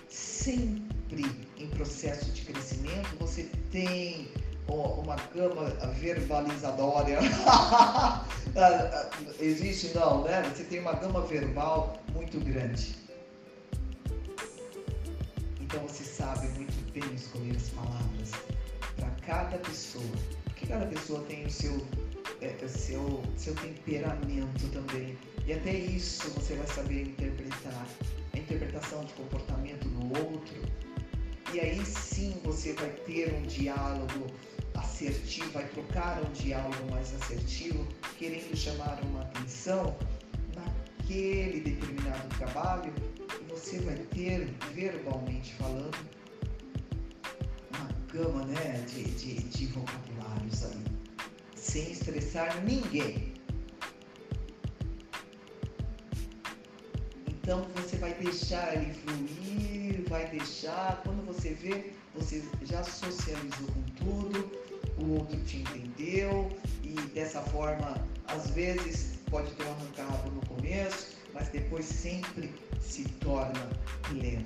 sempre 0.10 1.26
em 1.58 1.70
processo 1.70 2.30
de 2.32 2.42
crescimento, 2.42 3.16
você 3.22 3.44
tem 3.72 4.28
uma 4.68 5.16
gama 5.34 5.70
verbalizadora. 5.94 7.20
Existe 9.40 9.96
não, 9.96 10.26
né? 10.26 10.44
Você 10.54 10.66
tem 10.66 10.82
uma 10.82 10.94
gama 10.94 11.22
verbal 11.22 11.98
muito 12.14 12.38
grande. 12.42 12.98
Então 15.62 15.80
você 15.88 16.04
sabe 16.04 16.50
muito 16.50 16.92
bem 16.92 17.14
escolher 17.14 17.56
as 17.56 17.70
palavras 17.70 18.59
cada 19.30 19.60
pessoa. 19.60 20.04
Porque 20.46 20.66
cada 20.66 20.88
pessoa 20.88 21.24
tem 21.26 21.46
o 21.46 21.50
seu, 21.52 21.86
é, 22.42 22.68
seu, 22.68 23.24
seu 23.38 23.54
temperamento 23.56 24.68
também. 24.74 25.16
E 25.46 25.54
até 25.54 25.72
isso 25.72 26.30
você 26.32 26.56
vai 26.56 26.68
saber 26.68 27.04
interpretar. 27.04 27.88
A 28.34 28.38
interpretação 28.38 29.06
de 29.06 29.14
comportamento 29.14 29.88
do 29.88 30.20
outro. 30.26 30.62
E 31.54 31.60
aí 31.60 31.84
sim 31.86 32.40
você 32.44 32.74
vai 32.74 32.90
ter 32.90 33.34
um 33.34 33.44
diálogo 33.44 34.28
assertivo, 34.76 35.50
vai 35.52 35.68
trocar 35.68 36.22
um 36.24 36.32
diálogo 36.32 36.92
mais 36.92 37.14
assertivo, 37.16 37.88
querendo 38.18 38.56
chamar 38.56 39.00
uma 39.04 39.22
atenção 39.22 39.96
naquele 40.56 41.60
determinado 41.60 42.28
trabalho 42.38 42.94
você 43.50 43.80
vai 43.80 43.96
ter, 43.96 44.46
verbalmente 44.74 45.54
falando, 45.56 45.98
gama 48.14 48.46
né, 48.46 48.86
de, 48.88 49.04
de, 49.04 49.36
de 49.36 49.66
vocabulários 49.68 50.64
aí, 50.64 50.84
sem 51.56 51.92
estressar 51.92 52.64
ninguém. 52.64 53.34
Então 57.28 57.68
você 57.76 57.98
vai 57.98 58.14
deixar 58.16 58.76
ele 58.76 58.94
fluir, 58.94 60.08
vai 60.08 60.30
deixar, 60.30 61.02
quando 61.04 61.26
você 61.26 61.54
vê, 61.54 61.94
você 62.16 62.44
já 62.64 62.84
socializou 62.84 63.68
com 63.68 63.82
tudo, 64.04 64.52
o 64.98 65.14
outro 65.14 65.40
te 65.42 65.58
entendeu 65.58 66.50
e 66.84 66.94
dessa 67.14 67.42
forma, 67.42 67.96
às 68.28 68.50
vezes 68.52 69.20
pode 69.30 69.52
ter 69.54 69.66
um 69.66 69.72
arrancado 69.72 70.32
no 70.32 70.46
começo, 70.48 71.18
mas 71.34 71.50
depois 71.50 71.86
sempre 71.86 72.54
se 72.82 73.04
torna 73.20 73.70
pleno. 74.04 74.46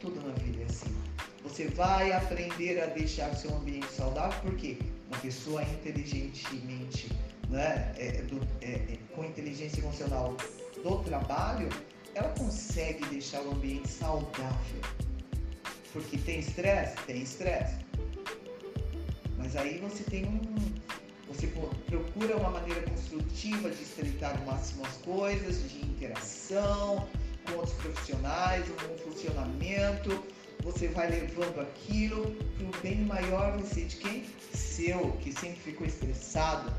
Tudo 0.00 0.20
na 0.26 0.32
vida 0.34 0.62
é 0.62 0.64
assim. 0.64 0.94
Você 1.42 1.68
vai 1.68 2.12
aprender 2.12 2.80
a 2.80 2.86
deixar 2.86 3.30
o 3.30 3.36
seu 3.36 3.54
ambiente 3.56 3.90
saudável, 3.92 4.38
porque 4.42 4.78
uma 5.08 5.18
pessoa 5.18 5.62
inteligentemente, 5.62 7.08
né, 7.48 7.92
é, 7.96 8.22
do, 8.22 8.40
é, 8.60 8.72
é, 8.72 8.98
com 9.14 9.24
inteligência 9.24 9.80
emocional 9.80 10.36
do 10.82 10.98
trabalho, 10.98 11.68
ela 12.14 12.28
consegue 12.38 13.04
deixar 13.06 13.42
o 13.42 13.52
ambiente 13.52 13.88
saudável. 13.88 14.80
Porque 15.92 16.18
tem 16.18 16.40
estresse? 16.40 16.96
Tem 17.06 17.22
estresse. 17.22 17.76
Mas 19.36 19.56
aí 19.56 19.78
você 19.78 20.04
tem 20.04 20.26
um, 20.26 20.40
você 21.26 21.46
procura 21.86 22.36
uma 22.36 22.50
maneira 22.50 22.82
construtiva 22.82 23.70
de 23.70 23.82
estreitar 23.82 24.38
ao 24.38 24.46
máximo 24.46 24.84
as 24.84 24.96
coisas, 24.98 25.68
de 25.70 25.84
interação 25.84 27.08
com 27.46 27.52
outros 27.54 27.74
profissionais, 27.74 28.64
um 28.68 28.98
funcionamento. 28.98 30.22
Você 30.62 30.88
vai 30.88 31.08
levando 31.10 31.60
aquilo 31.60 32.30
para 32.56 32.66
o 32.66 32.82
bem 32.82 33.04
maior 33.04 33.56
você 33.56 33.82
de 33.82 33.96
quem? 33.96 34.24
Seu, 34.52 35.12
que 35.20 35.32
sempre 35.32 35.58
ficou 35.60 35.86
estressado. 35.86 36.72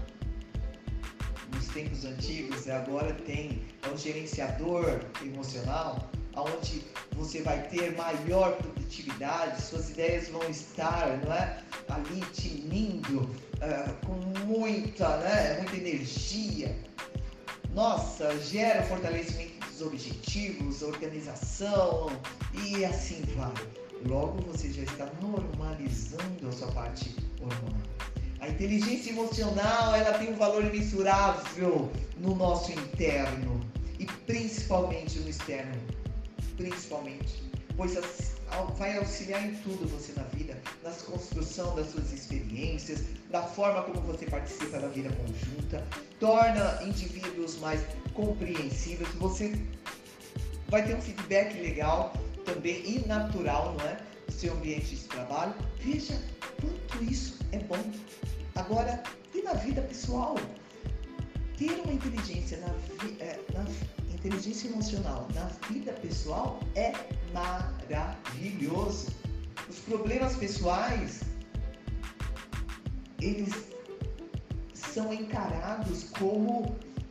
Nos 1.54 1.68
tempos 1.68 2.06
antigos, 2.06 2.70
agora 2.70 3.14
tem 3.14 3.64
é 3.82 3.90
um 3.90 3.98
gerenciador 3.98 5.02
emocional, 5.22 6.10
onde 6.36 6.84
você 7.14 7.42
vai 7.42 7.68
ter 7.68 7.96
maior 7.98 8.56
produtividade, 8.58 9.62
suas 9.62 9.90
ideias 9.90 10.30
vão 10.30 10.48
estar 10.50 11.20
não 11.26 11.34
é, 11.34 11.62
ali 11.90 12.22
tinindo 12.34 13.22
uh, 13.24 14.06
com 14.06 14.14
muita, 14.46 15.18
né, 15.18 15.58
muita 15.58 15.76
energia. 15.76 16.76
Nossa, 17.74 18.38
gera 18.40 18.84
fortalecimento 18.84 19.51
objetivos, 19.82 20.82
organização 20.82 22.08
e 22.54 22.84
assim 22.86 23.24
vai. 23.36 23.54
Logo 24.06 24.42
você 24.42 24.72
já 24.72 24.84
está 24.84 25.08
normalizando 25.22 26.48
a 26.48 26.52
sua 26.52 26.72
parte 26.72 27.16
hormonal. 27.40 27.82
A 28.40 28.50
inteligência 28.50 29.12
emocional 29.12 29.96
ela 29.96 30.18
tem 30.18 30.34
um 30.34 30.38
valor 30.38 30.66
imensurável 30.66 31.92
no 32.18 32.36
nosso 32.36 32.72
interno 32.72 33.62
e 34.00 34.06
principalmente 34.06 35.20
no 35.20 35.30
externo 35.30 36.02
principalmente, 36.62 37.44
pois 37.76 37.98
vai 38.78 38.98
auxiliar 38.98 39.46
em 39.46 39.56
tudo 39.56 39.88
você 39.88 40.14
na 40.14 40.24
vida, 40.24 40.58
na 40.84 40.92
construção 40.92 41.76
das 41.76 41.92
suas 41.92 42.12
experiências, 42.12 43.04
da 43.30 43.42
forma 43.42 43.82
como 43.84 44.02
você 44.02 44.26
participa 44.26 44.80
da 44.80 44.88
vida 44.90 45.10
conjunta, 45.10 45.86
torna 46.20 46.84
indivíduos 46.84 47.58
mais 47.60 47.82
compreensíveis, 48.14 49.10
você 49.16 49.54
vai 50.70 50.86
ter 50.86 50.96
um 50.96 51.02
feedback 51.02 51.60
legal 51.60 52.14
também 52.46 52.84
e 52.86 53.08
natural, 53.08 53.76
não 53.78 53.86
é? 53.86 53.98
Do 54.28 54.32
seu 54.32 54.54
ambiente 54.54 54.96
de 54.96 55.04
trabalho. 55.06 55.54
Veja 55.80 56.20
quanto 56.60 57.04
isso 57.04 57.40
é 57.52 57.60
bom. 57.60 57.92
Agora, 58.56 59.02
e 59.34 59.42
na 59.42 59.54
vida 59.54 59.82
pessoal? 59.82 60.36
Ter 61.58 61.72
uma 61.84 61.94
inteligência 61.94 62.58
na, 62.58 62.70
é, 63.24 63.40
na 63.54 63.66
inteligência 64.14 64.68
emocional 64.68 65.28
na 65.34 65.46
vida 65.68 65.94
pessoal 65.94 66.60
é 66.76 66.94
maravilhoso. 67.34 69.08
Os 69.70 69.80
problemas 69.80 70.36
pessoais, 70.36 71.22
eles 73.20 73.54
são 74.74 75.14
encarados 75.14 76.04
como, 76.20 76.76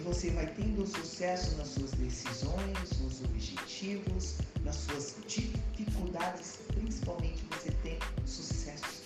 e 0.00 0.02
você 0.02 0.30
vai 0.30 0.46
tendo 0.46 0.86
sucesso 0.86 1.56
nas 1.56 1.68
suas 1.68 1.90
decisões, 1.92 3.00
nos 3.00 3.22
objetivos, 3.22 4.38
nas 4.64 4.76
suas 4.76 5.16
dificuldades, 5.26 6.58
principalmente 6.68 7.44
você 7.50 7.70
tem 7.82 7.98
sucesso. 8.24 9.02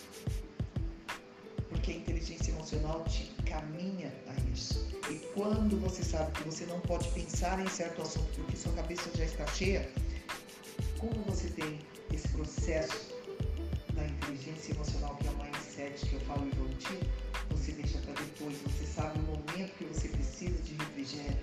Porque 1.69 1.91
a 1.91 1.95
inteligência 1.97 2.53
emocional 2.53 3.03
te 3.05 3.25
caminha 3.45 4.13
a 4.29 4.51
isso. 4.53 4.87
E 5.11 5.17
quando 5.35 5.81
você 5.81 6.05
sabe 6.05 6.31
que 6.33 6.45
você 6.45 6.65
não 6.67 6.79
pode 6.81 7.09
pensar 7.09 7.59
em 7.59 7.69
certo 7.69 8.01
assunto 8.01 8.29
porque 8.37 8.57
sua 8.57 8.73
cabeça 8.75 9.11
já 9.17 9.25
está 9.25 9.47
cheia, 9.49 9.91
como 10.99 11.25
você 11.25 11.49
tem 11.49 11.81
esse 12.13 12.29
processo 12.29 13.13
da 13.95 14.07
inteligência 14.07 14.73
emocional, 14.73 15.17
que 15.17 15.27
é 15.27 15.31
o 15.31 15.39
mindset 15.39 16.07
que 16.07 16.15
eu 16.15 16.21
falo 16.21 16.47
evolutivo, 16.47 17.05
você 17.51 17.73
deixa 17.73 17.99
para 17.99 18.13
depois, 18.15 18.57
você 18.63 18.87
sabe 18.87 19.19
o 19.19 19.23
momento 19.23 19.75
que 19.79 19.85
você 19.85 20.09
precisa 20.09 20.54
refrigério. 21.05 21.37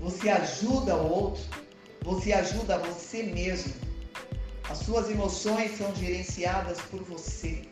Você 0.00 0.28
ajuda 0.28 0.96
o 0.96 1.12
outro, 1.12 1.42
você 2.02 2.32
ajuda 2.32 2.78
você 2.78 3.24
mesmo. 3.24 3.74
As 4.68 4.78
suas 4.78 5.10
emoções 5.10 5.76
são 5.76 5.94
gerenciadas 5.94 6.80
por 6.82 7.02
você. 7.02 7.62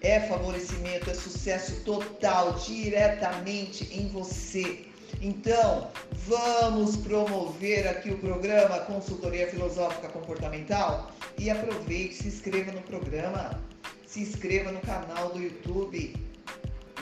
É 0.00 0.20
favorecimento, 0.20 1.10
é 1.10 1.14
sucesso 1.14 1.84
total, 1.84 2.54
diretamente 2.54 3.84
em 3.92 4.08
você. 4.08 4.86
Então, 5.20 5.90
vamos 6.26 6.96
promover 6.96 7.86
aqui 7.86 8.10
o 8.10 8.18
programa 8.18 8.78
Consultoria 8.80 9.50
Filosófica 9.50 10.08
Comportamental 10.08 11.10
e 11.38 11.50
aproveite, 11.50 12.14
se 12.14 12.28
inscreva 12.28 12.72
no 12.72 12.80
programa, 12.82 13.60
se 14.06 14.20
inscreva 14.20 14.72
no 14.72 14.80
canal 14.80 15.30
do 15.30 15.40
YouTube. 15.42 16.29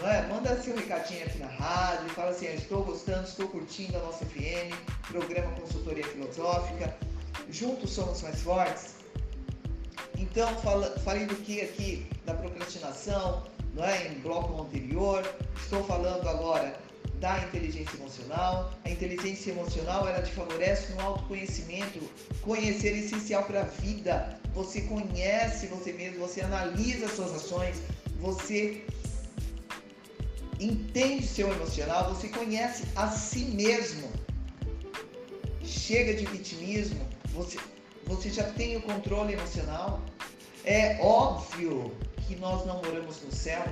É? 0.04 0.26
Manda 0.28 0.56
seu 0.62 0.76
recadinho 0.76 1.24
aqui 1.24 1.38
na 1.38 1.48
rádio, 1.48 2.08
fala 2.10 2.30
assim, 2.30 2.46
estou 2.54 2.84
gostando, 2.84 3.26
estou 3.26 3.48
curtindo 3.48 3.96
a 3.96 4.00
nossa 4.00 4.24
FM, 4.24 4.72
programa 5.08 5.50
Consultoria 5.52 6.04
Filosófica. 6.04 6.94
Juntos 7.50 7.90
somos 7.90 8.22
mais 8.22 8.40
fortes. 8.40 8.94
Então, 10.16 10.48
fala, 10.60 10.96
falei 11.00 11.26
do 11.26 11.34
que 11.34 11.60
aqui? 11.60 12.06
Da 12.24 12.34
procrastinação, 12.34 13.44
não 13.74 13.84
é? 13.84 14.06
em 14.08 14.20
bloco 14.20 14.62
anterior. 14.62 15.24
Estou 15.56 15.82
falando 15.84 16.28
agora 16.28 16.78
da 17.18 17.40
inteligência 17.40 17.96
emocional. 17.96 18.72
A 18.84 18.90
inteligência 18.90 19.50
emocional 19.50 20.08
ela 20.08 20.22
te 20.22 20.30
favorece 20.30 20.92
no 20.92 21.00
autoconhecimento. 21.00 22.00
Conhecer 22.42 22.94
é 22.94 22.98
essencial 22.98 23.42
para 23.44 23.62
a 23.62 23.64
vida. 23.64 24.38
Você 24.54 24.82
conhece 24.82 25.66
você 25.66 25.92
mesmo, 25.92 26.20
você 26.20 26.40
analisa 26.40 27.08
suas 27.08 27.34
ações, 27.34 27.82
você 28.20 28.84
entende 30.60 31.26
seu 31.26 31.52
emocional, 31.52 32.14
você 32.14 32.28
conhece 32.28 32.84
a 32.96 33.08
si 33.08 33.44
mesmo. 33.46 34.10
Chega 35.62 36.14
de 36.14 36.24
vitimismo, 36.26 37.06
você, 37.26 37.58
você 38.04 38.30
já 38.30 38.44
tem 38.44 38.76
o 38.76 38.82
controle 38.82 39.34
emocional. 39.34 40.00
É 40.64 40.98
óbvio 41.00 41.94
que 42.26 42.36
nós 42.36 42.66
não 42.66 42.76
moramos 42.82 43.22
no 43.22 43.32
céu, 43.32 43.64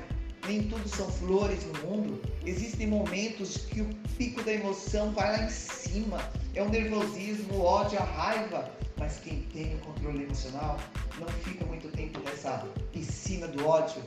nem 0.46 0.62
tudo 0.68 0.88
são 0.88 1.10
flores 1.10 1.64
no 1.64 1.88
mundo. 1.88 2.22
Existem 2.44 2.86
momentos 2.86 3.56
que 3.68 3.80
o 3.80 3.88
pico 4.16 4.42
da 4.42 4.52
emoção 4.52 5.12
vai 5.12 5.36
lá 5.36 5.44
em 5.44 5.50
cima. 5.50 6.18
É 6.54 6.62
o 6.62 6.68
nervosismo, 6.68 7.54
o 7.54 7.62
ódio, 7.62 7.98
a 7.98 8.04
raiva. 8.04 8.70
Mas 8.98 9.18
quem 9.18 9.42
tem 9.52 9.74
o 9.74 9.78
controle 9.80 10.22
emocional 10.22 10.78
não 11.18 11.28
fica 11.28 11.64
muito 11.66 11.88
tempo 11.88 12.18
nessa 12.20 12.66
piscina 12.92 13.46
do 13.48 13.66
ódio. 13.66 14.02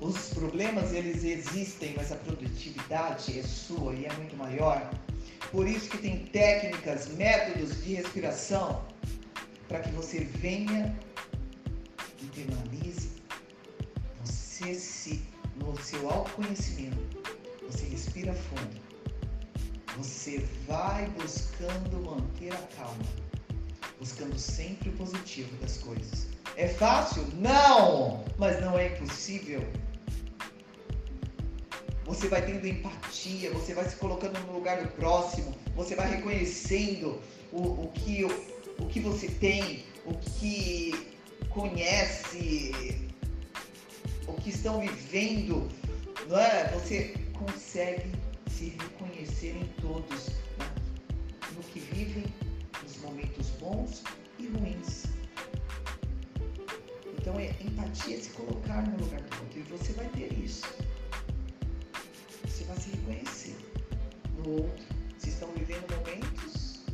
Os 0.00 0.30
problemas 0.30 0.92
eles 0.92 1.24
existem, 1.24 1.94
mas 1.96 2.10
a 2.10 2.16
produtividade 2.16 3.38
é 3.38 3.42
sua 3.42 3.94
e 3.94 4.06
é 4.06 4.12
muito 4.14 4.36
maior. 4.36 4.90
Por 5.50 5.66
isso 5.68 5.90
que 5.90 5.98
tem 5.98 6.24
técnicas, 6.26 7.08
métodos 7.08 7.82
de 7.84 7.94
respiração 7.94 8.84
para 9.68 9.80
que 9.80 9.90
você 9.90 10.20
venha 10.20 10.96
internalize 12.22 13.10
você 14.60 14.74
se, 14.74 15.22
no 15.56 15.78
seu 15.82 16.10
autoconhecimento, 16.10 17.22
você 17.68 17.86
respira 17.86 18.34
fundo, 18.34 18.80
você 19.96 20.46
vai 20.66 21.06
buscando 21.10 21.98
manter 22.04 22.52
a 22.52 22.58
calma, 22.76 23.04
buscando 23.98 24.38
sempre 24.38 24.90
o 24.90 24.92
positivo 24.92 25.56
das 25.56 25.78
coisas. 25.78 26.26
É 26.56 26.68
fácil? 26.68 27.26
Não! 27.34 28.24
Mas 28.38 28.60
não 28.60 28.78
é 28.78 28.88
impossível. 28.88 29.66
Você 32.10 32.26
vai 32.26 32.44
tendo 32.44 32.66
empatia, 32.66 33.52
você 33.52 33.72
vai 33.72 33.88
se 33.88 33.94
colocando 33.94 34.36
no 34.40 34.54
lugar 34.54 34.82
do 34.82 34.88
próximo, 34.94 35.54
você 35.76 35.94
vai 35.94 36.10
reconhecendo 36.16 37.20
o, 37.52 37.84
o, 37.84 37.92
que, 37.94 38.24
o, 38.24 38.82
o 38.82 38.86
que 38.88 38.98
você 38.98 39.28
tem, 39.28 39.84
o 40.04 40.14
que 40.14 40.92
conhece, 41.50 43.08
o 44.26 44.32
que 44.32 44.50
estão 44.50 44.80
vivendo, 44.80 45.68
não 46.28 46.36
é? 46.36 46.72
Você 46.72 47.14
consegue 47.32 48.10
se 48.50 48.70
reconhecer 48.70 49.56
em 49.56 49.66
todos, 49.80 50.30
né? 50.58 50.68
no 51.54 51.62
que 51.62 51.78
vivem, 51.78 52.24
nos 52.82 52.96
momentos 53.02 53.50
bons 53.60 54.02
e 54.36 54.48
ruins. 54.48 55.04
Então 57.20 57.38
é 57.38 57.54
empatia 57.60 58.20
se 58.20 58.30
colocar 58.30 58.82
no 58.82 58.98
lugar 58.98 59.20
do 59.20 59.42
outro 59.42 59.60
e 59.60 59.62
você 59.62 59.92
vai 59.92 60.08
ter 60.08 60.32
isso. 60.32 60.66
Vai 62.70 62.78
se 62.78 62.90
reconhecer 62.90 63.56
no 64.38 64.62
outro. 64.62 64.84
Se 65.18 65.30
estão 65.30 65.50
vivendo 65.54 65.84
momentos 65.90 66.84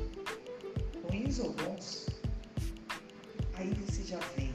ruins 1.03 1.39
ou 1.39 1.53
bons, 1.53 2.07
aí 3.55 3.69
você 3.87 4.03
já 4.03 4.19
vem. 4.39 4.51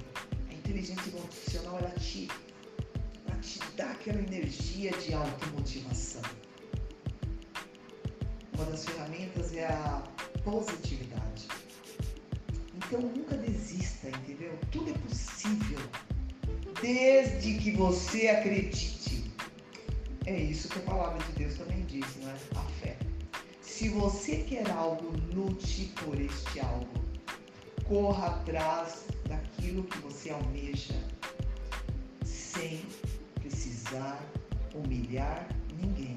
A 0.50 0.54
inteligência 0.56 1.12
emocional 1.12 1.78
ela 1.78 1.92
te 2.00 2.28
dá 3.78 3.92
aquela 3.92 4.20
energia 4.20 4.92
de 4.94 5.14
automotivação. 5.14 6.24
Uma 8.56 8.66
das 8.66 8.84
ferramentas 8.86 9.54
é 9.54 9.68
a 9.68 10.04
positividade. 10.44 11.48
Então 12.76 13.00
nunca 13.00 13.38
desista, 13.38 14.10
entendeu? 14.10 14.58
Tudo 14.72 14.90
é 14.90 14.94
possível, 14.94 15.80
desde 16.82 17.60
que 17.60 17.72
você 17.72 18.28
acredite. 18.28 19.01
É 20.32 20.40
isso 20.40 20.70
que 20.70 20.80
a 20.80 20.84
palavra 20.84 21.22
de 21.26 21.34
Deus 21.34 21.56
também 21.56 21.82
diz, 21.88 22.06
não 22.22 22.30
é? 22.30 22.36
A 22.56 22.64
fé. 22.80 22.98
Se 23.62 23.90
você 23.90 24.38
quer 24.38 24.72
algo, 24.72 25.12
lute 25.34 25.92
por 26.06 26.18
este 26.18 26.62
algo. 26.62 26.88
Corra 27.86 28.28
atrás 28.28 29.08
daquilo 29.28 29.84
que 29.84 29.98
você 29.98 30.30
almeja, 30.30 30.94
sem 32.24 32.82
precisar 33.42 34.24
humilhar 34.74 35.50
ninguém. 35.78 36.16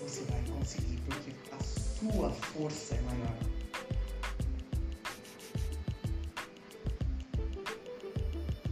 Você 0.00 0.22
vai 0.30 0.40
conseguir, 0.56 1.00
porque 1.06 1.32
a 1.50 1.58
sua 1.64 2.30
força 2.30 2.94
é 2.94 3.00
maior. 3.00 3.38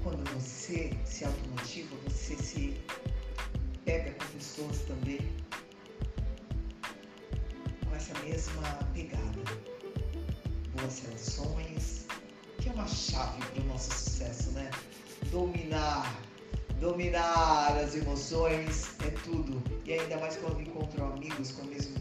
Quando 0.05 0.33
você 0.33 0.97
se 1.05 1.25
automotiva, 1.25 1.97
você 2.07 2.37
se 2.37 2.81
também 4.87 5.21
com 7.87 7.95
essa 7.95 8.19
mesma 8.21 8.63
pegada. 8.93 9.39
Boas 10.77 11.01
relações, 11.01 12.07
que 12.59 12.69
é 12.69 12.73
uma 12.73 12.87
chave 12.87 13.45
para 13.47 13.63
o 13.63 13.67
nosso 13.67 13.93
sucesso, 13.93 14.51
né? 14.53 14.71
Dominar 15.31 16.23
dominar 16.81 17.77
as 17.77 17.97
emoções 17.97 18.95
é 19.05 19.11
tudo. 19.25 19.63
E 19.85 19.93
ainda 19.93 20.17
mais 20.19 20.37
quando 20.37 20.61
encontro 20.61 21.05
amigos 21.05 21.53
com 21.53 21.63
o 21.63 21.67
mesmo, 21.67 21.97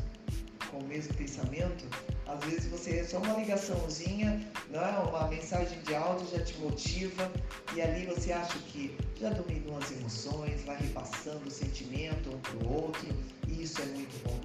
com 0.78 0.84
o 0.84 0.88
mesmo 0.88 1.14
pensamento, 1.16 1.86
às 2.28 2.44
vezes 2.46 2.68
você 2.68 2.98
é 2.98 3.04
só 3.04 3.18
uma 3.18 3.34
ligaçãozinha, 3.34 4.40
não 4.70 4.80
é? 4.80 5.00
uma 5.00 5.28
mensagem 5.28 5.80
de 5.82 5.96
áudio 5.96 6.28
já 6.30 6.44
te 6.44 6.56
motiva 6.60 7.32
e 7.76 7.82
ali 7.82 8.06
você 8.06 8.32
acha 8.32 8.58
que 8.60 8.96
já 9.20 9.30
dominou 9.32 9.78
as 9.78 9.92
emoções, 9.92 10.64
vai 10.66 10.78
repassando 10.78 11.48
o 11.48 11.52
sentimento 11.52 12.30
um 12.30 12.40
para 12.40 12.58
o 12.58 12.74
outro 12.74 13.08
e 13.48 13.64
isso 13.64 13.82
é 13.82 13.86
muito 13.86 14.24
bom. 14.24 14.40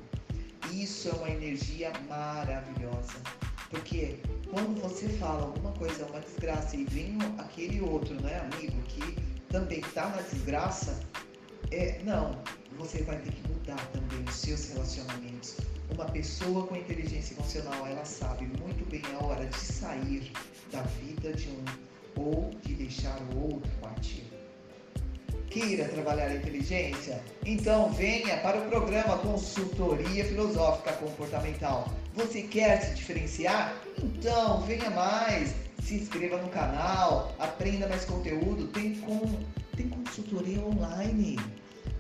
Isso 0.72 1.11
é 1.11 1.12
uma 1.12 1.28
energia 1.28 1.93
maravilhosa. 2.09 3.20
Porque 3.68 4.18
quando 4.51 4.80
você 4.80 5.09
fala 5.09 5.43
alguma 5.43 5.72
coisa, 5.72 6.07
uma 6.07 6.20
desgraça, 6.20 6.76
e 6.76 6.85
vem 6.85 7.18
aquele 7.39 7.80
outro, 7.83 8.14
né, 8.22 8.41
amigo, 8.41 8.80
que 8.83 9.16
também 9.49 9.80
está 9.80 10.09
na 10.09 10.22
desgraça, 10.22 10.99
é, 11.70 12.01
não, 12.05 12.43
você 12.79 13.03
vai 13.03 13.18
ter 13.18 13.33
que 13.33 13.49
mudar 13.49 13.85
também 13.93 14.25
os 14.27 14.35
seus 14.35 14.68
relacionamentos. 14.70 15.57
Uma 15.91 16.07
pessoa 16.07 16.66
com 16.66 16.77
inteligência 16.77 17.35
emocional, 17.35 17.87
ela 17.87 18.05
sabe 18.05 18.47
muito 18.61 18.89
bem 18.91 19.03
a 19.14 19.25
hora 19.25 19.47
de 19.47 19.57
sair 19.57 20.33
da 20.70 20.83
vida 20.83 21.33
de 21.33 21.49
um 21.49 21.64
ou 22.16 22.51
de 22.62 22.75
deixar 22.75 23.18
o 23.35 23.53
outro 23.55 23.70
partir. 23.81 24.25
queira 25.51 25.87
trabalhar 25.89 26.29
a 26.29 26.35
inteligência? 26.35 27.23
Então 27.45 27.93
venha 27.93 28.39
para 28.39 28.59
o 28.59 28.68
programa 28.70 29.18
Consultoria 29.18 30.25
Filosófica 30.25 30.95
Comportamental. 30.95 31.89
Você 32.14 32.43
quer 32.43 32.81
se 32.81 32.95
diferenciar? 32.95 33.77
Então 34.03 34.62
venha 34.62 34.91
mais. 34.91 35.55
Se 35.83 35.97
inscreva 35.97 36.39
no 36.39 36.49
canal, 36.49 37.35
aprenda 37.39 37.87
mais 37.89 38.05
conteúdo. 38.05 38.68
Tem, 38.68 38.95
com, 38.97 39.20
tem 39.77 39.89
consultoria 39.89 40.61
online. 40.61 41.39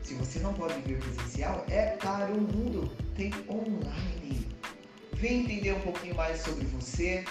Se 0.02 0.14
você 0.14 0.40
não 0.40 0.52
pode 0.54 0.80
vir 0.82 0.98
presencial, 0.98 1.64
é 1.70 1.96
para 1.96 2.32
o 2.32 2.40
mundo. 2.40 2.90
Tem 3.16 3.32
online. 3.48 4.46
Vem 5.14 5.40
entender 5.40 5.72
um 5.72 5.80
pouquinho 5.80 6.14
mais 6.14 6.40
sobre 6.40 6.64
você. 6.66 7.24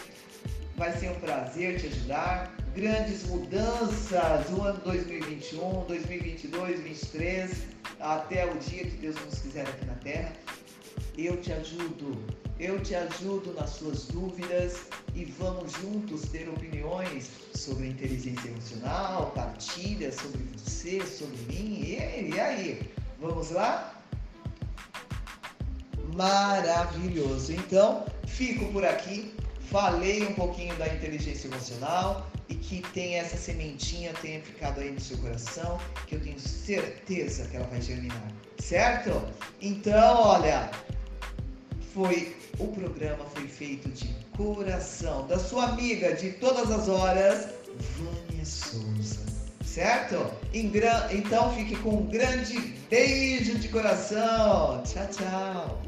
Vai 0.78 0.96
ser 0.98 1.12
um 1.12 1.20
prazer 1.20 1.80
te 1.80 1.88
ajudar 1.88 2.56
grandes 2.74 3.24
mudanças 3.24 4.50
no 4.50 4.64
ano 4.64 4.80
2021, 4.86 5.86
2022, 5.86 6.52
2023, 6.52 7.52
até 8.00 8.46
o 8.50 8.58
dia 8.58 8.86
que 8.86 8.98
Deus 8.98 9.16
nos 9.26 9.40
quiser 9.40 9.68
aqui 9.68 9.86
na 9.86 9.96
Terra. 9.96 10.34
Eu 11.18 11.38
te 11.42 11.52
ajudo, 11.52 12.18
eu 12.62 12.80
te 12.80 12.94
ajudo 12.94 13.54
nas 13.54 13.72
suas 13.72 14.06
dúvidas 14.06 14.82
e 15.16 15.26
vamos 15.26 15.74
juntos 15.74 16.22
ter 16.30 16.48
opiniões 16.48 17.32
sobre 17.56 17.88
inteligência 17.88 18.50
emocional, 18.50 19.32
partilhas 19.32 20.14
sobre 20.14 20.44
você, 20.56 21.04
sobre 21.04 21.38
mim. 21.50 21.82
E 21.84 22.40
aí, 22.40 22.80
vamos 23.20 23.50
lá? 23.50 24.00
Maravilhoso! 26.14 27.52
Então, 27.52 28.06
fico 28.28 28.72
por 28.72 28.86
aqui. 28.86 29.34
Falei 29.72 30.28
um 30.28 30.36
pouquinho 30.36 30.76
da 30.76 30.88
inteligência 30.88 31.48
emocional, 31.48 32.30
e 32.48 32.56
que 32.56 32.82
tenha 32.94 33.22
essa 33.22 33.38
sementinha 33.38 34.14
tenha 34.22 34.42
ficado 34.42 34.82
aí 34.82 34.92
no 34.92 35.00
seu 35.00 35.18
coração, 35.18 35.80
que 36.06 36.16
eu 36.16 36.22
tenho 36.22 36.38
certeza 36.38 37.48
que 37.48 37.56
ela 37.56 37.66
vai 37.68 37.82
germinar, 37.82 38.28
certo? 38.60 39.24
Então, 39.62 40.22
olha, 40.22 40.70
foi 41.94 42.36
o 42.58 42.68
programa 42.68 43.26
foi 43.34 43.48
feito 43.48 43.90
de 43.90 44.08
coração 44.38 45.28
da 45.28 45.38
sua 45.38 45.70
amiga 45.70 46.14
de 46.14 46.32
todas 46.34 46.72
as 46.72 46.88
horas, 46.88 47.50
Vânia 47.98 48.46
Souza, 48.46 49.26
certo? 49.64 50.16
Então 50.54 51.54
fique 51.54 51.76
com 51.78 51.98
um 51.98 52.06
grande 52.08 52.60
beijo 52.90 53.58
de 53.60 53.68
coração. 53.68 54.82
Tchau, 54.84 55.08
tchau. 55.12 55.82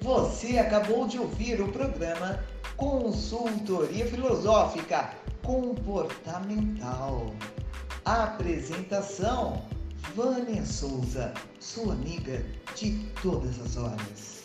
Você 0.00 0.58
acabou 0.58 1.08
de 1.08 1.18
ouvir 1.18 1.60
o 1.60 1.72
programa 1.72 2.44
Consultoria 2.76 4.06
Filosófica 4.06 5.10
comportamental. 5.42 7.34
Apresentação: 8.04 9.64
Vânia 10.14 10.64
Souza, 10.64 11.32
sua 11.58 11.94
amiga 11.94 12.44
de 12.76 12.98
todas 13.22 13.58
as 13.60 13.76
horas. 13.76 14.43